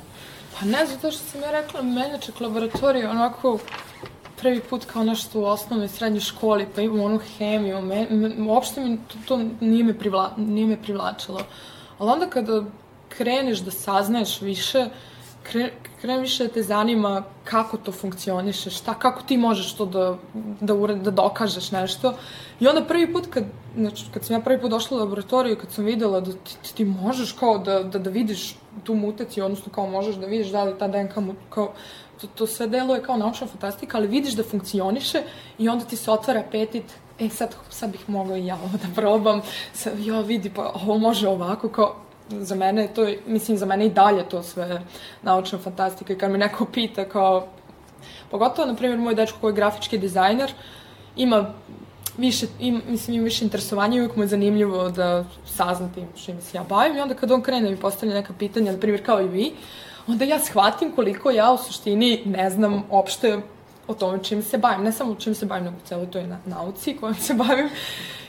Pa 0.54 0.66
ne, 0.66 0.86
zato 0.86 1.10
što 1.10 1.24
sam 1.24 1.42
ja 1.42 1.50
rekla, 1.50 1.82
mene 1.82 2.18
čak 2.20 2.40
laboratorija 2.40 3.10
onako 3.10 3.58
prvi 4.40 4.60
put 4.60 4.84
kao 4.84 5.04
nešto 5.04 5.40
u 5.40 5.44
osnovnoj 5.44 5.88
srednjoj 5.88 6.20
školi, 6.20 6.66
pa 6.74 6.80
imam 6.80 7.00
onu 7.00 7.20
hemiju, 7.38 7.80
me, 7.80 8.06
me, 8.10 8.50
uopšte 8.50 8.80
mi 8.80 8.98
to, 9.08 9.18
to 9.28 9.44
nije, 9.60 9.84
me 9.84 9.98
privla, 9.98 10.32
nije 10.36 10.66
me 10.66 10.82
privlačilo. 10.82 11.40
Ali 11.98 12.10
onda 12.10 12.26
kada 12.30 12.62
kreneš 13.08 13.58
da 13.58 13.70
saznaješ 13.70 14.40
više, 14.40 14.86
kre, 15.42 15.72
krene 16.00 16.20
više 16.20 16.46
da 16.46 16.52
te 16.52 16.62
zanima 16.62 17.22
kako 17.44 17.76
to 17.76 17.92
funkcioniše, 17.92 18.70
šta, 18.70 18.94
kako 18.94 19.22
ti 19.22 19.36
možeš 19.36 19.74
to 19.74 19.86
da, 19.86 20.18
da, 20.60 20.74
ured, 20.74 20.98
da 20.98 21.10
dokažeš 21.10 21.70
nešto. 21.70 22.14
I 22.60 22.68
onda 22.68 22.84
prvi 22.84 23.12
put 23.12 23.26
kad, 23.30 23.44
znači, 23.76 24.04
kad 24.14 24.24
sam 24.24 24.36
ja 24.36 24.40
prvi 24.40 24.60
put 24.60 24.70
došla 24.70 24.96
u 24.96 25.00
laboratoriju, 25.00 25.58
kad 25.58 25.72
sam 25.72 25.84
videla 25.84 26.20
da 26.20 26.32
ti, 26.32 26.74
ti 26.74 26.84
možeš 26.84 27.32
kao 27.32 27.58
da, 27.58 27.82
da, 27.82 27.98
da 27.98 28.10
vidiš 28.10 28.56
tu 28.84 28.94
mutaciju, 28.94 29.44
odnosno 29.44 29.72
kao 29.72 29.86
možeš 29.86 30.16
da 30.16 30.26
vidiš 30.26 30.48
da 30.48 30.64
li 30.64 30.78
ta 30.78 30.88
DNK 30.88 31.14
kao 31.50 31.72
to, 32.20 32.26
to 32.26 32.46
sve 32.46 32.66
deluje 32.66 33.02
kao 33.02 33.16
naučna 33.16 33.46
fantastika, 33.46 33.98
ali 33.98 34.06
vidiš 34.06 34.34
da 34.34 34.42
funkcioniše 34.42 35.22
i 35.58 35.68
onda 35.68 35.84
ti 35.84 35.96
se 35.96 36.10
otvara 36.10 36.40
apetit 36.40 36.84
e 37.18 37.28
sad, 37.28 37.54
sad 37.70 37.90
bih 37.90 38.08
mogla 38.08 38.36
i 38.36 38.46
ja 38.46 38.54
ovo 38.54 38.78
da 38.82 38.88
probam, 38.94 39.40
sad, 39.72 39.98
jo 39.98 40.22
vidi, 40.22 40.50
pa 40.50 40.72
ovo 40.74 40.98
može 40.98 41.28
ovako, 41.28 41.68
kao, 41.68 41.96
za 42.30 42.54
mene 42.54 42.88
to, 42.94 43.06
mislim, 43.26 43.56
za 43.56 43.66
mene 43.66 43.86
i 43.86 43.90
dalje 43.90 44.28
to 44.28 44.42
sve 44.42 44.82
naučna 45.22 45.58
fantastika 45.58 46.12
i 46.12 46.18
kad 46.18 46.30
me 46.30 46.38
neko 46.38 46.64
pita 46.64 47.04
kao, 47.04 47.46
pogotovo, 48.30 48.68
na 48.68 48.74
primjer, 48.74 48.98
moj 48.98 49.14
dečko 49.14 49.38
koji 49.40 49.52
je 49.52 49.56
grafički 49.56 49.98
dizajner, 49.98 50.52
ima 51.16 51.54
više, 52.18 52.46
im, 52.60 52.82
mislim, 52.88 53.16
ima 53.16 53.24
više 53.24 53.44
interesovanja 53.44 53.96
i 53.96 54.00
uvijek 54.00 54.16
mu 54.16 54.22
je 54.22 54.26
zanimljivo 54.26 54.88
da 54.90 55.24
saznati 55.46 56.04
što 56.16 56.40
se 56.40 56.56
ja 56.56 56.64
bavim 56.68 56.96
i 56.96 57.00
onda 57.00 57.14
kad 57.14 57.30
on 57.30 57.42
krene 57.42 57.62
da 57.62 57.70
mi 57.70 57.76
postavlja 57.76 58.14
neka 58.14 58.32
pitanja, 58.38 58.72
na 58.72 58.78
primjer 58.78 59.06
kao 59.06 59.20
i 59.20 59.28
vi, 59.28 59.52
onda 60.06 60.24
ja 60.24 60.38
shvatim 60.38 60.92
koliko 60.92 61.30
ja 61.30 61.52
u 61.52 61.58
suštini 61.58 62.22
ne 62.24 62.50
znam 62.50 62.82
opšte 62.90 63.40
o 63.88 63.94
tome 63.94 64.24
čim 64.24 64.42
se 64.42 64.58
bavim, 64.58 64.84
ne 64.84 64.92
samo 64.92 65.14
čim 65.14 65.34
se 65.34 65.46
bavim, 65.46 65.64
nego 65.64 65.76
u 65.76 65.86
celoj 65.86 66.10
toj 66.10 66.26
na, 66.26 66.38
nauci 66.46 66.96
kojom 66.96 67.14
se 67.14 67.34
bavim. 67.34 67.68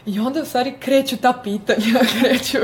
I 0.10 0.20
onda 0.20 0.42
u 0.42 0.46
stvari 0.46 0.74
kreću 0.80 1.18
ta 1.18 1.34
pitanja, 1.44 2.00
kreću. 2.20 2.58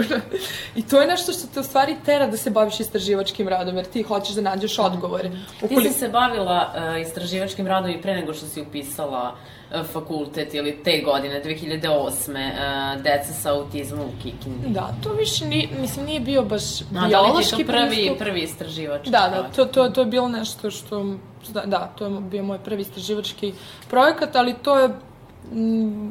I 0.75 0.81
to 0.81 1.01
je 1.01 1.07
nešto 1.07 1.33
što 1.33 1.47
te 1.53 1.59
u 1.59 1.63
stvari 1.63 1.95
tera 2.05 2.27
da 2.27 2.37
se 2.37 2.49
baviš 2.49 2.79
istraživačkim 2.79 3.47
radom, 3.47 3.75
jer 3.75 3.85
ti 3.85 4.03
hoćeš 4.03 4.35
da 4.35 4.41
nađeš 4.41 4.79
odgovore. 4.79 5.31
Ukoliko... 5.61 5.81
Ti 5.81 5.93
si 5.93 5.99
se 5.99 6.09
bavila 6.09 6.73
uh, 6.75 7.01
istraživačkim 7.01 7.67
radom 7.67 7.91
i 7.91 8.01
pre 8.01 8.13
nego 8.13 8.33
što 8.33 8.45
si 8.45 8.61
upisala 8.61 9.35
uh, 9.35 9.85
fakultet 9.85 10.53
ili 10.53 10.83
te 10.83 11.01
godine, 11.05 11.41
2008. 11.43 12.31
Uh, 12.31 13.01
deca 13.01 13.33
sa 13.33 13.53
autizmom 13.53 14.01
u 14.01 14.21
Kikindi. 14.23 14.67
Da, 14.67 14.89
to 15.03 15.13
više 15.13 15.45
nije, 15.45 15.69
mislim, 15.81 16.05
nije 16.05 16.19
bio 16.19 16.43
baš 16.43 16.81
A, 16.81 17.07
biološki 17.07 17.51
da 17.51 17.57
ti 17.57 17.65
to 17.65 17.71
prvi, 17.71 18.15
prvi 18.19 18.41
istraživački 18.41 19.09
Da, 19.09 19.29
da, 19.29 19.49
to, 19.55 19.65
to, 19.65 19.89
to 19.89 20.01
je 20.01 20.05
bilo 20.05 20.27
nešto 20.27 20.71
što, 20.71 21.15
da, 21.49 21.61
da, 21.65 21.91
to 21.97 22.05
je 22.05 22.21
bio 22.21 22.43
moj 22.43 22.59
prvi 22.59 22.81
istraživački 22.81 23.53
projekat, 23.89 24.35
ali 24.35 24.53
to 24.53 24.79
je 24.79 24.89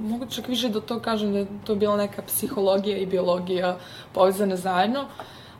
mogu 0.08 0.26
čak 0.26 0.48
više 0.48 0.68
da 0.68 0.80
to 0.80 0.98
kažem 1.00 1.32
da 1.32 1.38
je 1.38 1.46
to 1.64 1.74
bila 1.74 1.96
neka 1.96 2.22
psihologija 2.22 2.98
i 2.98 3.06
biologija 3.06 3.78
povezane 4.12 4.56
zajedno, 4.56 5.04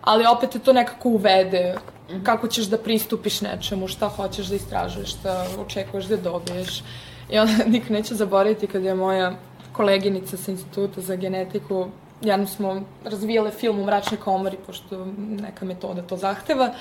ali 0.01 0.27
opet 0.27 0.55
je 0.55 0.61
to 0.61 0.73
nekako 0.73 1.09
uvede 1.09 1.77
mhm. 2.11 2.23
kako 2.25 2.49
ćeš 2.49 2.65
da 2.65 2.79
pristupiš 2.79 3.41
nečemu, 3.41 3.89
šta 3.89 4.09
hoćeš 4.09 4.47
da 4.47 4.57
istražuješ, 4.57 5.11
šta 5.11 5.47
očekuješ 5.59 6.05
da 6.05 6.17
dobiješ. 6.17 6.83
I 7.31 7.39
onda 7.39 7.53
nikad 7.67 7.91
neću 7.91 8.15
zaboraviti 8.15 8.67
kad 8.67 8.83
je 8.83 8.95
moja 8.95 9.35
koleginica 9.73 10.37
sa 10.37 10.51
instituta 10.51 11.01
za 11.01 11.17
genetiku 11.17 11.89
jednom 12.25 12.47
smo 12.47 12.83
razvijale 13.05 13.51
film 13.51 13.81
u 13.81 13.85
mračnoj 13.85 14.21
komori, 14.21 14.57
pošto 14.67 15.07
neka 15.17 15.65
metoda 15.65 16.03
to 16.03 16.17
zahteva. 16.17 16.75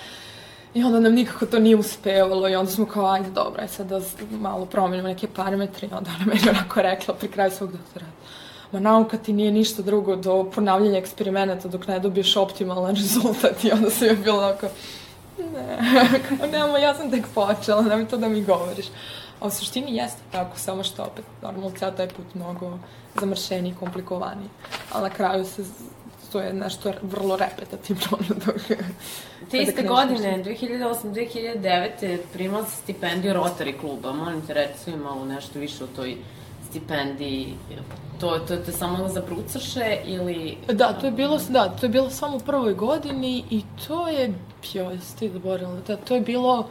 I 0.74 0.84
onda 0.84 1.00
nam 1.00 1.14
nikako 1.14 1.46
to 1.46 1.60
nije 1.60 1.76
uspevalo 1.76 2.50
i 2.50 2.56
onda 2.56 2.72
smo 2.72 2.86
kao, 2.86 3.06
ajde, 3.06 3.30
dobro, 3.30 3.62
aj 3.62 3.68
sad 3.68 3.88
da 3.88 4.02
malo 4.32 4.66
promenimo 4.66 5.08
neke 5.08 5.28
parametre 5.28 5.88
i 5.88 5.94
onda 5.94 6.12
ona 6.16 6.26
meni 6.26 6.50
onako 6.50 6.82
rekla 6.82 7.14
pri 7.14 7.28
kraju 7.28 7.52
svog 7.52 7.72
doktorata. 7.72 8.12
Ma 8.72 8.80
nauka 8.80 9.18
ti 9.18 9.34
nije 9.34 9.52
ništa 9.52 9.82
drugo 9.82 10.16
do 10.16 10.52
ponavljanja 10.56 10.98
eksperimenata 10.98 11.68
dok 11.68 11.88
ne 11.88 12.00
dobiješ 12.00 12.36
optimalan 12.36 12.96
rezultat 12.96 13.64
i 13.64 13.72
onda 13.72 13.90
sam 13.90 14.08
je 14.08 14.16
bilo 14.16 14.38
onako, 14.38 14.68
ne, 15.38 15.78
kao 16.30 16.48
nemamo, 16.48 16.78
ja 16.78 16.96
sam 16.96 17.12
tek 17.12 17.26
počela, 17.36 17.96
mi 17.96 18.08
to 18.08 18.18
da 18.18 18.30
mi 18.30 18.44
govoriš. 18.44 18.86
A 19.40 19.48
u 19.48 19.50
suštini 19.50 19.96
jeste 19.96 20.22
tako, 20.32 20.58
samo 20.58 20.84
što 20.84 21.04
opet, 21.04 21.26
normalno, 21.42 21.72
ceo 21.80 21.92
taj 21.92 22.08
put 22.08 22.26
mnogo 22.34 22.78
zamršeniji 23.20 23.76
komplikovaniji. 23.80 24.50
Ali 24.92 25.04
na 25.04 25.10
kraju 25.10 25.46
se 25.46 25.64
to 26.34 26.42
je 26.42 26.54
nešto 26.54 26.94
vrlo 27.02 27.38
repetitivno. 27.38 28.18
Dok, 28.46 28.56
Te 29.52 29.58
iste 29.58 29.84
godine, 29.84 30.44
2008-2009. 30.46 32.18
primala 32.34 32.66
si 32.66 32.76
stipendiju 32.76 33.34
Rotary 33.34 33.80
kluba. 33.80 34.14
Molim 34.14 34.42
te, 34.42 34.54
reci 34.54 34.92
malo 34.92 35.26
nešto 35.26 35.60
više 35.60 35.84
o 35.84 35.88
toj 35.96 36.16
stipendiji. 36.70 37.54
To, 38.20 38.40
to, 38.40 38.58
to 38.58 38.72
je 38.72 38.78
samo 38.78 39.08
za 39.08 39.22
brucaše 39.22 39.98
ili... 40.06 40.58
Da, 40.68 40.94
to 40.94 41.06
je 41.06 41.12
bilo, 41.12 41.40
da, 41.50 41.70
to 41.70 41.86
je 41.86 41.90
bilo 41.90 42.10
samo 42.10 42.38
u 42.38 42.40
prvoj 42.40 42.74
godini 42.74 43.44
i 43.50 43.62
to 43.88 44.08
je, 44.08 44.34
joj, 44.74 45.00
ste 45.00 45.30
zaboravila, 45.30 45.80
da, 45.88 45.96
to 45.96 46.16
je 46.16 46.22
bilo 46.22 46.70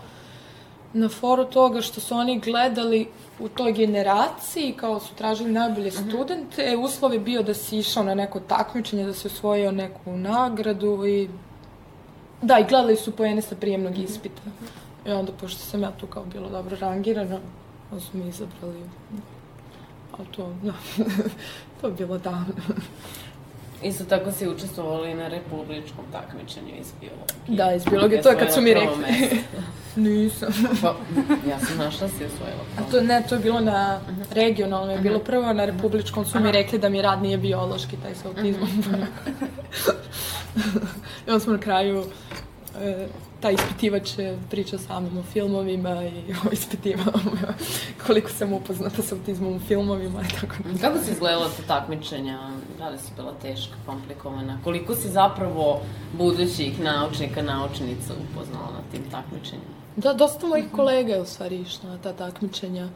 na 0.95 1.09
foru 1.09 1.45
toga 1.45 1.81
što 1.81 2.01
su 2.01 2.15
oni 2.15 2.41
gledali 2.41 3.09
u 3.39 3.49
toj 3.49 3.73
generaciji, 3.73 4.75
kao 4.77 5.01
su 5.01 5.15
tražili 5.15 5.53
najbolje 5.53 5.91
mhm. 5.91 6.09
studente, 6.09 6.63
uh 6.63 6.81
-huh. 6.81 6.85
uslov 6.85 7.15
je 7.15 7.21
bio 7.21 7.43
da 7.43 7.55
si 7.55 7.79
išao 7.79 8.05
na 8.05 8.15
neko 8.15 8.41
takmičenje, 8.41 9.05
da 9.05 9.15
si 9.15 9.27
osvojio 9.27 9.73
neku 9.73 10.13
nagradu 10.17 11.07
i 11.07 11.29
da, 12.43 12.59
i 12.59 12.65
gledali 12.69 12.97
su 12.97 13.17
pojene 13.17 13.43
sa 13.43 13.57
prijemnog 13.57 13.93
mhm. 13.93 14.03
ispita. 14.03 14.43
I 15.07 15.11
onda, 15.11 15.33
pošto 15.33 15.61
sam 15.61 15.83
ja 15.83 15.91
tu 15.91 16.07
kao 16.07 16.25
bilo 16.25 16.49
dobro 16.49 16.77
rangirana, 16.81 17.39
onda 17.91 18.05
su 18.05 18.17
mi 18.17 18.29
izabrali. 18.29 18.83
Ali 20.19 20.29
to, 20.37 20.55
da, 20.63 20.73
to 21.81 21.87
je 21.87 21.93
bilo 21.93 22.19
davno. 22.19 22.55
Isto 23.85 24.05
tako 24.05 24.33
si 24.33 24.49
učestvovali 24.49 25.15
na 25.15 25.29
republičkom 25.29 26.05
takmičenju 26.13 26.75
iz 26.81 26.93
biologije. 27.01 27.57
Da, 27.57 27.73
iz 27.73 27.85
biologije, 27.85 28.23
to 28.23 28.29
je 28.29 28.39
kad 28.39 28.55
su 28.55 28.61
mi 28.61 28.75
rekli. 28.75 29.05
Nisam. 29.97 30.49
pa, 30.83 30.95
ja 31.51 31.59
sam 31.59 31.79
našla 31.79 32.09
si 32.09 32.25
osvojila. 32.25 32.65
A 32.79 32.91
to 32.91 33.01
ne, 33.01 33.23
to 33.29 33.35
je 33.35 33.41
bilo 33.41 33.61
na 33.61 34.01
regionalnom, 34.31 34.91
je 34.91 34.99
bilo 34.99 35.19
prvo 35.19 35.53
na 35.53 35.65
republičkom, 35.65 36.25
su 36.25 36.41
mi 36.41 36.53
rekli 36.53 36.79
da 36.79 36.89
mi 36.89 37.03
rad 37.03 37.23
nije 37.23 37.39
biološki, 37.39 37.97
taj 37.97 38.15
sa 38.15 38.29
autizmom. 38.29 38.69
I 41.27 41.31
onda 41.31 41.41
smo 41.41 41.53
na 41.53 41.59
kraju 41.59 42.05
e, 42.81 43.07
taj 43.43 43.55
ispitivač 43.55 44.11
priča 44.51 44.79
sa 44.79 45.01
mnom 45.01 45.19
o 45.19 45.23
filmovima 45.23 46.05
i 46.05 46.23
ispitivao 46.53 47.13
koliko 48.07 48.31
sam 48.31 48.53
upoznata 48.53 49.03
sa 49.03 49.15
autizmom 49.15 49.57
u 49.57 49.61
filmovima 49.61 50.21
i 50.23 50.29
tako 50.41 50.55
da. 50.65 50.79
Kako 50.79 50.99
se 50.99 51.13
izgledala 51.13 51.49
ta 51.57 51.63
takmičenja? 51.67 52.51
Da 52.79 52.89
li 52.89 52.99
su 52.99 53.11
bila 53.17 53.33
teška, 53.43 53.75
komplikovana? 53.87 54.59
Koliko 54.65 54.95
si 54.95 55.09
zapravo 55.09 55.81
budućih 56.13 56.81
naučnika, 56.81 57.43
naučnica 57.43 58.13
upoznala 58.31 58.67
na 58.67 58.83
tim 58.93 59.03
takmičenjima? 59.11 59.83
Da, 59.97 60.13
dosta 60.13 60.47
mojih 60.47 60.65
kolega 60.73 61.13
je 61.13 61.21
u 61.21 61.27
stvari 61.27 61.61
išlo 61.61 61.91
na 61.91 61.99
ta 61.99 62.13
takmičenja. 62.13 62.89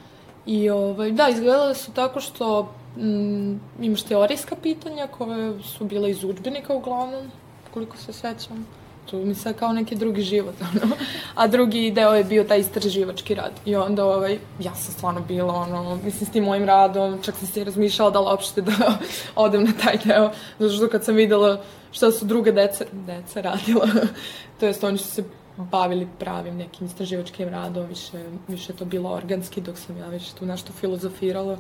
I 0.47 0.71
ovaj, 0.71 1.13
da, 1.13 1.29
izgledale 1.29 1.75
su 1.75 1.93
tako 1.93 2.21
što 2.21 2.63
mm, 2.97 3.61
imaš 3.81 4.03
teorijska 4.03 4.57
pitanja 4.63 5.07
koje 5.07 5.63
su 5.63 5.85
bile 5.85 6.11
iz 6.11 6.25
učbenika 6.25 6.75
uglavnom, 6.75 7.31
koliko 7.75 7.97
se 7.97 8.13
sećam 8.13 8.67
to 9.11 9.17
mi 9.17 9.35
sad 9.35 9.57
kao 9.57 9.73
neki 9.73 9.95
drugi 9.95 10.23
život, 10.23 10.55
ono. 10.83 10.95
A 11.35 11.47
drugi 11.47 11.91
deo 11.91 12.15
je 12.15 12.25
bio 12.25 12.45
taj 12.45 12.59
istraživački 12.59 13.35
rad. 13.35 13.53
I 13.65 13.77
onda, 13.77 14.05
ovaj, 14.05 14.39
ja 14.61 14.75
sam 14.75 14.95
stvarno 14.95 15.21
bila, 15.21 15.55
ono, 15.55 15.99
mislim, 16.05 16.27
s 16.27 16.33
tim 16.33 16.45
mojim 16.45 16.65
radom, 16.65 17.23
čak 17.23 17.35
sam 17.37 17.47
se 17.47 17.65
razmišljala 17.65 18.11
da 18.11 18.21
li 18.21 18.27
uopšte 18.27 18.61
da 18.61 18.73
odem 19.37 19.65
na 19.65 19.73
taj 19.85 19.99
deo, 20.05 20.31
zato 20.59 20.73
što 20.73 20.89
kad 20.89 21.05
sam 21.05 21.15
videla 21.15 21.61
šta 21.93 22.11
su 22.13 22.25
druge 22.25 22.53
dece, 22.53 22.87
dece 22.93 23.43
radila, 23.43 23.87
to 24.61 24.67
jest 24.67 24.85
oni 24.85 24.99
su 24.99 25.11
se 25.11 25.25
bavili 25.57 26.09
pravim 26.19 26.57
nekim 26.57 26.87
istraživačkim 26.87 27.49
radom, 27.49 27.87
više, 27.87 28.25
više 28.49 28.73
to 28.73 28.85
bilo 28.85 29.11
organski, 29.11 29.61
dok 29.61 29.79
sam 29.79 29.97
ja 29.97 30.07
više 30.07 30.35
tu 30.39 30.47
nešto 30.47 30.73
filozofirala. 30.73 31.59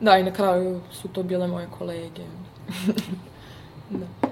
Da, 0.00 0.18
i 0.18 0.22
na 0.22 0.32
kraju 0.32 0.80
su 0.92 1.08
to 1.08 1.22
bile 1.22 1.46
moje 1.46 1.68
kolege. 1.78 2.22
da 3.90 4.23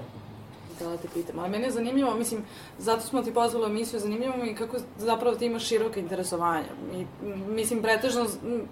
htela 0.83 0.95
da 0.95 1.01
te 1.01 1.07
pitam. 1.13 1.39
Ali 1.39 1.49
mene 1.49 1.67
je 1.67 1.71
zanimljivo, 1.71 2.15
mislim, 2.15 2.41
zato 2.77 3.01
smo 3.01 3.21
ti 3.21 3.33
pozvali 3.33 3.65
emisiju, 3.65 3.99
zanimljivo 3.99 4.37
mi 4.37 4.55
kako 4.55 4.77
zapravo 4.97 5.35
ti 5.35 5.45
imaš 5.45 5.67
široke 5.67 5.99
interesovanja. 5.99 6.65
I, 6.93 7.05
mislim, 7.47 7.81
pretežno, 7.81 8.25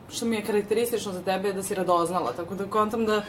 što 0.09 0.25
mi 0.25 0.35
je 0.35 0.45
karakteristično 0.45 1.13
za 1.13 1.21
tebe 1.21 1.47
je 1.47 1.53
da 1.53 1.63
si 1.63 1.75
radoznala, 1.75 2.33
tako 2.33 2.55
da 2.55 2.65
kontam 2.65 3.05
da 3.05 3.21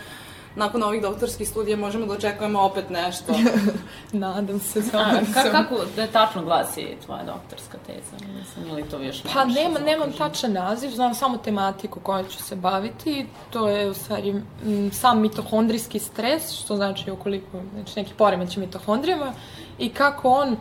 nakon 0.57 0.83
ovih 0.83 1.03
doktorskih 1.03 1.49
studija 1.49 1.77
možemo 1.77 2.07
da 2.07 2.13
očekujemo 2.13 2.61
opet 2.61 2.91
nešto. 2.91 3.33
Nadam 4.13 4.61
se. 4.61 4.83
A, 4.93 5.21
ka, 5.35 5.51
kako 5.51 5.77
da 5.97 6.07
tačno 6.07 6.43
glasi 6.45 6.97
tvoja 7.05 7.23
doktorska 7.23 7.79
teza? 7.87 8.33
Mislim, 8.39 8.69
ili 8.69 8.89
to 8.89 9.03
još 9.03 9.23
Pa 9.35 9.45
nema, 9.45 9.79
nemam 9.79 10.13
tačan 10.13 10.53
naziv, 10.53 10.91
znam 10.91 11.15
samo 11.15 11.39
tematiku 11.39 12.01
kojom 12.01 12.27
ću 12.27 12.43
se 12.43 12.57
baviti. 12.57 13.27
To 13.51 13.69
je 13.69 13.91
u 13.91 13.95
stvari 13.95 14.31
m, 14.31 14.91
sam 14.93 15.21
mitohondrijski 15.21 15.99
stres, 15.99 16.53
što 16.53 16.77
znači 16.77 17.11
okoliko, 17.11 17.63
znači 17.75 17.93
neki 17.97 18.13
poremeć 18.19 18.57
mitohondrijama 18.57 19.33
i 19.79 19.89
kako 19.89 20.31
on, 20.31 20.57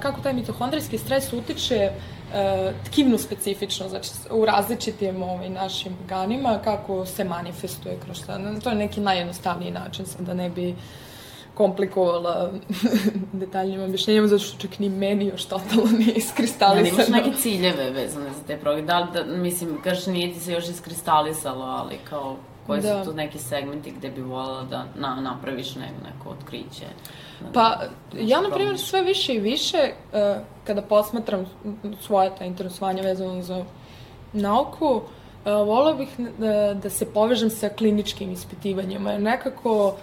kako 0.00 0.20
taj 0.20 0.32
mitohondrijski 0.32 0.98
stres 0.98 1.32
utiče 1.32 1.90
tkivnu 2.84 3.18
specifično, 3.18 3.88
znači 3.88 4.10
u 4.30 4.44
različitim 4.44 5.22
ovaj, 5.22 5.48
našim 5.48 5.96
organima, 6.02 6.58
kako 6.64 7.06
se 7.06 7.24
manifestuje 7.24 7.98
kroz 8.04 8.16
šta. 8.16 8.38
To 8.64 8.70
je 8.70 8.76
neki 8.76 9.00
najjednostavniji 9.00 9.70
način, 9.70 10.06
sad 10.06 10.26
da 10.26 10.34
ne 10.34 10.50
bi 10.50 10.74
komplikovala 11.54 12.50
detaljnim 13.32 13.82
objašnjenjima, 13.82 14.26
zato 14.26 14.42
što 14.42 14.58
čak 14.58 14.78
ni 14.78 14.88
meni 14.88 15.26
još 15.26 15.44
totalno 15.44 15.90
nije 15.98 16.12
iskristalisano. 16.14 16.98
Ja, 16.98 17.06
imaš 17.06 17.24
neke 17.24 17.36
ciljeve 17.36 17.90
vezane 17.90 18.30
za 18.30 18.42
te 18.46 18.56
programe? 18.56 18.86
Da, 18.86 19.08
da, 19.14 19.36
mislim, 19.36 19.80
kažeš 19.84 20.06
nije 20.06 20.32
ti 20.32 20.40
se 20.40 20.52
još 20.52 20.68
iskristalisalo, 20.68 21.64
ali 21.64 21.98
kao 22.10 22.36
koji 22.66 22.80
da. 22.80 23.04
su 23.04 23.10
tu 23.10 23.16
neki 23.16 23.38
segmenti 23.38 23.90
gde 23.90 24.10
bi 24.10 24.22
volala 24.22 24.62
da 24.62 24.84
na, 24.96 25.20
napraviš 25.20 25.74
ne, 25.74 25.90
neko 26.04 26.28
otkriće? 26.28 26.86
Pa, 27.54 27.80
ja, 28.12 28.40
na 28.40 28.50
primjer, 28.50 28.78
sve 28.78 29.02
više 29.02 29.34
i 29.34 29.40
više, 29.40 29.78
uh, 29.78 30.42
kada 30.64 30.82
posmatram 30.82 31.46
svoje 32.00 32.30
ta 32.38 32.44
interesovanja 32.44 33.02
vezano 33.02 33.42
za 33.42 33.64
nauku, 34.32 34.86
uh, 34.96 35.02
volila 35.44 35.92
bih 35.92 36.08
da, 36.38 36.74
da 36.74 36.90
se 36.90 37.12
povežem 37.12 37.50
sa 37.50 37.68
kliničkim 37.68 38.32
ispitivanjima, 38.32 39.18
nekako 39.18 39.96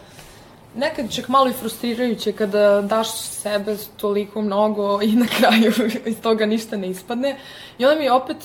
nekad 0.76 1.12
čak 1.12 1.28
malo 1.28 1.50
i 1.50 1.54
frustrirajuće 1.54 2.32
kada 2.32 2.82
daš 2.82 3.12
sebe 3.18 3.78
toliko 3.98 4.42
mnogo 4.42 5.02
i 5.02 5.12
na 5.12 5.26
kraju 5.38 5.74
iz 6.06 6.22
toga 6.22 6.46
ništa 6.46 6.78
ne 6.78 6.90
ispadne. 6.90 7.38
I 7.78 7.86
onda 7.86 8.00
mi 8.00 8.10
opet 8.10 8.38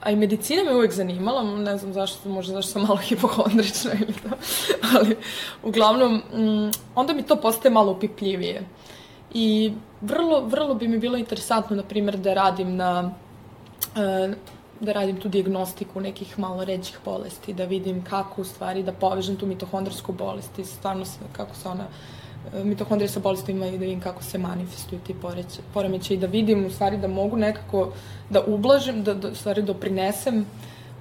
a 0.00 0.10
i 0.10 0.16
medicina 0.16 0.64
me 0.64 0.74
uvek 0.74 0.92
zanimala, 0.92 1.42
ne 1.42 1.76
znam 1.78 1.92
zašto, 1.92 2.28
možda 2.28 2.54
zašto 2.54 2.72
sam 2.72 2.82
malo 2.82 2.96
hipohondrična 3.08 3.90
ili 3.94 4.12
to, 4.12 4.28
ali 4.96 5.16
uglavnom, 5.62 6.14
mm, 6.14 6.70
onda 6.94 7.12
mi 7.12 7.22
to 7.22 7.36
postaje 7.36 7.72
malo 7.72 7.92
upipljivije. 7.92 8.62
I 9.34 9.72
vrlo, 10.00 10.40
vrlo 10.40 10.74
bi 10.74 10.88
mi 10.88 10.98
bilo 10.98 11.16
interesantno, 11.16 11.76
na 11.76 11.82
primjer, 11.82 12.16
da 12.16 12.34
radim 12.34 12.76
na, 12.76 13.10
e, 13.96 14.34
da 14.80 14.92
radim 14.92 15.20
tu 15.20 15.28
diagnostiku 15.28 16.00
nekih 16.00 16.38
malo 16.38 16.64
ređih 16.64 16.98
bolesti, 17.04 17.52
da 17.52 17.64
vidim 17.64 18.04
kako 18.04 18.40
u 18.40 18.44
stvari 18.44 18.82
da 18.82 18.92
povežem 18.92 19.36
tu 19.36 19.46
mitohondrijsku 19.46 20.12
bolest 20.12 20.58
i 20.58 20.64
stvarno 20.64 21.04
kako 21.32 21.54
se 21.54 21.68
ona 21.68 21.86
mitohondrije 22.64 23.08
sa 23.08 23.20
bolestima 23.20 23.66
i 23.66 23.78
da 23.78 23.84
vidim 23.84 24.00
kako 24.00 24.22
se 24.22 24.38
manifestuju 24.38 25.00
ti 25.06 25.14
poremeće 25.74 26.14
i 26.14 26.16
da 26.16 26.26
vidim 26.26 26.66
u 26.66 26.70
stvari 26.70 26.96
da 26.96 27.08
mogu 27.08 27.36
nekako 27.36 27.92
da 28.30 28.42
ublažim, 28.46 29.04
da, 29.04 29.14
da 29.14 29.28
u 29.28 29.34
stvari 29.34 29.62
doprinesem 29.62 30.46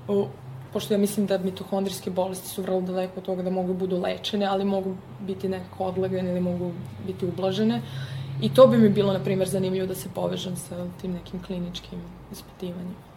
u, 0.07 0.25
pošto 0.73 0.93
ja 0.93 0.97
mislim 0.97 1.25
da 1.25 1.37
mitohondrijske 1.37 2.11
bolesti 2.11 2.47
su 2.47 2.61
vrlo 2.61 2.81
daleko 2.81 3.19
od 3.19 3.25
toga 3.25 3.43
da 3.43 3.49
mogu 3.49 3.73
budu 3.73 4.01
lečene, 4.01 4.45
ali 4.45 4.65
mogu 4.65 4.95
biti 5.19 5.49
nekako 5.49 5.85
odlagane 5.85 6.31
ili 6.31 6.39
mogu 6.39 6.71
biti 7.07 7.25
ublažene. 7.25 7.81
I 8.41 8.53
to 8.53 8.67
bi 8.67 8.77
mi 8.77 8.89
bilo, 8.89 9.13
na 9.13 9.19
primjer, 9.19 9.49
zanimljivo 9.49 9.87
da 9.87 9.95
se 9.95 10.09
povežem 10.15 10.55
sa 10.55 10.87
tim 11.01 11.11
nekim 11.11 11.43
kliničkim 11.43 11.99
ispitivanjima 12.31 13.09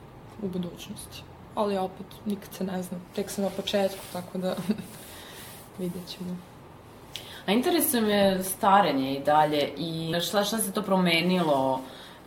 u 0.42 0.48
budućnosti. 0.48 1.22
Ali 1.54 1.78
opet, 1.78 2.06
nikad 2.26 2.54
se 2.54 2.64
ne 2.64 2.82
zna, 2.82 2.98
tek 3.14 3.30
sam 3.30 3.44
na 3.44 3.50
početku, 3.50 4.00
tako 4.12 4.38
da 4.38 4.56
vidjet 5.78 6.06
ćemo. 6.08 6.51
A 7.46 7.52
interesuje 7.52 8.02
me 8.02 8.42
starenje 8.42 9.14
i 9.14 9.20
dalje 9.20 9.72
i 9.76 10.20
šta, 10.20 10.44
šta 10.44 10.58
se 10.58 10.72
to 10.72 10.82
promenilo 10.82 11.80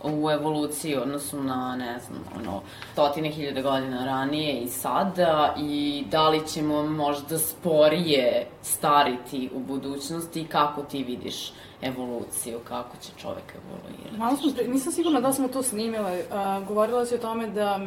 u 0.03 0.31
evoluciji 0.31 0.95
odnosu 0.95 1.43
na, 1.43 1.75
ne 1.75 1.99
znam, 1.99 2.23
ono, 2.39 2.61
stotine 2.93 3.29
hiljade 3.29 3.61
godina 3.61 4.05
ranije 4.05 4.61
i 4.61 4.67
sada 4.67 5.55
i 5.59 6.03
da 6.11 6.29
li 6.29 6.47
ćemo 6.47 6.83
možda 6.83 7.37
sporije 7.37 8.47
stariti 8.61 9.49
u 9.53 9.59
budućnosti 9.59 10.41
i 10.41 10.47
kako 10.47 10.83
ti 10.83 11.03
vidiš 11.03 11.51
evoluciju, 11.81 12.59
kako 12.67 12.97
će 13.01 13.09
čovek 13.17 13.43
evoluirati? 13.55 14.17
Malo 14.17 14.37
smo, 14.37 14.51
nisam 14.67 14.91
sigurna 14.91 15.21
da 15.21 15.33
smo 15.33 15.47
to 15.47 15.63
snimile. 15.63 16.19
Uh, 16.19 16.67
govorila 16.67 17.05
si 17.05 17.15
o 17.15 17.17
tome 17.17 17.47
da 17.47 17.79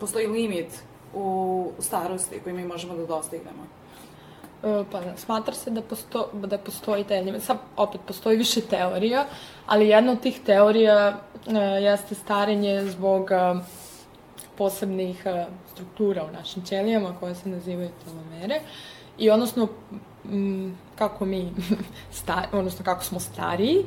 postoji 0.00 0.26
limit 0.26 0.68
u 1.14 1.70
starosti 1.78 2.40
koji 2.44 2.54
mi 2.54 2.64
možemo 2.64 2.94
da 2.94 3.06
dostignemo. 3.06 3.81
E, 4.62 4.84
pa 4.92 5.00
da, 5.00 5.16
smatra 5.16 5.54
se 5.54 5.70
da, 5.70 5.82
posto, 5.82 6.28
da 6.32 6.58
postoji 6.58 7.04
taj 7.04 7.18
element. 7.18 7.44
Sad, 7.44 7.58
opet, 7.76 8.00
postoji 8.06 8.36
više 8.36 8.60
teorija, 8.60 9.26
ali 9.66 9.88
jedna 9.88 10.12
od 10.12 10.20
tih 10.20 10.40
teorija 10.46 11.08
uh, 11.46 11.54
jeste 11.82 12.14
starenje 12.14 12.84
zbog 12.90 13.22
uh, 13.22 13.62
posebnih 14.58 15.22
uh, 15.26 15.52
struktura 15.72 16.24
u 16.24 16.32
našim 16.32 16.62
ćelijama 16.62 17.16
koje 17.20 17.34
se 17.34 17.48
nazivaju 17.48 17.90
telomere. 18.04 18.60
I 19.18 19.30
odnosno, 19.30 19.68
m, 20.24 20.78
kako 20.98 21.24
mi, 21.24 21.52
star, 22.20 22.46
odnosno 22.52 22.84
kako 22.84 23.04
smo 23.04 23.20
stariji, 23.20 23.84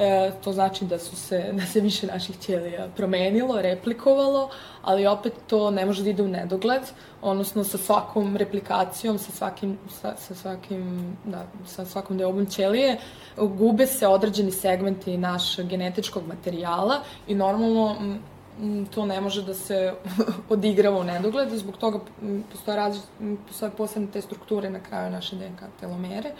E, 0.00 0.32
to 0.44 0.52
znači 0.52 0.84
da 0.84 0.98
su 0.98 1.16
se, 1.16 1.52
da 1.52 1.66
se 1.66 1.80
više 1.80 2.06
naših 2.06 2.38
ćelija 2.38 2.88
promenilo, 2.96 3.62
replikovalo, 3.62 4.50
ali 4.82 5.06
opet 5.06 5.32
to 5.46 5.70
ne 5.70 5.86
može 5.86 6.02
da 6.02 6.10
ide 6.10 6.22
u 6.22 6.28
nedogled, 6.28 6.82
odnosno 7.22 7.64
sa 7.64 7.78
svakom 7.78 8.36
replikacijom, 8.36 9.18
sa 9.18 9.32
svakim, 9.32 9.78
sa, 10.00 10.14
sa 10.16 10.34
svakim, 10.34 11.16
da, 11.24 11.46
sa 11.66 11.84
svakom 11.84 12.18
deobom 12.18 12.46
ćelije, 12.46 12.96
gube 13.36 13.86
se 13.86 14.06
određeni 14.06 14.50
segmenti 14.50 15.16
našeg 15.16 15.66
genetičkog 15.66 16.26
materijala 16.26 17.02
i 17.26 17.34
normalno 17.34 17.96
to 18.94 19.06
ne 19.06 19.20
može 19.20 19.42
da 19.42 19.54
se 19.54 19.94
odigrava 20.48 20.98
u 20.98 21.04
nedogled 21.04 21.48
zbog 21.48 21.76
toga 21.76 21.98
postoje, 22.52 22.76
različ, 22.76 23.04
postoje 23.48 23.70
posebne 23.70 24.08
te 24.12 24.20
strukture 24.20 24.70
na 24.70 24.80
kraju 24.80 25.10
naše 25.10 25.36
DNK 25.36 25.60
telomere. 25.80 26.32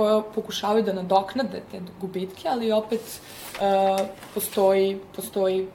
Koje 0.00 0.22
pokušavaju 0.34 0.84
da 0.84 0.92
nadoknade 0.92 1.60
te 1.70 1.80
gubitke, 2.00 2.48
ali 2.48 2.72
opet 2.72 3.00
uh, 3.00 4.06
postoji, 4.34 4.98
postoji 5.16 5.68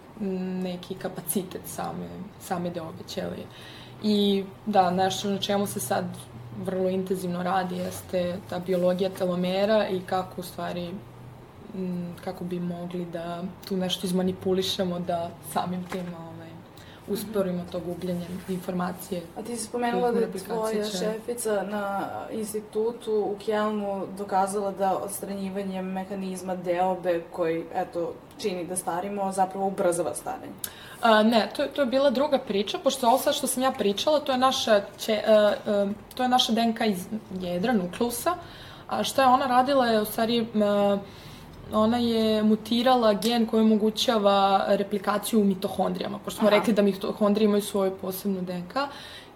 neki 0.64 0.96
kapacitet 0.96 1.62
same, 1.66 2.08
same 2.40 2.70
deobe 2.70 3.04
ćelije. 3.08 3.46
I 4.04 4.44
da, 4.66 4.90
nešto 4.92 5.30
na 5.30 5.38
čemu 5.38 5.68
se 5.68 5.80
sad 5.80 6.06
vrlo 6.64 6.90
intenzivno 6.90 7.44
radi 7.44 7.76
jeste 7.76 8.38
ta 8.50 8.60
biologija 8.60 9.10
telomera 9.10 9.88
i 9.88 10.00
kako 10.00 10.42
u 10.42 10.44
stvari 10.44 10.90
m, 11.76 12.16
kako 12.24 12.44
bi 12.44 12.60
mogli 12.60 13.06
da 13.06 13.44
tu 13.68 13.78
nešto 13.78 14.08
izmanipulišemo 14.08 15.00
da 15.00 15.30
samim 15.54 15.84
tim 15.84 16.06
usporimo 17.08 17.66
to 17.72 17.80
gubljenje 17.80 18.26
informacije. 18.50 19.22
A 19.38 19.42
ti 19.42 19.58
si 19.58 19.64
spomenula 19.64 20.12
da 20.12 20.20
je 20.20 20.32
tvoja 20.32 20.84
će... 20.86 20.98
šefica 20.98 21.64
na 21.64 22.10
institutu 22.32 23.12
u 23.12 23.36
Kjelnu 23.46 24.08
dokazala 24.18 24.72
da 24.72 24.98
odstranjivanjem 24.98 25.86
mehanizma 25.86 26.56
deobe 26.56 27.22
koji, 27.32 27.64
eto, 27.74 28.14
čini 28.38 28.66
da 28.66 28.76
starimo, 28.76 29.32
zapravo 29.32 29.68
ubrzava 29.68 30.16
starenje. 30.16 30.54
A, 31.02 31.24
ne, 31.24 31.50
to, 31.56 31.64
to 31.66 31.82
je 31.82 31.86
bila 31.86 32.10
druga 32.10 32.40
priča, 32.40 32.80
pošto 32.84 33.08
ovo 33.08 33.18
sad 33.18 33.36
što 33.36 33.48
sam 33.48 33.64
ja 33.64 33.72
pričala, 33.72 34.20
to 34.20 34.32
je 34.32 34.38
naša, 34.38 34.82
će, 34.98 35.22
a, 35.28 35.54
a, 35.66 35.88
to 36.16 36.24
je 36.24 36.30
naša 36.30 36.54
DNK 36.54 36.80
iz 36.88 37.06
jedra, 37.40 37.74
nukleusa, 37.74 38.36
a 38.88 39.04
šta 39.04 39.22
je 39.22 39.28
ona 39.28 39.46
radila 39.48 39.86
je 39.86 40.02
u 40.02 40.06
stvari... 40.06 40.48
A, 40.64 40.98
ona 41.74 41.98
je 41.98 42.44
mutirala 42.44 43.14
gen 43.14 43.46
koji 43.46 43.62
omogućava 43.62 44.66
replikaciju 44.68 45.42
u 45.42 45.44
mitohondrijama, 45.44 46.20
pošto 46.20 46.40
smo 46.40 46.48
Aha. 46.48 46.58
rekli 46.58 46.74
da 46.74 46.82
mitohondrije 46.82 47.46
imaju 47.46 47.62
svoju 47.62 47.92
posebnu 48.02 48.42
DNK 48.42 48.74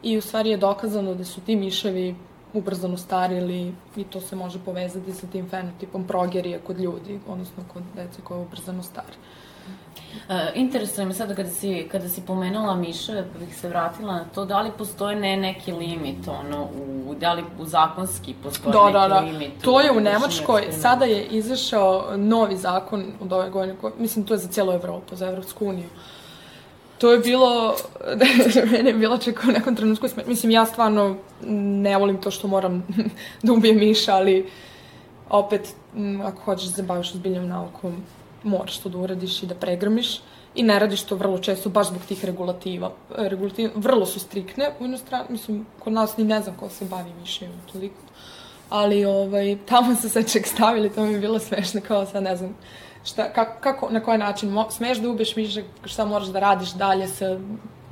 i 0.03 0.17
u 0.17 0.21
stvari 0.21 0.49
je 0.49 0.57
dokazano 0.57 1.15
da 1.15 1.25
su 1.25 1.41
ti 1.41 1.55
miševi 1.55 2.15
ubrzano 2.53 2.97
starili 2.97 3.73
i 3.95 4.03
to 4.03 4.21
se 4.21 4.35
može 4.35 4.59
povezati 4.65 5.13
sa 5.13 5.27
tim 5.27 5.49
fenotipom 5.49 6.07
progerije 6.07 6.59
kod 6.59 6.79
ljudi, 6.79 7.19
odnosno 7.27 7.63
kod 7.73 7.83
dece 7.95 8.21
koje 8.21 8.41
ubrzano 8.41 8.83
stari. 8.83 9.17
Uh, 10.29 10.35
interesuje 10.55 11.05
me 11.05 11.13
sada 11.13 11.35
kada 11.35 11.49
si, 11.49 11.87
kada 11.91 12.09
si 12.09 12.21
pomenula 12.21 12.75
miševe, 12.75 13.25
pa 13.33 13.39
bih 13.39 13.55
se 13.55 13.69
vratila 13.69 14.13
na 14.13 14.25
to, 14.35 14.45
da 14.45 14.61
li 14.61 14.71
postoje 14.77 15.15
ne 15.15 15.37
neki 15.37 15.71
limit, 15.71 16.27
ono, 16.27 16.63
u, 17.07 17.15
da 17.15 17.33
li 17.33 17.43
u 17.59 17.65
zakonski 17.65 18.35
postoji 18.43 18.73
da, 18.73 18.85
neki 18.85 18.93
da, 18.93 19.07
da. 19.07 19.19
limit? 19.19 19.51
To 19.61 19.81
je 19.81 19.91
u 19.91 19.99
Nemačkoj, 19.99 20.67
sada 20.71 21.05
je 21.05 21.25
izašao 21.25 22.17
novi 22.17 22.57
zakon 22.57 23.05
od 23.19 23.33
ove 23.33 23.49
godine, 23.49 23.77
ko, 23.81 23.91
mislim, 23.97 24.25
to 24.25 24.33
je 24.33 24.37
za 24.37 24.47
cijelu 24.47 24.71
Evropu, 24.71 25.15
za 25.15 25.27
Evropsku 25.27 25.65
uniju. 25.65 25.89
To 26.97 27.11
je 27.11 27.19
bilo, 27.19 27.75
mene 28.71 28.89
je 28.89 28.93
bilo 28.93 29.17
čekao 29.17 29.49
u 29.49 29.53
nekom 29.53 29.75
trenutku, 29.75 30.07
mislim, 30.27 30.51
ja 30.51 30.65
stvarno 30.65 31.15
ne 31.81 31.97
volim 31.97 32.21
to 32.21 32.31
što 32.31 32.47
moram 32.47 32.87
da 33.43 33.53
ubijem 33.53 33.77
miša, 33.77 34.15
ali 34.15 34.49
opet, 35.29 35.75
ako 36.23 36.41
hoćeš 36.41 36.67
da 36.67 36.73
se 36.73 36.83
baviš 36.83 37.13
ozbiljnom 37.13 37.47
naukom, 37.47 38.03
moraš 38.43 38.77
to 38.77 38.89
da 38.89 38.97
uradiš 38.97 39.43
i 39.43 39.45
da 39.45 39.55
pregrmiš 39.55 40.19
i 40.55 40.63
ne 40.63 40.79
radiš 40.79 41.03
to 41.03 41.15
vrlo 41.15 41.37
često 41.37 41.69
baš 41.69 41.87
zbog 41.87 42.01
tih 42.07 42.25
regulativa. 42.25 42.91
Regulative 43.17 43.71
vrlo 43.75 44.05
su 44.05 44.19
strikne 44.19 44.71
u 44.79 44.85
inostranu, 44.85 45.25
mislim, 45.29 45.65
kod 45.79 45.93
nas 45.93 46.17
ni 46.17 46.23
ne 46.23 46.41
znam 46.41 46.55
ko 46.55 46.69
se 46.69 46.85
bavi 46.85 47.11
više 47.19 47.47
toliko. 47.71 48.01
Ali 48.69 49.05
ovaj, 49.05 49.57
tamo 49.65 49.95
se 49.95 50.09
sve 50.09 50.23
ček 50.27 50.47
stavili, 50.47 50.89
to 50.89 51.05
mi 51.05 51.13
je 51.13 51.19
bilo 51.19 51.39
smešno, 51.39 51.81
kao 51.87 52.05
sad 52.05 52.23
ne 52.23 52.35
znam 52.35 52.55
šta, 53.05 53.33
kako, 53.33 53.61
kako 53.61 53.89
na 53.89 53.99
koji 53.99 54.17
način 54.17 54.55
smeš 54.69 54.97
da 54.97 55.09
ubeš 55.09 55.35
miša, 55.35 55.61
šta 55.85 56.05
moraš 56.05 56.27
da 56.27 56.39
radiš 56.39 56.71
dalje 56.71 57.07
sa 57.07 57.39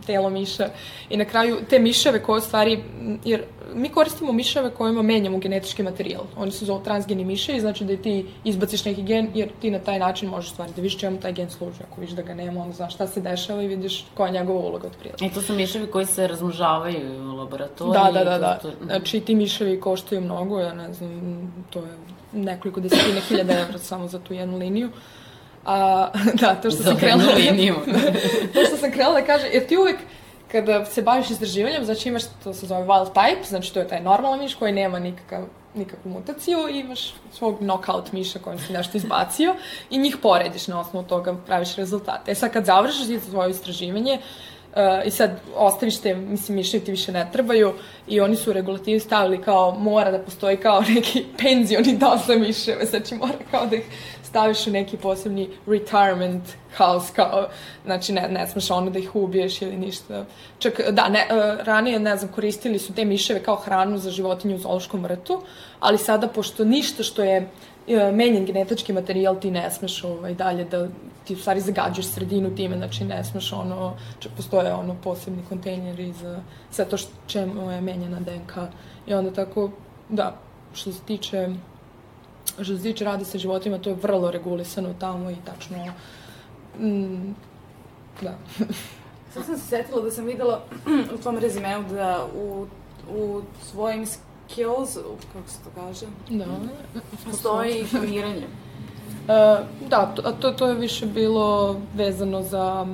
telo 0.05 0.29
miša 0.29 0.69
i 1.09 1.17
na 1.17 1.25
kraju 1.25 1.57
te 1.69 1.79
miševe 1.79 2.23
koje 2.23 2.37
u 2.37 2.41
stvari, 2.41 2.83
jer 3.25 3.43
mi 3.73 3.89
koristimo 3.89 4.33
miševe 4.33 4.69
kojima 4.69 5.01
menjamo 5.01 5.37
genetički 5.37 5.83
materijal. 5.83 6.23
Oni 6.37 6.51
su 6.51 6.65
zovu 6.65 6.83
transgeni 6.83 7.25
miševi, 7.25 7.59
znači 7.59 7.83
da 7.83 7.97
ti 7.97 8.25
izbaciš 8.43 8.85
neki 8.85 9.03
gen, 9.03 9.29
jer 9.33 9.49
ti 9.61 9.71
na 9.71 9.79
taj 9.79 9.99
način 9.99 10.29
možeš 10.29 10.51
stvari 10.51 10.71
da 10.75 10.81
vidiš 10.81 10.97
čemu 10.97 11.19
taj 11.19 11.33
gen 11.33 11.49
služi. 11.49 11.79
Ako 11.91 12.01
vidiš 12.01 12.15
da 12.15 12.21
ga 12.21 12.33
nema, 12.33 12.61
onda 12.61 12.75
znaš 12.75 12.93
šta 12.93 13.07
se 13.07 13.21
dešava 13.21 13.63
i 13.63 13.67
vidiš 13.67 14.05
koja 14.13 14.27
je 14.27 14.33
njegova 14.33 14.59
uloga 14.59 14.87
od 14.87 14.95
prilike. 14.99 15.25
I 15.25 15.29
to 15.29 15.41
su 15.41 15.53
miševi 15.53 15.87
koji 15.87 16.05
se 16.05 16.27
razmnožavaju 16.27 17.31
u 17.31 17.35
laboratoriji? 17.35 18.03
Da, 18.03 18.11
da, 18.11 18.23
da. 18.23 18.37
da. 18.37 18.59
Znači 18.85 19.19
ti 19.19 19.35
miševi 19.35 19.79
koštaju 19.79 20.21
mnogo, 20.21 20.59
ja 20.59 20.73
ne 20.73 20.93
znam, 20.93 21.65
to 21.69 21.79
je 21.79 21.97
nekoliko 22.33 22.79
desetina 22.79 23.19
hiljada 23.19 23.59
evra 23.59 23.77
samo 23.77 24.07
za 24.07 24.19
tu 24.19 24.33
jednu 24.33 24.57
liniju. 24.57 24.89
A, 25.67 26.09
da, 26.41 26.55
to 26.55 26.71
što 26.71 26.83
sam 26.83 26.97
krenula... 26.97 27.33
liniju. 27.33 27.75
to 28.53 28.65
što 28.67 28.77
sam 28.77 28.91
krenula 28.91 29.19
da 29.19 29.25
kaže, 29.25 29.47
jer 29.53 29.67
ti 29.67 29.77
uvek, 29.77 29.95
kada 30.51 30.85
se 30.85 31.01
baviš 31.01 31.29
istraživanjem, 31.29 31.85
znači 31.85 32.09
imaš, 32.09 32.23
to 32.43 32.53
se 32.53 32.65
zove 32.65 32.85
wild 32.85 33.13
type, 33.13 33.47
znači 33.47 33.73
to 33.73 33.79
je 33.79 33.87
taj 33.87 34.01
normalan 34.01 34.39
miš 34.39 34.55
koji 34.55 34.73
nema 34.73 34.99
nikakav, 34.99 35.45
nikakvu 35.73 36.11
mutaciju 36.11 36.57
i 36.71 36.79
imaš 36.79 37.13
svog 37.33 37.57
knockout 37.57 38.11
miša 38.11 38.39
kojim 38.39 38.59
si 38.59 38.73
nešto 38.73 38.97
izbacio 38.97 39.55
i 39.89 39.97
njih 39.97 40.17
porediš 40.21 40.67
na 40.67 40.79
osnovu 40.79 41.05
toga 41.05 41.35
praviš 41.45 41.75
rezultate. 41.75 42.31
E 42.31 42.35
sad 42.35 42.53
kad 42.53 42.65
završiš 42.65 43.07
ti 43.07 43.19
svoje 43.19 43.51
istraživanje, 43.51 44.19
Uh, 44.67 45.07
I 45.07 45.11
sad 45.11 45.31
ostaviš 45.55 45.97
te, 45.97 46.15
mislim, 46.15 46.55
miševi 46.55 46.83
ti 46.83 46.91
više 46.91 47.11
ne 47.11 47.29
trebaju 47.33 47.73
i 48.07 48.19
oni 48.19 48.35
su 48.35 48.49
u 48.49 48.53
regulativi 48.53 48.99
stavili 48.99 49.41
kao 49.41 49.71
mora 49.79 50.11
da 50.11 50.19
postoji 50.19 50.57
kao 50.57 50.81
neki 50.95 51.25
penzioni 51.37 51.97
doza 51.97 52.35
miševe, 52.35 52.85
znači 52.85 53.15
mora 53.15 53.33
kao 53.51 53.65
da 53.65 53.75
ih 53.75 53.83
staviš 54.27 54.67
u 54.67 54.71
neki 54.71 54.97
posebni 54.97 55.49
retirement 55.67 56.43
house, 56.77 57.13
kao, 57.15 57.47
znači 57.85 58.13
ne, 58.13 58.27
ne 58.29 58.47
smeš 58.47 58.71
ono 58.71 58.89
da 58.89 58.99
ih 58.99 59.15
ubiješ 59.15 59.61
ili 59.61 59.77
ništa. 59.77 60.25
Čak, 60.59 60.81
da, 60.91 61.09
ne, 61.09 61.27
uh, 61.31 61.65
ranije, 61.65 61.99
ne 61.99 62.17
znam, 62.17 62.31
koristili 62.31 62.79
su 62.79 62.93
te 62.93 63.05
miševe 63.05 63.43
kao 63.43 63.55
hranu 63.55 63.97
za 63.97 64.11
životinju 64.11 64.55
u 64.55 64.59
zoološkom 64.59 65.03
vrtu, 65.03 65.41
ali 65.79 65.97
sada, 65.97 66.27
pošto 66.27 66.65
ništa 66.65 67.03
što 67.03 67.23
je 67.23 67.41
uh, 67.41 68.13
menjen 68.13 68.45
genetički 68.45 68.93
materijal, 68.93 69.39
ti 69.39 69.51
ne 69.51 69.71
smeš 69.71 70.03
ovaj, 70.03 70.33
dalje 70.33 70.65
da 70.65 70.87
ti 71.23 71.33
u 71.33 71.37
stvari 71.37 71.61
zagađuješ 71.61 72.07
sredinu 72.07 72.55
time, 72.55 72.77
znači 72.77 73.03
ne 73.03 73.23
smeš 73.23 73.53
ono, 73.53 73.93
čak 74.19 74.31
postoje 74.35 74.73
ono 74.73 74.95
posebni 75.03 75.43
kontejneri 75.49 76.13
za 76.13 76.39
sve 76.71 76.85
to 76.85 76.97
što 76.97 77.11
čemu 77.27 77.71
je 77.71 77.81
menjena 77.81 78.19
DNK. 78.19 78.53
I 79.07 79.13
onda 79.13 79.31
tako, 79.33 79.69
da, 80.09 80.37
što 80.73 80.91
se 80.91 81.01
tiče 81.01 81.49
što 82.63 82.77
se 82.77 82.83
tiče 82.83 83.05
radi 83.05 83.25
sa 83.25 83.37
životima, 83.37 83.77
to 83.77 83.89
je 83.89 83.95
vrlo 83.95 84.31
regulisano 84.31 84.93
tamo 84.99 85.31
i 85.31 85.35
tačno, 85.45 85.77
mm, 86.79 87.35
da. 88.21 88.37
Sad 89.33 89.45
sam 89.45 89.57
se 89.57 89.67
setila 89.67 90.01
da 90.01 90.11
sam 90.11 90.25
videla 90.25 90.63
u 91.15 91.17
tvom 91.17 91.37
rezimeu 91.37 91.83
da 91.83 92.25
u, 92.35 92.65
u 93.17 93.41
svojim 93.71 94.05
skills, 94.05 94.97
kako 95.33 95.49
se 95.49 95.57
to 95.63 95.69
kaže? 95.75 96.05
Da. 96.29 96.45
Postoji 97.25 97.85
kloniranje. 97.91 98.47
Uh, 99.27 99.65
da, 99.89 100.05
to, 100.15 100.21
to, 100.21 100.51
to 100.51 100.67
je 100.67 100.75
više 100.75 101.05
bilo 101.05 101.79
vezano 101.95 102.43
za 102.43 102.87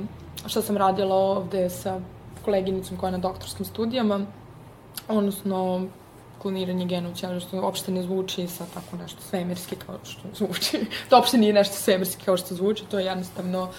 šta 0.46 0.62
sam 0.62 0.76
radila 0.76 1.14
ovde 1.14 1.70
sa 1.70 2.00
koleginicom 2.44 2.96
koja 2.96 3.08
je 3.08 3.12
na 3.12 3.18
doktorskim 3.18 3.66
studijama, 3.66 4.26
odnosno 5.08 5.86
kloniranje 6.44 6.84
gena 6.86 7.08
u 7.08 7.40
što 7.40 7.60
uopšte 7.60 7.92
ne 7.92 8.02
zvuči 8.02 8.48
sa 8.48 8.66
tako 8.74 8.96
nešto 8.96 9.22
svemirski 9.22 9.76
kao 9.76 9.98
što 10.04 10.28
zvuči. 10.34 10.80
to 11.08 11.16
uopšte 11.16 11.38
nije 11.38 11.52
nešto 11.52 11.76
svemirski 11.76 12.24
kao 12.24 12.36
što 12.36 12.54
zvuči, 12.54 12.84
to 12.90 12.98
je 12.98 13.06
jednostavno 13.06 13.70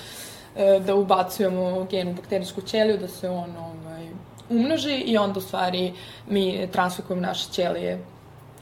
e, 0.56 0.80
da 0.80 0.96
ubacujemo 0.96 1.84
gen 1.92 2.08
u 2.08 2.14
bakterijsku 2.14 2.62
ćeliju, 2.62 2.98
da 2.98 3.08
se 3.08 3.30
on 3.30 3.54
ovaj, 3.58 4.08
umnoži 4.50 4.96
i 4.96 5.18
onda 5.18 5.40
u 5.40 5.42
stvari 5.42 5.94
mi 6.30 6.68
transfikujemo 6.72 7.22
naše 7.22 7.52
ćelije 7.52 8.00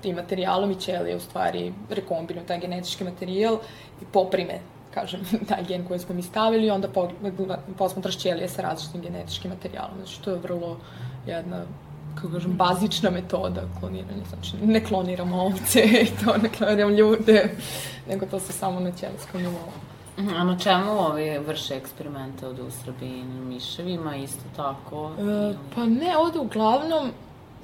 tim 0.02 0.16
materijalom 0.16 0.72
i 0.72 0.76
ćelije 0.76 1.16
u 1.16 1.20
stvari 1.20 1.74
rekombinuju 1.90 2.46
taj 2.46 2.60
genetički 2.60 3.04
materijal 3.04 3.58
i 4.02 4.06
poprime 4.12 4.60
kažem, 4.94 5.22
taj 5.50 5.64
gen 5.64 5.88
koji 5.88 6.00
smo 6.00 6.16
mi 6.16 6.22
stavili 6.22 6.70
onda 6.70 6.88
posmatraš 7.78 8.18
ćelije 8.18 8.50
sa 8.50 8.62
različitim 8.62 9.02
genetičkim 9.02 9.52
materijalom. 9.52 9.98
Znači, 9.98 10.22
to 10.22 10.32
je 10.32 10.38
vrlo 10.40 10.78
jedna 11.26 11.64
kako 12.16 12.34
kažem, 12.34 12.54
bazična 12.54 13.10
metoda 13.10 13.62
kloniranja. 13.80 14.24
Znači, 14.30 14.66
ne 14.66 14.86
kloniramo 14.86 15.42
ovce 15.42 15.80
i 16.04 16.26
to, 16.26 16.38
ne 16.38 16.50
kloniramo 16.50 16.92
ljude, 16.92 17.56
nego 18.10 18.26
to 18.26 18.40
se 18.40 18.54
samo 18.54 18.80
na 18.80 18.92
ćelijskom 18.92 19.42
nivou. 19.42 19.72
Mhm, 20.20 20.36
a 20.36 20.44
na 20.44 20.60
čemu 20.60 20.92
ovi 20.92 21.40
vrše 21.48 21.76
eksperimente 21.76 22.48
ovde 22.48 22.62
u 22.62 22.72
Srbiji? 22.72 23.24
Na 23.24 23.42
miševima 23.46 24.16
isto 24.16 24.44
tako? 24.56 25.12
E, 25.20 25.56
pa 25.76 25.86
ne, 25.86 26.18
ovde 26.18 26.40
uglavnom, 26.40 27.12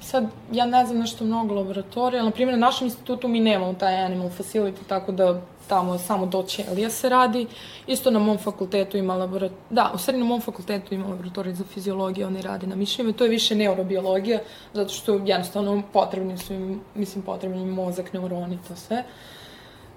sad, 0.00 0.24
ja 0.52 0.66
ne 0.66 0.86
znam 0.86 0.98
nešto 0.98 1.24
mnogo 1.24 1.54
laboratorija, 1.54 2.22
na 2.22 2.30
primjer, 2.30 2.58
na 2.58 2.66
našem 2.66 2.86
institutu 2.86 3.28
mi 3.28 3.40
nemamo 3.40 3.74
taj 3.74 4.04
animal 4.04 4.28
facility, 4.28 4.78
tako 4.88 5.12
da 5.12 5.40
tamo 5.70 5.98
samo 5.98 6.26
do 6.26 6.42
ćelija 6.42 6.90
se 6.90 7.08
radi. 7.08 7.46
Isto 7.86 8.10
na 8.10 8.18
mom 8.18 8.38
fakultetu 8.38 8.96
ima 8.98 9.14
laboratorij, 9.14 9.56
da, 9.70 9.90
u 9.94 9.98
stvari 9.98 10.18
na 10.18 10.24
mom 10.24 10.40
fakultetu 10.40 10.94
ima 10.94 11.06
laboratorij 11.08 11.54
za 11.54 11.64
fiziologiju, 11.64 12.26
oni 12.26 12.42
radi 12.42 12.66
na 12.66 12.76
mišljima, 12.76 13.12
to 13.12 13.24
je 13.24 13.30
više 13.30 13.54
neurobiologija, 13.54 14.40
zato 14.74 14.92
što 14.92 15.14
jednostavno 15.14 15.82
potrebni 15.92 16.38
su 16.38 16.54
im, 16.54 16.80
mislim, 16.94 17.22
potrebni 17.22 17.62
im 17.62 17.68
mozak, 17.68 18.12
neuroni, 18.12 18.58
to 18.68 18.76
sve. 18.76 19.04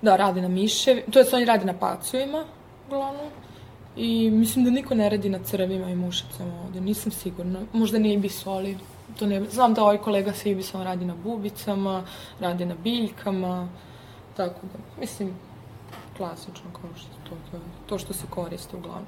Da, 0.01 0.15
radi 0.15 0.41
na 0.41 0.47
miševi, 0.47 1.03
to 1.11 1.19
je 1.19 1.25
oni 1.33 1.45
radi 1.45 1.65
na 1.65 1.73
pacujima, 1.73 2.45
uglavnom. 2.87 3.31
I 3.95 4.29
mislim 4.29 4.65
da 4.65 4.71
niko 4.71 4.95
ne 4.95 5.09
radi 5.09 5.29
na 5.29 5.39
crvima 5.43 5.89
i 5.89 5.95
mušicama 5.95 6.61
ovde, 6.65 6.81
nisam 6.81 7.11
sigurna. 7.11 7.61
Možda 7.73 7.99
ne 7.99 8.13
ibisu, 8.13 8.49
ali 8.49 8.77
to 9.19 9.25
ne... 9.25 9.41
Znam 9.49 9.73
da 9.73 9.83
ovaj 9.83 9.97
kolega 9.97 10.33
sa 10.33 10.49
ibisom 10.49 10.81
radi 10.81 11.05
na 11.05 11.15
bubicama, 11.23 12.03
radi 12.39 12.65
na 12.65 12.75
biljkama, 12.83 13.67
tako 14.37 14.59
da, 14.73 14.79
mislim, 14.99 15.33
klasično 16.17 16.71
kao 16.81 16.89
što 16.95 17.29
to, 17.29 17.35
to, 17.51 17.57
to 17.85 17.97
što 17.97 18.13
se 18.13 18.25
koriste 18.29 18.77
uglavnom. 18.77 19.05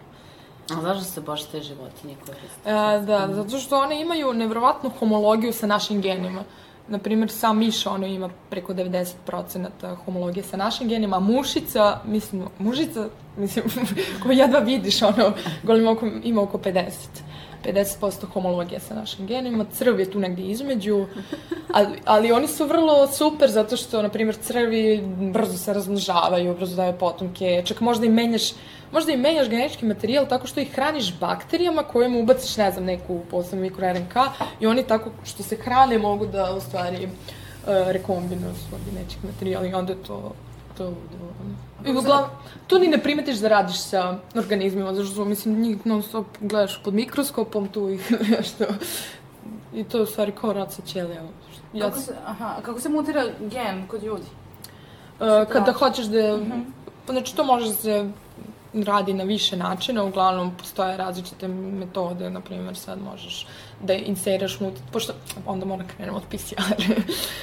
A 0.69 0.81
zašto 0.81 1.03
se 1.03 1.21
baš 1.21 1.45
te 1.45 1.61
životinje 1.61 2.15
koriste? 2.25 2.69
E, 2.69 3.01
da, 3.05 3.29
zato 3.31 3.59
što 3.59 3.79
one 3.79 4.01
imaju 4.01 4.33
nevrovatnu 4.33 4.91
homologiju 4.99 5.53
sa 5.53 5.67
našim 5.67 6.01
genima. 6.01 6.43
Naprimer, 6.87 7.31
sam 7.31 7.57
miš, 7.57 7.85
ono 7.85 8.07
ima 8.07 8.29
preko 8.49 8.73
90% 8.73 9.95
homologije 10.05 10.43
sa 10.43 10.57
našim 10.57 10.87
genima, 10.87 11.17
a 11.17 11.19
mušica, 11.19 11.99
mislim, 12.05 12.43
mušica, 12.59 13.07
mislim, 13.37 13.65
ko 14.23 14.31
jedva 14.31 14.59
vidiš, 14.59 15.01
ono, 15.01 15.33
golim 15.63 15.87
oko, 15.87 16.05
ima 16.23 16.41
oko 16.41 16.57
50. 16.57 16.91
50% 17.66 18.26
homologija 18.34 18.80
sa 18.80 18.95
našim 18.95 19.28
genima, 19.28 19.66
crv 19.72 19.99
je 19.99 20.11
tu 20.11 20.20
negde 20.20 20.41
između, 20.41 21.05
ali, 21.74 21.88
ali 22.05 22.32
oni 22.32 22.47
su 22.47 22.66
vrlo 22.66 23.07
super 23.07 23.51
zato 23.51 23.78
što, 23.78 24.01
na 24.01 24.09
primjer, 24.09 24.36
crvi 24.36 25.03
brzo 25.34 25.57
se 25.57 25.74
razmnožavaju, 25.74 26.55
brzo 26.55 26.76
daju 26.76 26.93
potomke, 26.99 27.63
čak 27.66 27.82
možda 27.82 28.05
i 28.05 28.09
menjaš, 28.09 28.51
možda 28.91 29.11
i 29.11 29.18
menjaš 29.18 29.49
genetički 29.49 29.86
materijal 29.86 30.28
tako 30.28 30.47
što 30.47 30.59
ih 30.59 30.72
hraniš 30.72 31.20
bakterijama 31.20 31.84
kojima 31.84 32.20
ubaciš, 32.20 32.57
ne 32.57 32.72
znam, 32.72 32.86
neku 32.86 33.20
posebnu 33.32 33.61
mikro 33.61 33.93
RNK 33.93 34.16
i 34.59 34.68
oni 34.68 34.84
tako 34.84 35.11
što 35.24 35.43
se 35.43 35.55
hrane 35.55 35.97
mogu 35.97 36.26
da, 36.26 36.53
u 36.55 36.61
stvari, 36.61 37.05
uh, 37.05 37.11
rekombinuju 37.88 38.53
svoj 38.70 38.82
genetički 38.86 39.28
materijal 39.28 39.66
i 39.66 39.74
onda 39.74 39.95
to 40.07 40.34
to 40.78 40.84
ludo. 40.84 41.64
I 41.86 41.91
uglavnom, 41.91 42.29
tu 42.67 42.79
ni 42.79 42.88
ne 42.88 42.97
primetiš 42.97 43.38
da 43.38 43.47
radiš 43.47 43.77
sa 43.77 44.17
organizmima, 44.36 44.93
zato 44.93 45.07
što, 45.07 45.25
mislim, 45.25 45.61
njih 45.61 45.86
non 45.86 46.03
stop 46.03 46.25
gledaš 46.39 46.83
pod 46.83 46.93
mikroskopom, 46.93 47.67
tu 47.67 47.89
ih 47.89 48.11
nešto... 48.38 48.65
I 49.73 49.83
to 49.83 49.97
je 49.97 50.03
u 50.03 50.05
stvari 50.05 50.31
kao 50.31 50.53
rad 50.53 50.73
sa 50.73 50.81
ćelijama. 50.81 51.29
Ja, 51.73 51.86
kako 51.86 51.99
se, 51.99 52.15
aha, 52.25 52.55
kako 52.61 52.79
se 52.79 52.89
mutira 52.89 53.23
gen 53.39 53.88
kod 53.88 54.03
ljudi? 54.03 54.25
Uh, 55.19 55.51
kada 55.51 55.71
hoćeš 55.71 56.05
da... 56.05 56.36
Uh 56.36 56.41
mhm. 56.41 56.51
-huh. 56.51 56.63
Znači, 57.09 57.36
to 57.36 57.43
može 57.43 57.67
da 57.67 57.73
se 57.73 58.09
radi 58.84 59.13
na 59.13 59.23
više 59.23 59.57
načina, 59.57 60.03
uglavnom 60.03 60.57
postoje 60.57 60.97
različite 60.97 61.47
metode, 61.47 62.30
na 62.30 62.41
primjer 62.41 62.78
sad 62.78 63.01
možeš 63.01 63.47
da 63.82 63.93
inseriraš 63.93 64.61
unutra, 64.61 64.84
pošto 64.91 65.13
onda 65.45 65.65
mora 65.65 65.84
krenemo 65.95 66.17
od 66.17 66.23
PCR. 66.30 66.84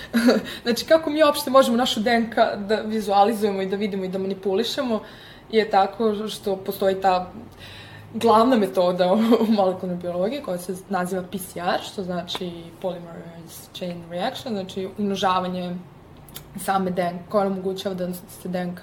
znači 0.63 0.85
kako 0.85 1.11
mi 1.11 1.23
uopšte 1.23 1.51
možemo 1.51 1.77
našu 1.77 2.01
DNK 2.01 2.35
da 2.69 2.77
vizualizujemo 2.77 3.63
i 3.63 3.67
da 3.67 3.77
vidimo 3.77 4.05
i 4.05 4.09
da 4.09 4.19
manipulišemo 4.19 5.01
je 5.51 5.71
tako 5.71 6.29
što 6.29 6.57
postoji 6.57 7.01
ta 7.01 7.33
glavna 8.15 8.57
metoda 8.57 9.13
u 9.13 9.19
molekularnoj 9.59 10.03
biologiji 10.03 10.43
koja 10.43 10.59
se 10.59 10.77
naziva 10.89 11.23
PCR, 11.23 11.83
što 11.83 12.03
znači 12.03 12.51
polymerase 12.83 13.73
chain 13.73 14.05
reaction, 14.11 14.55
znači 14.55 14.89
umnožavanje 14.99 15.77
same 16.57 16.91
DNK, 16.91 17.29
koja 17.29 17.47
omogućava 17.47 17.95
da 17.95 18.15
se 18.15 18.49
DNK 18.49 18.81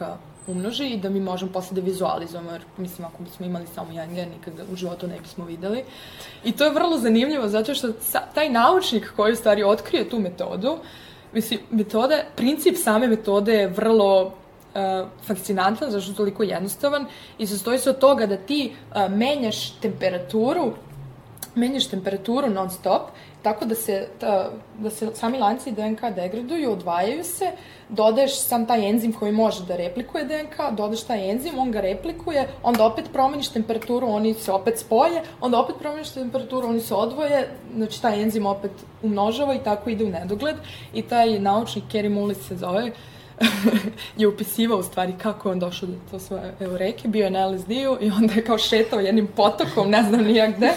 umnoži 0.52 0.88
i 0.88 0.98
da 0.98 1.10
mi 1.10 1.20
možemo 1.20 1.52
posle 1.52 1.76
da 1.76 1.82
vizualizujemo, 1.82 2.52
jer 2.52 2.62
mislim 2.78 3.08
ako 3.08 3.24
bismo 3.24 3.46
imali 3.46 3.66
samo 3.76 3.92
jedan 3.92 4.16
gen, 4.16 4.30
nikada 4.30 4.64
u 4.74 4.76
životu 4.76 5.08
ne 5.08 5.20
bismo 5.20 5.46
videli. 5.46 5.84
I 6.44 6.52
to 6.52 6.66
je 6.66 6.74
vrlo 6.74 6.98
zanimljivo 6.98 7.48
zato 7.48 7.74
što 7.74 7.94
sa, 8.02 8.20
taj 8.34 8.50
naučnik 8.50 9.14
koji 9.16 9.34
u 9.34 9.36
stvari 9.36 9.64
otkrije 9.64 10.10
tu 10.10 10.20
metodu, 10.20 10.78
mislim, 11.34 11.60
metode, 11.72 12.26
princip 12.36 12.76
same 12.78 13.08
metode 13.08 13.54
je 13.54 13.68
vrlo 13.68 14.24
uh, 14.26 14.32
fascinantan, 15.28 15.92
zašto 15.92 16.12
je 16.12 16.16
toliko 16.16 16.44
jednostavan 16.44 17.06
i 17.38 17.48
sastoji 17.48 17.80
se 17.80 17.90
od 17.90 18.00
toga 18.00 18.26
da 18.26 18.38
ti 18.38 18.72
uh, 18.72 19.12
menjaš 19.12 19.72
temperaturu 19.72 20.74
menjaš 21.56 21.88
temperaturu 21.88 22.50
non 22.50 22.70
stop, 22.70 23.12
tako 23.42 23.66
da 23.66 23.76
se, 23.76 24.08
ta, 24.20 24.52
da 24.80 24.90
se 24.90 25.10
sami 25.16 25.38
lanci 25.38 25.72
DNK 25.72 26.02
degraduju, 26.16 26.72
odvajaju 26.72 27.24
se, 27.24 27.52
dodaješ 27.90 28.40
sam 28.40 28.66
taj 28.66 28.90
enzim 28.90 29.14
koji 29.14 29.32
može 29.32 29.64
da 29.66 29.76
replikuje 29.76 30.24
DNK, 30.24 30.78
dodaješ 30.78 31.04
taj 31.04 31.30
enzim, 31.32 31.60
on 31.60 31.72
ga 31.72 31.82
replikuje, 31.82 32.48
onda 32.64 32.86
opet 32.86 33.06
promeniš 33.14 33.50
temperaturu, 33.50 34.08
oni 34.08 34.34
se 34.34 34.52
opet 34.52 34.80
spoje, 34.80 35.22
onda 35.42 35.60
opet 35.60 35.76
promeniš 35.80 36.10
temperaturu, 36.10 36.68
oni 36.68 36.80
se 36.80 36.94
odvoje, 36.94 37.50
znači 37.76 38.02
taj 38.02 38.22
enzim 38.22 38.46
opet 38.46 38.72
umnožava 39.04 39.56
i 39.56 39.64
tako 39.64 39.90
ide 39.90 40.06
u 40.06 40.10
nedogled. 40.10 40.56
I 40.94 41.02
taj 41.02 41.40
naučnik 41.40 41.84
Kerry 41.92 42.10
Mullis 42.10 42.48
se 42.48 42.56
zove, 42.56 42.92
je 44.18 44.28
upisivao 44.28 44.80
u 44.80 44.84
stvari 44.84 45.14
kako 45.18 45.50
je 45.50 45.52
on 45.52 45.60
došao 45.60 45.90
do 45.90 45.96
to 46.12 46.20
svoje 46.20 46.54
eureke, 46.60 47.08
bio 47.08 47.24
je 47.24 47.32
na 47.32 47.48
LSD-u 47.48 47.98
i 48.02 48.12
onda 48.12 48.34
je 48.34 48.44
kao 48.44 48.58
šetao 48.58 49.00
jednim 49.00 49.28
potokom, 49.28 49.90
ne 49.90 50.04
znam 50.04 50.24
nijak 50.24 50.58
gde, 50.58 50.74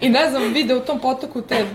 i 0.00 0.08
ne 0.08 0.30
znam, 0.30 0.52
video 0.52 0.78
u 0.78 0.80
tom 0.80 0.98
potoku 0.98 1.42
te 1.42 1.66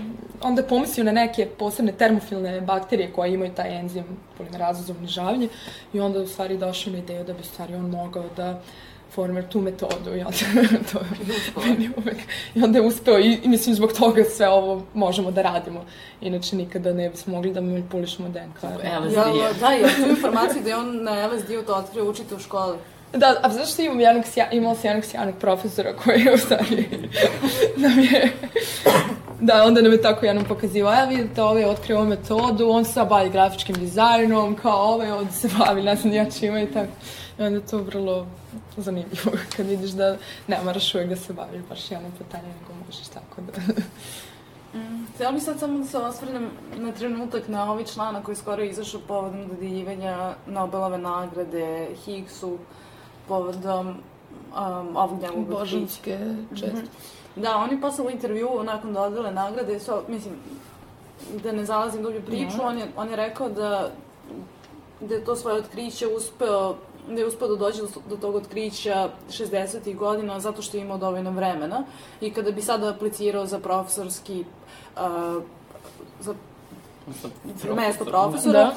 onda 0.42 0.62
je 0.62 0.68
pomislio 0.68 1.04
na 1.04 1.12
neke 1.12 1.46
posebne 1.46 1.92
termofilne 1.92 2.60
bakterije 2.60 3.12
koje 3.12 3.34
imaju 3.34 3.52
taj 3.54 3.78
enzim 3.78 4.04
polimerazu 4.38 4.82
za 4.82 4.92
umnižavanje 4.92 5.48
i 5.92 6.00
onda 6.00 6.18
u 6.18 6.26
stvari 6.26 6.58
došao 6.58 6.92
na 6.92 6.98
ideju 6.98 7.24
da 7.24 7.32
bi 7.32 7.40
u 7.40 7.44
stvari 7.44 7.74
on 7.74 7.90
mogao 7.90 8.24
da 8.36 8.60
formira 9.10 9.48
tu 9.48 9.60
metodu 9.60 10.16
i 10.16 10.20
onda, 10.20 10.68
to, 10.92 11.00
meni 11.66 11.90
uvek, 11.96 12.16
i 12.54 12.62
onda 12.62 12.78
je 12.78 12.86
uspeo 12.86 13.18
i, 13.18 13.38
i 13.42 13.48
mislim 13.48 13.74
zbog 13.74 13.92
toga 13.92 14.24
sve 14.24 14.48
ovo 14.48 14.82
možemo 14.94 15.30
da 15.30 15.42
radimo. 15.42 15.84
Inače 16.20 16.56
nikada 16.56 16.92
ne 16.92 17.10
bismo 17.10 17.34
mogli 17.34 17.52
da 17.52 17.60
manipulišemo 17.60 18.28
DNK. 18.28 18.62
LSD. 18.62 19.16
Ja, 19.16 19.52
da, 19.60 19.72
ja 19.72 19.88
tu 19.96 20.10
informaciju 20.10 20.62
da 20.62 20.68
je 20.68 20.76
on 20.76 21.02
na 21.02 21.26
LSD-u 21.26 21.62
to 21.62 21.74
otkrio 21.74 22.10
učite 22.10 22.34
u 22.34 22.38
školi. 22.38 22.76
Da, 23.12 23.36
a 23.42 23.50
znaš 23.50 23.72
što 23.72 23.82
imam 23.82 24.00
jednog, 24.00 24.24
imala 24.52 24.74
sam 24.74 24.88
jednog 24.88 25.04
sjajnog 25.04 25.34
profesora 25.40 25.96
koji 25.96 26.20
je 26.20 26.34
u 26.34 26.38
stvari 26.38 26.88
nam 27.82 27.98
je 27.98 28.32
Da, 29.40 29.64
onda 29.64 29.82
nam 29.82 29.92
je 29.92 30.02
tako 30.02 30.26
jednom 30.26 30.44
pokazivao, 30.44 30.92
ja 30.92 31.04
vidite, 31.04 31.42
ovaj 31.42 31.62
je 31.62 31.68
otkrio 31.68 31.98
ovu 31.98 32.06
metodu, 32.06 32.68
on 32.68 32.84
se 32.84 33.04
bavi 33.04 33.30
grafičkim 33.30 33.76
dizajnom, 33.76 34.54
kao 34.54 34.94
ovaj 34.94 35.10
ovde 35.10 35.32
se 35.32 35.48
bavi, 35.58 35.82
ne 35.82 35.96
znam 35.96 36.12
ja 36.12 36.30
čima 36.30 36.60
i 36.60 36.66
tako. 36.66 36.92
I 37.38 37.42
onda 37.42 37.58
je 37.58 37.66
to 37.66 37.78
vrlo 37.78 38.26
zanimljivo 38.76 39.32
kad 39.56 39.66
vidiš 39.66 39.90
da 39.90 40.16
ne 40.46 40.58
moraš 40.64 40.94
uvijek 40.94 41.10
da 41.10 41.16
se 41.16 41.32
baviš 41.32 41.62
baš 41.68 41.90
jednom 41.90 42.12
pitanje, 42.18 42.48
nego 42.60 42.84
možeš 42.86 43.08
tako 43.08 43.42
da... 43.42 43.52
Mm, 44.78 45.06
htjela 45.14 45.32
bih 45.32 45.42
sad 45.42 45.58
samo 45.58 45.78
da 45.78 45.84
se 45.84 45.98
osvrnem 45.98 46.50
na 46.76 46.92
trenutak 46.92 47.48
na 47.48 47.72
ovaj 47.72 47.84
članak 47.84 48.24
koji 48.24 48.36
skoro 48.36 48.62
izašao 48.62 49.00
povodom 49.08 49.48
dodeljivanja 49.48 50.34
Nobelove 50.46 50.98
nagrade 50.98 51.88
Higgsu 52.04 52.58
povodom 53.28 53.88
um, 53.88 54.96
ovog 54.96 55.22
njegovog 55.22 55.46
Božanske 55.46 56.18
četvrti. 56.54 56.76
Mm 56.76 56.90
-hmm. 57.36 57.42
Da, 57.42 57.56
oni 57.56 57.80
posle 57.80 58.04
u 58.04 58.10
intervju, 58.10 58.48
nakon 58.64 58.92
dodele 58.92 59.32
nagrade, 59.32 59.80
so, 59.80 60.02
mislim, 60.08 60.34
da 61.42 61.52
ne 61.52 61.64
zalazim 61.64 62.02
dublju 62.02 62.22
priču, 62.26 62.56
on, 62.62 62.78
je, 62.78 62.86
on 62.96 63.10
je 63.10 63.16
rekao 63.16 63.48
da, 63.48 63.90
da 65.00 65.14
je 65.14 65.24
to 65.24 65.36
svoje 65.36 65.56
otkriće 65.56 66.06
uspeo 66.06 66.76
da 67.08 67.20
je 67.20 67.26
uspeo 67.26 67.48
da 67.48 67.56
dođe 67.56 67.82
do, 67.82 67.88
do 68.08 68.16
tog 68.16 68.34
otkrića 68.34 69.08
60. 69.30 69.96
godina 69.96 70.40
zato 70.40 70.62
što 70.62 70.76
je 70.76 70.80
imao 70.80 70.98
dovoljno 70.98 71.30
vremena 71.30 71.84
i 72.20 72.30
kada 72.30 72.50
bi 72.50 72.62
sada 72.62 72.88
aplicirao 72.88 73.46
za 73.46 73.58
profesorski 73.58 74.44
uh, 74.96 75.42
za 76.20 76.34
Profesor. 77.04 77.74
mesto 77.76 78.04
profesora, 78.04 78.52
da. 78.52 78.74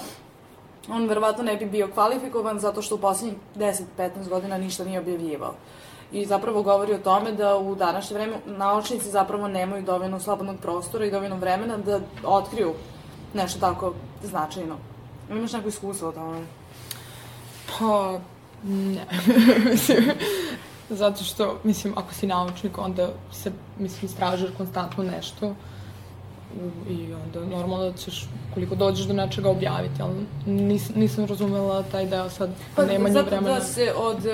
On 0.92 1.08
verovatno 1.08 1.44
ne 1.44 1.56
bi 1.56 1.66
bio 1.66 1.88
kvalifikovan 1.94 2.60
zato 2.60 2.82
što 2.82 2.96
u 2.96 2.98
poslednjih 2.98 3.38
10-15 3.56 4.30
godina 4.30 4.58
ništa 4.58 4.84
nije 4.84 5.00
objavljivao 5.00 5.54
i 6.12 6.26
zapravo 6.26 6.64
govori 6.64 6.94
o 6.94 6.98
tome 7.00 7.32
da 7.32 7.58
u 7.58 7.76
današnje 7.76 8.14
vreme 8.14 8.34
naučnici 8.46 9.10
zapravo 9.10 9.48
nemaju 9.48 9.84
dovoljno 9.84 10.20
slobodnog 10.20 10.58
prostora 10.62 11.06
i 11.06 11.12
dovoljno 11.12 11.36
vremena 11.36 11.78
da 11.78 12.00
otkriju 12.24 12.74
nešto 13.34 13.60
tako 13.60 13.94
značajno. 14.24 14.78
Imaš 15.30 15.54
neko 15.54 15.68
iskustvo 15.68 16.10
o 16.10 16.12
tome? 16.12 16.46
Pa, 17.80 18.20
ne. 18.64 19.06
Zato 20.90 21.24
što, 21.24 21.58
mislim, 21.64 21.94
ako 21.98 22.14
si 22.14 22.28
naučnik, 22.28 22.78
onda 22.78 23.10
se, 23.32 23.52
mislim, 23.78 24.06
istražuješ 24.06 24.52
konstantno 24.58 25.04
nešto 25.04 25.56
i 26.90 27.14
onda 27.14 27.56
normalno 27.56 27.90
da 27.90 27.98
ćeš 27.98 28.28
koliko 28.54 28.76
dođeš 28.76 29.06
do 29.06 29.14
nečega 29.14 29.50
objaviti, 29.50 30.02
ali 30.02 30.26
nis, 30.46 30.96
nisam 30.96 31.26
razumela 31.26 31.84
taj 31.84 32.06
deo 32.06 32.30
sad 32.30 32.50
pa, 32.76 32.86
nemanje 32.86 33.22
vremena. 33.22 33.48
Pa 33.48 33.60
da 33.60 33.62
se 33.62 33.94
od, 33.98 34.26
e, 34.26 34.32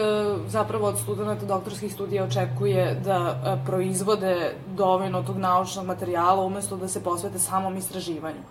zapravo 0.47 0.87
od 0.87 0.99
studenta 0.99 1.45
doktorskih 1.45 1.93
studija 1.93 2.23
očekuje 2.23 3.01
da 3.05 3.41
e, 3.45 3.65
proizvode 3.65 4.53
dovoljno 4.77 5.23
tog 5.23 5.37
naučnog 5.37 5.85
materijala 5.85 6.45
umesto 6.45 6.77
da 6.77 6.87
se 6.87 7.03
posvete 7.03 7.39
samom 7.39 7.77
istraživanju. 7.77 8.41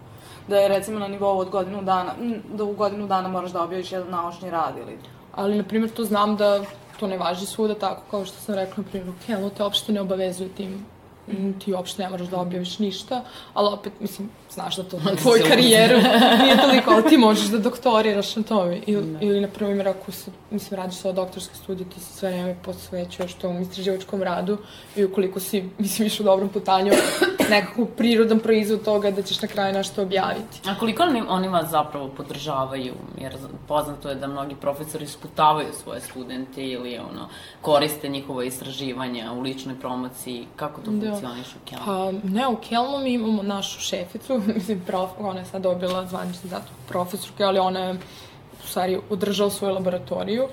Da 0.49 0.57
je 0.57 0.69
recimo 0.69 0.99
na 0.99 1.09
nivou 1.09 1.39
od 1.39 1.51
godinu 1.51 1.83
dana, 1.83 2.13
da 2.55 2.65
u 2.65 2.73
godinu 2.73 3.07
dana 3.07 3.29
moraš 3.29 3.51
da 3.51 3.63
objaviš 3.63 3.93
jedan 3.93 4.11
naučni 4.11 4.51
rad 4.51 4.75
ili... 4.79 4.99
Ali, 5.35 5.57
na 5.57 5.65
primjer, 5.65 5.91
to 5.91 6.05
znam 6.05 6.37
da 6.37 6.65
to 7.01 7.07
ne 7.07 7.19
važi 7.19 7.47
svuda 7.47 7.75
tako, 7.75 8.03
kao 8.11 8.25
što 8.25 8.41
sam 8.41 8.55
rekla, 8.55 8.75
na 8.77 8.91
primjer, 8.91 9.11
u 9.11 9.27
Kelu 9.27 9.51
te 9.51 9.63
uopšte 9.63 9.93
ne 9.93 10.01
obavezuju 10.01 10.49
tim 10.49 10.87
ti 11.65 11.73
uopšte 11.73 12.03
ne 12.03 12.11
moraš 12.11 12.29
da 12.29 12.41
objaviš 12.41 12.79
ništa, 12.79 13.25
ali 13.55 13.69
opet, 13.73 13.93
mislim, 14.01 14.31
znaš 14.51 14.77
da 14.77 14.83
to 14.83 14.99
na 15.11 15.17
tvoju 15.17 15.43
karijeru 15.49 15.97
nije 16.43 16.57
toliko, 16.57 16.91
ali 16.91 17.09
ti 17.09 17.17
možeš 17.17 17.47
da 17.47 17.59
doktoriraš 17.59 18.37
na 18.37 18.43
tome. 18.43 18.81
Ili, 18.87 19.13
da. 19.13 19.19
ili 19.21 19.41
na 19.41 19.49
primjer, 19.49 19.89
ako 19.89 20.13
se, 20.13 20.31
mislim, 20.51 20.81
radiš 20.81 20.97
svoje 20.97 21.15
doktorske 21.15 21.55
studije, 21.55 21.91
ti 21.91 22.01
se 22.01 22.13
sve 22.13 22.31
vreme 22.31 22.57
posvećuješ 22.65 23.35
tom 23.35 23.63
istraživačkom 23.63 24.23
radu 24.23 24.59
i 24.97 25.05
ukoliko 25.05 25.41
si, 25.41 25.65
mislim, 25.79 26.05
više 26.05 26.23
u 26.23 26.27
dobrom 26.27 26.49
putanju, 26.49 26.93
nekako 27.51 27.85
prirodan 27.85 28.39
proizvod 28.41 28.85
toga 28.85 29.11
da 29.11 29.23
ćeš 29.23 29.43
na 29.43 29.49
kraju 29.49 29.75
nešto 29.75 30.03
objaviti. 30.03 30.61
A 30.67 30.79
koliko 30.79 31.03
oni, 31.03 31.23
oni 31.29 31.49
vas 31.49 31.71
zapravo 31.71 32.09
podržavaju? 32.09 32.95
Jer 33.21 33.37
poznato 33.69 34.09
je 34.09 34.15
da 34.15 34.27
mnogi 34.27 34.55
profesori 34.55 35.05
isputavaju 35.05 35.69
svoje 35.83 36.01
studente 36.01 36.67
ili 36.67 36.99
ono, 36.99 37.29
koriste 37.61 38.09
njihova 38.09 38.45
istraživanja 38.45 39.33
u 39.33 39.41
ličnoj 39.41 39.81
promociji. 39.81 40.47
Kako 40.57 40.81
to 40.81 40.91
da. 40.91 41.11
funkcioniš 41.11 41.49
u 41.55 41.69
Kelmu? 41.69 41.85
Pa, 41.87 42.29
ne, 42.29 42.49
u 42.49 42.57
Kelmu 42.57 42.99
mi 42.99 43.13
imamo 43.13 43.43
našu 43.43 43.81
šeficu, 43.81 44.43
mislim, 44.55 44.81
prof, 44.87 45.11
ona 45.19 45.39
je 45.39 45.47
sad 45.47 45.63
dobila 45.63 46.07
zvanični 46.07 46.51
zato 46.51 46.69
profesorke, 46.89 47.45
ali 47.45 47.59
ona 47.59 47.81
je 47.81 47.95
u 48.65 48.67
stvari 48.67 49.01
održala 49.11 49.51
svoju 49.51 49.75
laboratoriju. 49.75 50.49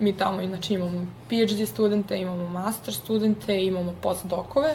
Mi 0.00 0.16
tamo, 0.16 0.46
znači, 0.46 0.74
imamo 0.74 1.06
PhD 1.28 1.68
studente, 1.68 2.18
imamo 2.18 2.48
master 2.48 2.94
studente, 2.94 3.64
imamo 3.64 3.94
postdokove 4.02 4.74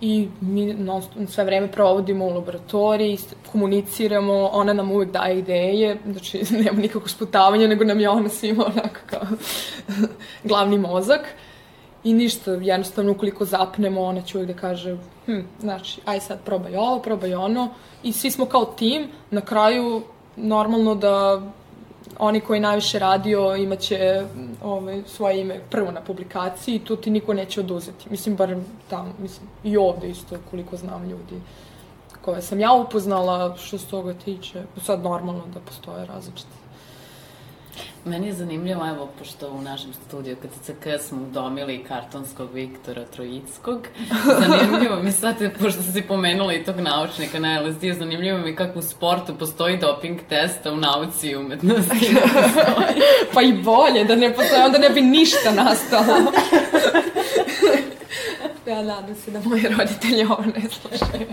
i 0.00 0.28
mi 0.40 0.74
non, 0.74 1.02
sve 1.28 1.44
vreme 1.44 1.72
provodimo 1.72 2.26
u 2.26 2.34
laboratoriji, 2.34 3.18
komuniciramo, 3.52 4.50
ona 4.52 4.72
nam 4.72 4.92
uvek 4.92 5.10
daje 5.10 5.38
ideje, 5.38 5.98
znači 6.06 6.42
nema 6.64 6.80
nikako 6.80 7.08
sputavanja, 7.08 7.66
nego 7.66 7.84
nam 7.84 8.00
je 8.00 8.08
ona 8.08 8.28
svima 8.28 8.64
onako 8.66 9.00
kao 9.06 9.22
glavni 10.44 10.78
mozak. 10.78 11.20
I 12.04 12.14
ništa, 12.14 12.52
jednostavno 12.52 13.12
ukoliko 13.12 13.44
zapnemo, 13.44 14.02
ona 14.02 14.22
će 14.22 14.38
uvek 14.38 14.48
da 14.48 14.54
kaže, 14.54 14.96
hm, 15.26 15.40
znači, 15.60 16.00
aj 16.04 16.20
sad 16.20 16.44
probaj 16.44 16.76
ovo, 16.76 16.98
probaj 16.98 17.34
ono. 17.34 17.68
I 18.02 18.12
svi 18.12 18.30
smo 18.30 18.46
kao 18.46 18.64
tim, 18.64 19.08
na 19.30 19.40
kraju 19.40 20.02
normalno 20.36 20.94
da 20.94 21.42
oni 22.20 22.40
koji 22.40 22.60
najviše 22.60 22.98
radio 22.98 23.56
imaće 23.56 24.24
ovaj, 24.62 25.02
svoje 25.06 25.40
ime 25.40 25.60
prvo 25.70 25.90
na 25.90 26.00
publikaciji 26.00 26.74
i 26.74 26.84
tu 26.84 26.96
ti 26.96 27.10
niko 27.10 27.34
neće 27.34 27.60
oduzeti. 27.60 28.10
Mislim, 28.10 28.36
bar 28.36 28.56
tamo, 28.90 29.12
mislim, 29.18 29.48
i 29.64 29.76
ovde 29.76 30.10
isto 30.10 30.36
koliko 30.50 30.76
znam 30.76 31.10
ljudi 31.10 31.40
koje 32.20 32.42
sam 32.42 32.60
ja 32.60 32.72
upoznala 32.72 33.56
što 33.56 33.78
se 33.78 33.86
toga 33.86 34.14
tiče. 34.14 34.62
Sad 34.84 35.02
normalno 35.02 35.42
da 35.54 35.60
postoje 35.60 36.06
različite 36.06 36.59
Meni 38.04 38.26
je 38.26 38.32
zanimljivo, 38.32 38.88
evo, 38.88 39.08
pošto 39.18 39.50
u 39.50 39.62
našem 39.62 39.92
studiju 39.92 40.36
KTCK 40.36 40.86
smo 41.08 41.22
udomili 41.22 41.84
kartonskog 41.88 42.52
Viktora 42.52 43.04
Trojickog, 43.04 43.86
zanimljivo 44.40 45.02
mi 45.02 45.12
sad, 45.12 45.36
pošto 45.58 45.82
si 45.82 46.02
pomenula 46.02 46.54
i 46.54 46.64
tog 46.64 46.80
naučnika 46.80 47.38
na 47.38 47.60
LSD, 47.60 47.80
zanimljivo 47.98 48.38
mi 48.38 48.56
kako 48.56 48.78
u 48.78 48.82
sportu 48.82 49.34
postoji 49.38 49.78
doping 49.78 50.20
testa 50.28 50.72
u 50.72 50.76
nauci 50.76 51.28
i 51.28 51.36
umetnosti. 51.36 52.16
pa 53.34 53.42
i 53.42 53.52
bolje, 53.52 54.04
da 54.04 54.16
ne 54.16 54.34
postoji, 54.34 54.62
onda 54.62 54.78
ne 54.78 54.90
bi 54.90 55.00
ništa 55.00 55.50
nastalo. 55.50 56.32
ja 58.66 58.82
nadam 58.92 59.14
se 59.14 59.30
da 59.30 59.40
moji 59.44 59.62
roditelji 59.78 60.24
ovo 60.24 60.44
ne 60.44 60.62
slušaju. 60.70 61.26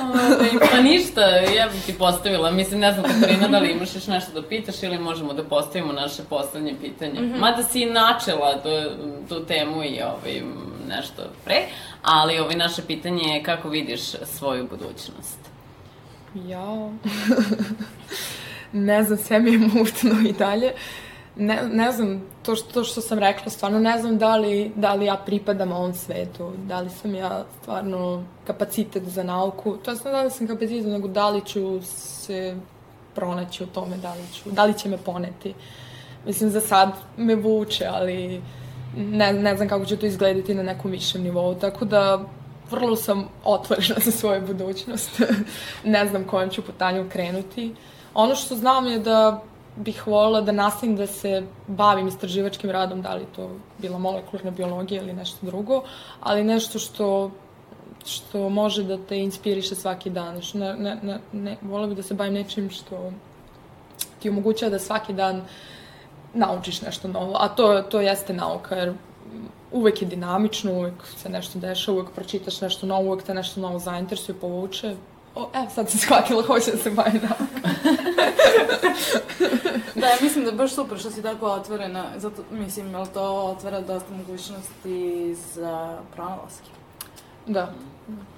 Ove, 0.00 0.68
pa 0.70 0.80
ništa, 0.80 1.20
ja 1.56 1.68
bih 1.68 1.86
ti 1.86 1.94
postavila, 1.98 2.50
mislim, 2.50 2.80
ne 2.80 2.92
znam 2.92 3.04
Katarina 3.04 3.48
da 3.48 3.58
li 3.58 3.72
imaš 3.72 3.94
još 3.94 4.06
nešto 4.06 4.40
da 4.40 4.48
pitaš 4.48 4.82
ili 4.82 4.98
možemo 4.98 5.32
da 5.32 5.44
postavimo 5.44 5.92
naše 5.92 6.22
poslednje 6.30 6.74
pitanje. 6.80 7.20
Mm 7.20 7.24
-hmm. 7.24 7.38
Mada 7.38 7.62
si 7.62 7.86
načela 7.86 8.62
tu, 8.62 8.68
tu 9.28 9.44
temu 9.44 9.84
i 9.84 10.00
ovaj, 10.02 10.42
nešto 10.88 11.22
pre, 11.44 11.56
ali 12.02 12.38
ovaj, 12.38 12.56
naše 12.56 12.82
pitanje 12.82 13.22
je 13.22 13.42
kako 13.42 13.68
vidiš 13.68 14.00
svoju 14.24 14.68
budućnost? 14.70 15.38
Ja, 16.34 16.90
ne 18.72 19.02
znam, 19.02 19.18
sve 19.18 19.40
mi 19.40 19.52
je 19.52 19.58
mutno 19.58 20.28
i 20.28 20.32
dalje. 20.32 20.72
Ne, 21.36 21.62
ne 21.72 21.92
znam, 21.92 22.22
to 22.44 22.56
što, 22.56 22.72
to 22.72 22.84
što 22.84 23.00
sam 23.00 23.18
rekla, 23.18 23.50
stvarno 23.50 23.78
ne 23.78 23.98
znam 23.98 24.18
da 24.18 24.36
li, 24.36 24.72
da 24.76 24.94
li 24.94 25.06
ja 25.06 25.16
pripadam 25.16 25.72
ovom 25.72 25.94
svetu, 25.94 26.52
da 26.56 26.80
li 26.80 26.90
sam 26.90 27.14
ja 27.14 27.44
stvarno 27.60 28.24
kapacitet 28.46 29.02
za 29.02 29.22
nauku, 29.22 29.76
to 29.76 29.90
je 29.90 29.96
da 30.04 30.22
li 30.22 30.30
sam 30.30 30.46
kapacitet, 30.46 30.86
nego 30.86 31.08
da 31.08 31.30
li 31.30 31.44
ću 31.44 31.80
se 31.82 32.56
pronaći 33.14 33.64
u 33.64 33.66
tome, 33.66 33.96
da 33.96 34.14
li, 34.14 34.22
ću, 34.32 34.50
da 34.50 34.64
li 34.64 34.78
će 34.78 34.88
me 34.88 34.96
poneti. 34.96 35.54
Mislim, 36.26 36.50
za 36.50 36.60
sad 36.60 36.92
me 37.16 37.34
vuče, 37.34 37.86
ali 37.86 38.42
ne, 38.96 39.32
ne 39.32 39.56
znam 39.56 39.68
kako 39.68 39.84
će 39.84 39.96
to 39.96 40.06
izgledati 40.06 40.54
na 40.54 40.62
nekom 40.62 40.90
višem 40.90 41.22
nivou, 41.22 41.54
tako 41.54 41.84
da 41.84 42.24
vrlo 42.70 42.96
sam 42.96 43.28
otvorena 43.44 43.94
za 44.04 44.10
svoju 44.10 44.46
budućnost. 44.46 45.20
ne 45.84 46.06
znam 46.06 46.24
kojom 46.24 46.50
ću 46.50 46.62
putanju 46.62 47.08
krenuti. 47.12 47.74
Ono 48.14 48.34
što 48.34 48.54
znam 48.54 48.86
je 48.86 48.98
da 48.98 49.42
bih 49.76 50.06
volila 50.06 50.40
da 50.40 50.52
nastavim 50.52 50.96
da 50.96 51.06
se 51.06 51.42
bavim 51.66 52.08
istraživačkim 52.08 52.70
radom, 52.70 53.02
da 53.02 53.14
li 53.14 53.26
to 53.36 53.50
bila 53.78 53.98
molekularna 53.98 54.50
biologija 54.50 55.02
ili 55.02 55.12
nešto 55.12 55.46
drugo, 55.46 55.82
ali 56.20 56.44
nešto 56.44 56.78
što 56.78 57.30
što 58.06 58.48
može 58.48 58.82
da 58.84 58.98
te 59.08 59.18
inspiriše 59.18 59.74
svaki 59.74 60.10
dan. 60.10 60.42
Što 60.42 60.58
ne, 60.58 60.74
ne, 60.74 60.98
ne, 61.02 61.18
ne, 61.32 61.56
volila 61.62 61.86
bih 61.86 61.96
da 61.96 62.02
se 62.02 62.14
bavim 62.14 62.34
nečim 62.34 62.70
što 62.70 63.12
ti 64.18 64.28
omogućava 64.28 64.70
da 64.70 64.78
svaki 64.78 65.12
dan 65.12 65.42
naučiš 66.34 66.82
nešto 66.82 67.08
novo, 67.08 67.36
a 67.40 67.48
to, 67.48 67.82
to 67.82 68.00
jeste 68.00 68.32
nauka, 68.32 68.74
jer 68.74 68.94
uvek 69.72 70.02
je 70.02 70.08
dinamično, 70.08 70.72
uvek 70.72 71.06
se 71.16 71.28
nešto 71.28 71.58
dešava, 71.58 71.98
uvek 71.98 72.10
pročitaš 72.14 72.60
nešto 72.60 72.86
novo, 72.86 73.08
uvek 73.08 73.22
te 73.22 73.34
nešto 73.34 73.60
novo 73.60 73.78
zainteresuje, 73.78 74.38
povuče, 74.40 74.96
O, 75.34 75.50
evo, 75.54 75.66
sad 75.74 75.90
sam 75.90 76.00
shvatila, 76.00 76.42
hoće 76.42 76.70
da 76.70 76.76
se 76.76 76.90
bavi 76.90 77.20
naukom. 77.22 77.46
da, 80.00 80.06
mislim 80.22 80.44
da 80.44 80.50
je 80.50 80.56
baš 80.56 80.74
super 80.74 80.98
što 80.98 81.10
si 81.10 81.22
tako 81.22 81.46
otvorena, 81.46 82.04
zato, 82.16 82.42
mislim, 82.50 82.90
jel 82.90 83.06
to 83.14 83.22
otvara 83.22 83.80
dosta 83.80 84.14
mogućnosti 84.14 85.34
za 85.34 85.98
pronalaske? 86.14 86.68
Da, 87.46 87.72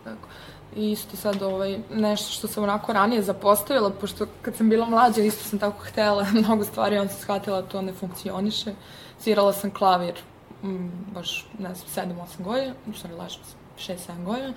tako. 0.04 0.28
I 0.76 0.90
isto 0.90 1.16
sad 1.16 1.42
ovaj, 1.42 1.78
nešto 1.90 2.32
što 2.32 2.48
sam 2.48 2.62
onako 2.62 2.92
ranije 2.92 3.22
zapostavila, 3.22 3.90
pošto 3.90 4.26
kad 4.42 4.56
sam 4.56 4.68
bila 4.68 4.86
mlađa 4.86 5.22
isto 5.22 5.44
sam 5.44 5.58
tako 5.58 5.78
htela 5.84 6.26
mnogo 6.42 6.64
stvari, 6.64 6.98
on 6.98 7.08
se 7.08 7.14
shvatila 7.14 7.62
to 7.62 7.82
ne 7.82 7.92
funkcioniše. 7.92 8.74
Svirala 9.20 9.52
sam 9.52 9.70
klavir 9.70 10.14
m, 10.62 10.92
baš, 11.14 11.46
ne 11.58 11.74
znam, 11.74 12.08
7-8 12.38 12.42
godina, 12.42 12.74
što 12.98 13.08
ne 13.08 13.14
lažem, 13.14 13.42
6-7 13.78 14.24
godina. 14.24 14.52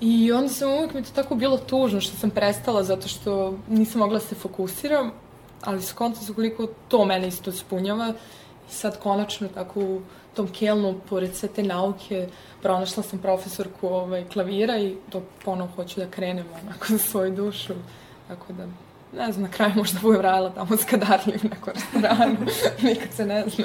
I 0.00 0.32
onda 0.32 0.48
sam 0.48 0.70
uvijek 0.70 0.94
mi 0.94 1.02
to 1.02 1.10
tako 1.14 1.34
bilo 1.34 1.58
tužno 1.58 2.00
što 2.00 2.16
sam 2.16 2.30
prestala 2.30 2.82
zato 2.82 3.08
što 3.08 3.58
nisam 3.68 3.98
mogla 3.98 4.18
da 4.18 4.24
se 4.24 4.34
fokusiram, 4.34 5.12
ali 5.64 5.82
skonto 5.82 6.20
su 6.20 6.34
koliko 6.34 6.66
to 6.88 7.04
mene 7.04 7.28
isto 7.28 7.50
ispunjava. 7.50 8.14
I 8.70 8.72
sad 8.72 8.98
konačno 8.98 9.48
tako 9.48 9.80
u 9.80 10.00
tom 10.34 10.48
Kelnu, 10.52 11.00
pored 11.08 11.34
sve 11.34 11.48
te 11.48 11.62
nauke, 11.62 12.28
pronašla 12.62 13.02
sam 13.02 13.18
profesorku 13.18 13.88
ovaj, 13.88 14.24
klavira 14.28 14.78
i 14.78 14.96
to 15.10 15.22
ponovo 15.44 15.70
hoću 15.76 16.00
da 16.00 16.10
krenem 16.10 16.46
onako 16.62 16.86
za 16.88 16.98
svoju 16.98 17.36
dušu. 17.36 17.74
Tako 18.28 18.52
da, 18.52 18.66
ne 19.16 19.32
znam, 19.32 19.42
na 19.42 19.50
kraju 19.50 19.72
možda 19.76 19.98
budem 20.02 20.20
radila 20.20 20.50
tamo 20.50 20.76
s 20.76 20.84
kadarljem 20.84 21.40
u 21.44 21.48
nekom 21.48 21.72
restoranu. 21.74 22.36
Nikad 22.88 23.12
se 23.12 23.26
ne 23.26 23.44
zna. 23.48 23.64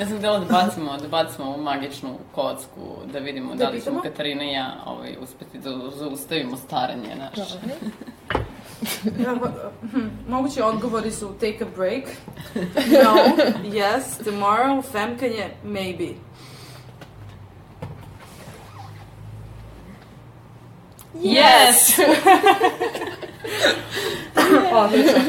Ja 0.00 0.06
sam 0.06 0.16
htjela 0.16 0.38
da 0.38 0.44
bacimo, 0.44 0.96
da 0.96 1.08
bacimo 1.08 1.48
ovu 1.48 1.62
magičnu 1.62 2.18
kocku, 2.34 2.96
da 3.12 3.18
vidimo 3.18 3.54
da, 3.54 3.64
da 3.64 3.70
li 3.70 3.80
ćemo 3.80 4.00
Katarina 4.02 4.44
i 4.44 4.52
ja 4.52 4.82
ovaj, 4.86 5.16
uspeti 5.22 5.58
da 5.58 5.70
zaustavimo 5.96 6.56
staranje 6.56 7.16
naše. 7.16 7.54
ja, 9.22 9.34
hm, 9.92 10.08
mogući 10.28 10.62
odgovori 10.62 11.10
su 11.10 11.34
take 11.40 11.64
a 11.64 11.66
break, 11.76 12.04
no, 13.04 13.44
yes, 13.64 14.24
tomorrow, 14.24 14.82
femkanje, 14.92 15.50
maybe. 15.64 16.14
Yes! 21.14 22.00
Odlično. 24.72 25.20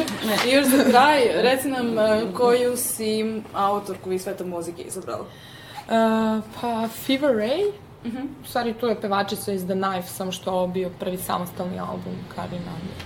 I 0.48 0.52
još 0.52 0.66
za 0.66 0.84
kraj, 0.84 1.28
reci 1.34 1.68
nam 1.68 1.88
uh, 1.88 2.38
koju 2.38 2.78
si 2.78 3.42
autorku 3.54 4.12
i 4.12 4.20
sveta 4.20 4.44
muzike 4.44 4.82
izabrala? 4.82 5.22
Uh, 5.22 6.44
pa 6.62 6.88
Fever 6.88 7.32
Ray, 7.32 7.72
Uh 8.04 8.08
mhm. 8.08 8.18
-huh. 8.18 8.28
U 8.44 8.48
stvari, 8.48 8.74
tu 8.74 8.88
je 8.88 9.02
pevačica 9.02 9.52
iz 9.52 9.66
The 9.66 9.74
Knife, 9.74 10.08
samo 10.08 10.32
što 10.32 10.52
ovo 10.52 10.68
bio 10.68 10.90
prvi 11.00 11.18
samostalni 11.18 11.80
album 11.80 12.14
Karin 12.36 12.64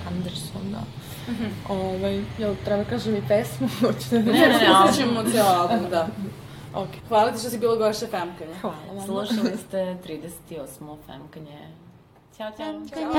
Anderson, 0.08 0.72
da. 0.72 0.82
Uh 1.28 1.34
mhm. 1.34 1.43
-huh. 1.43 1.72
Ove, 1.72 1.97
ovaj, 1.97 2.24
jel 2.38 2.56
treba 2.66 2.84
da 2.84 2.89
kažem 2.89 3.16
i 3.16 3.28
pesmu? 3.28 3.70
ne, 4.12 4.20
ne, 4.20 4.32
ne, 4.32 4.47
ne, 4.47 4.93
slušamo 4.93 5.24
cijel 5.32 5.47
album, 5.47 5.89
da. 5.89 6.08
Okay. 6.74 6.99
Hvala 7.08 7.32
ti 7.32 7.39
što 7.39 7.49
si 7.49 7.58
bilo 7.58 7.76
gošća 7.76 8.08
Femkanje. 8.08 8.56
Hvala 8.62 8.76
vam. 8.93 9.06
Slušali 9.06 9.58
ste 9.68 9.97
38. 10.49 10.97
Femkanje 11.06 11.68
Chào 12.38 12.51
chào. 12.57 12.73
chào. 12.91 13.15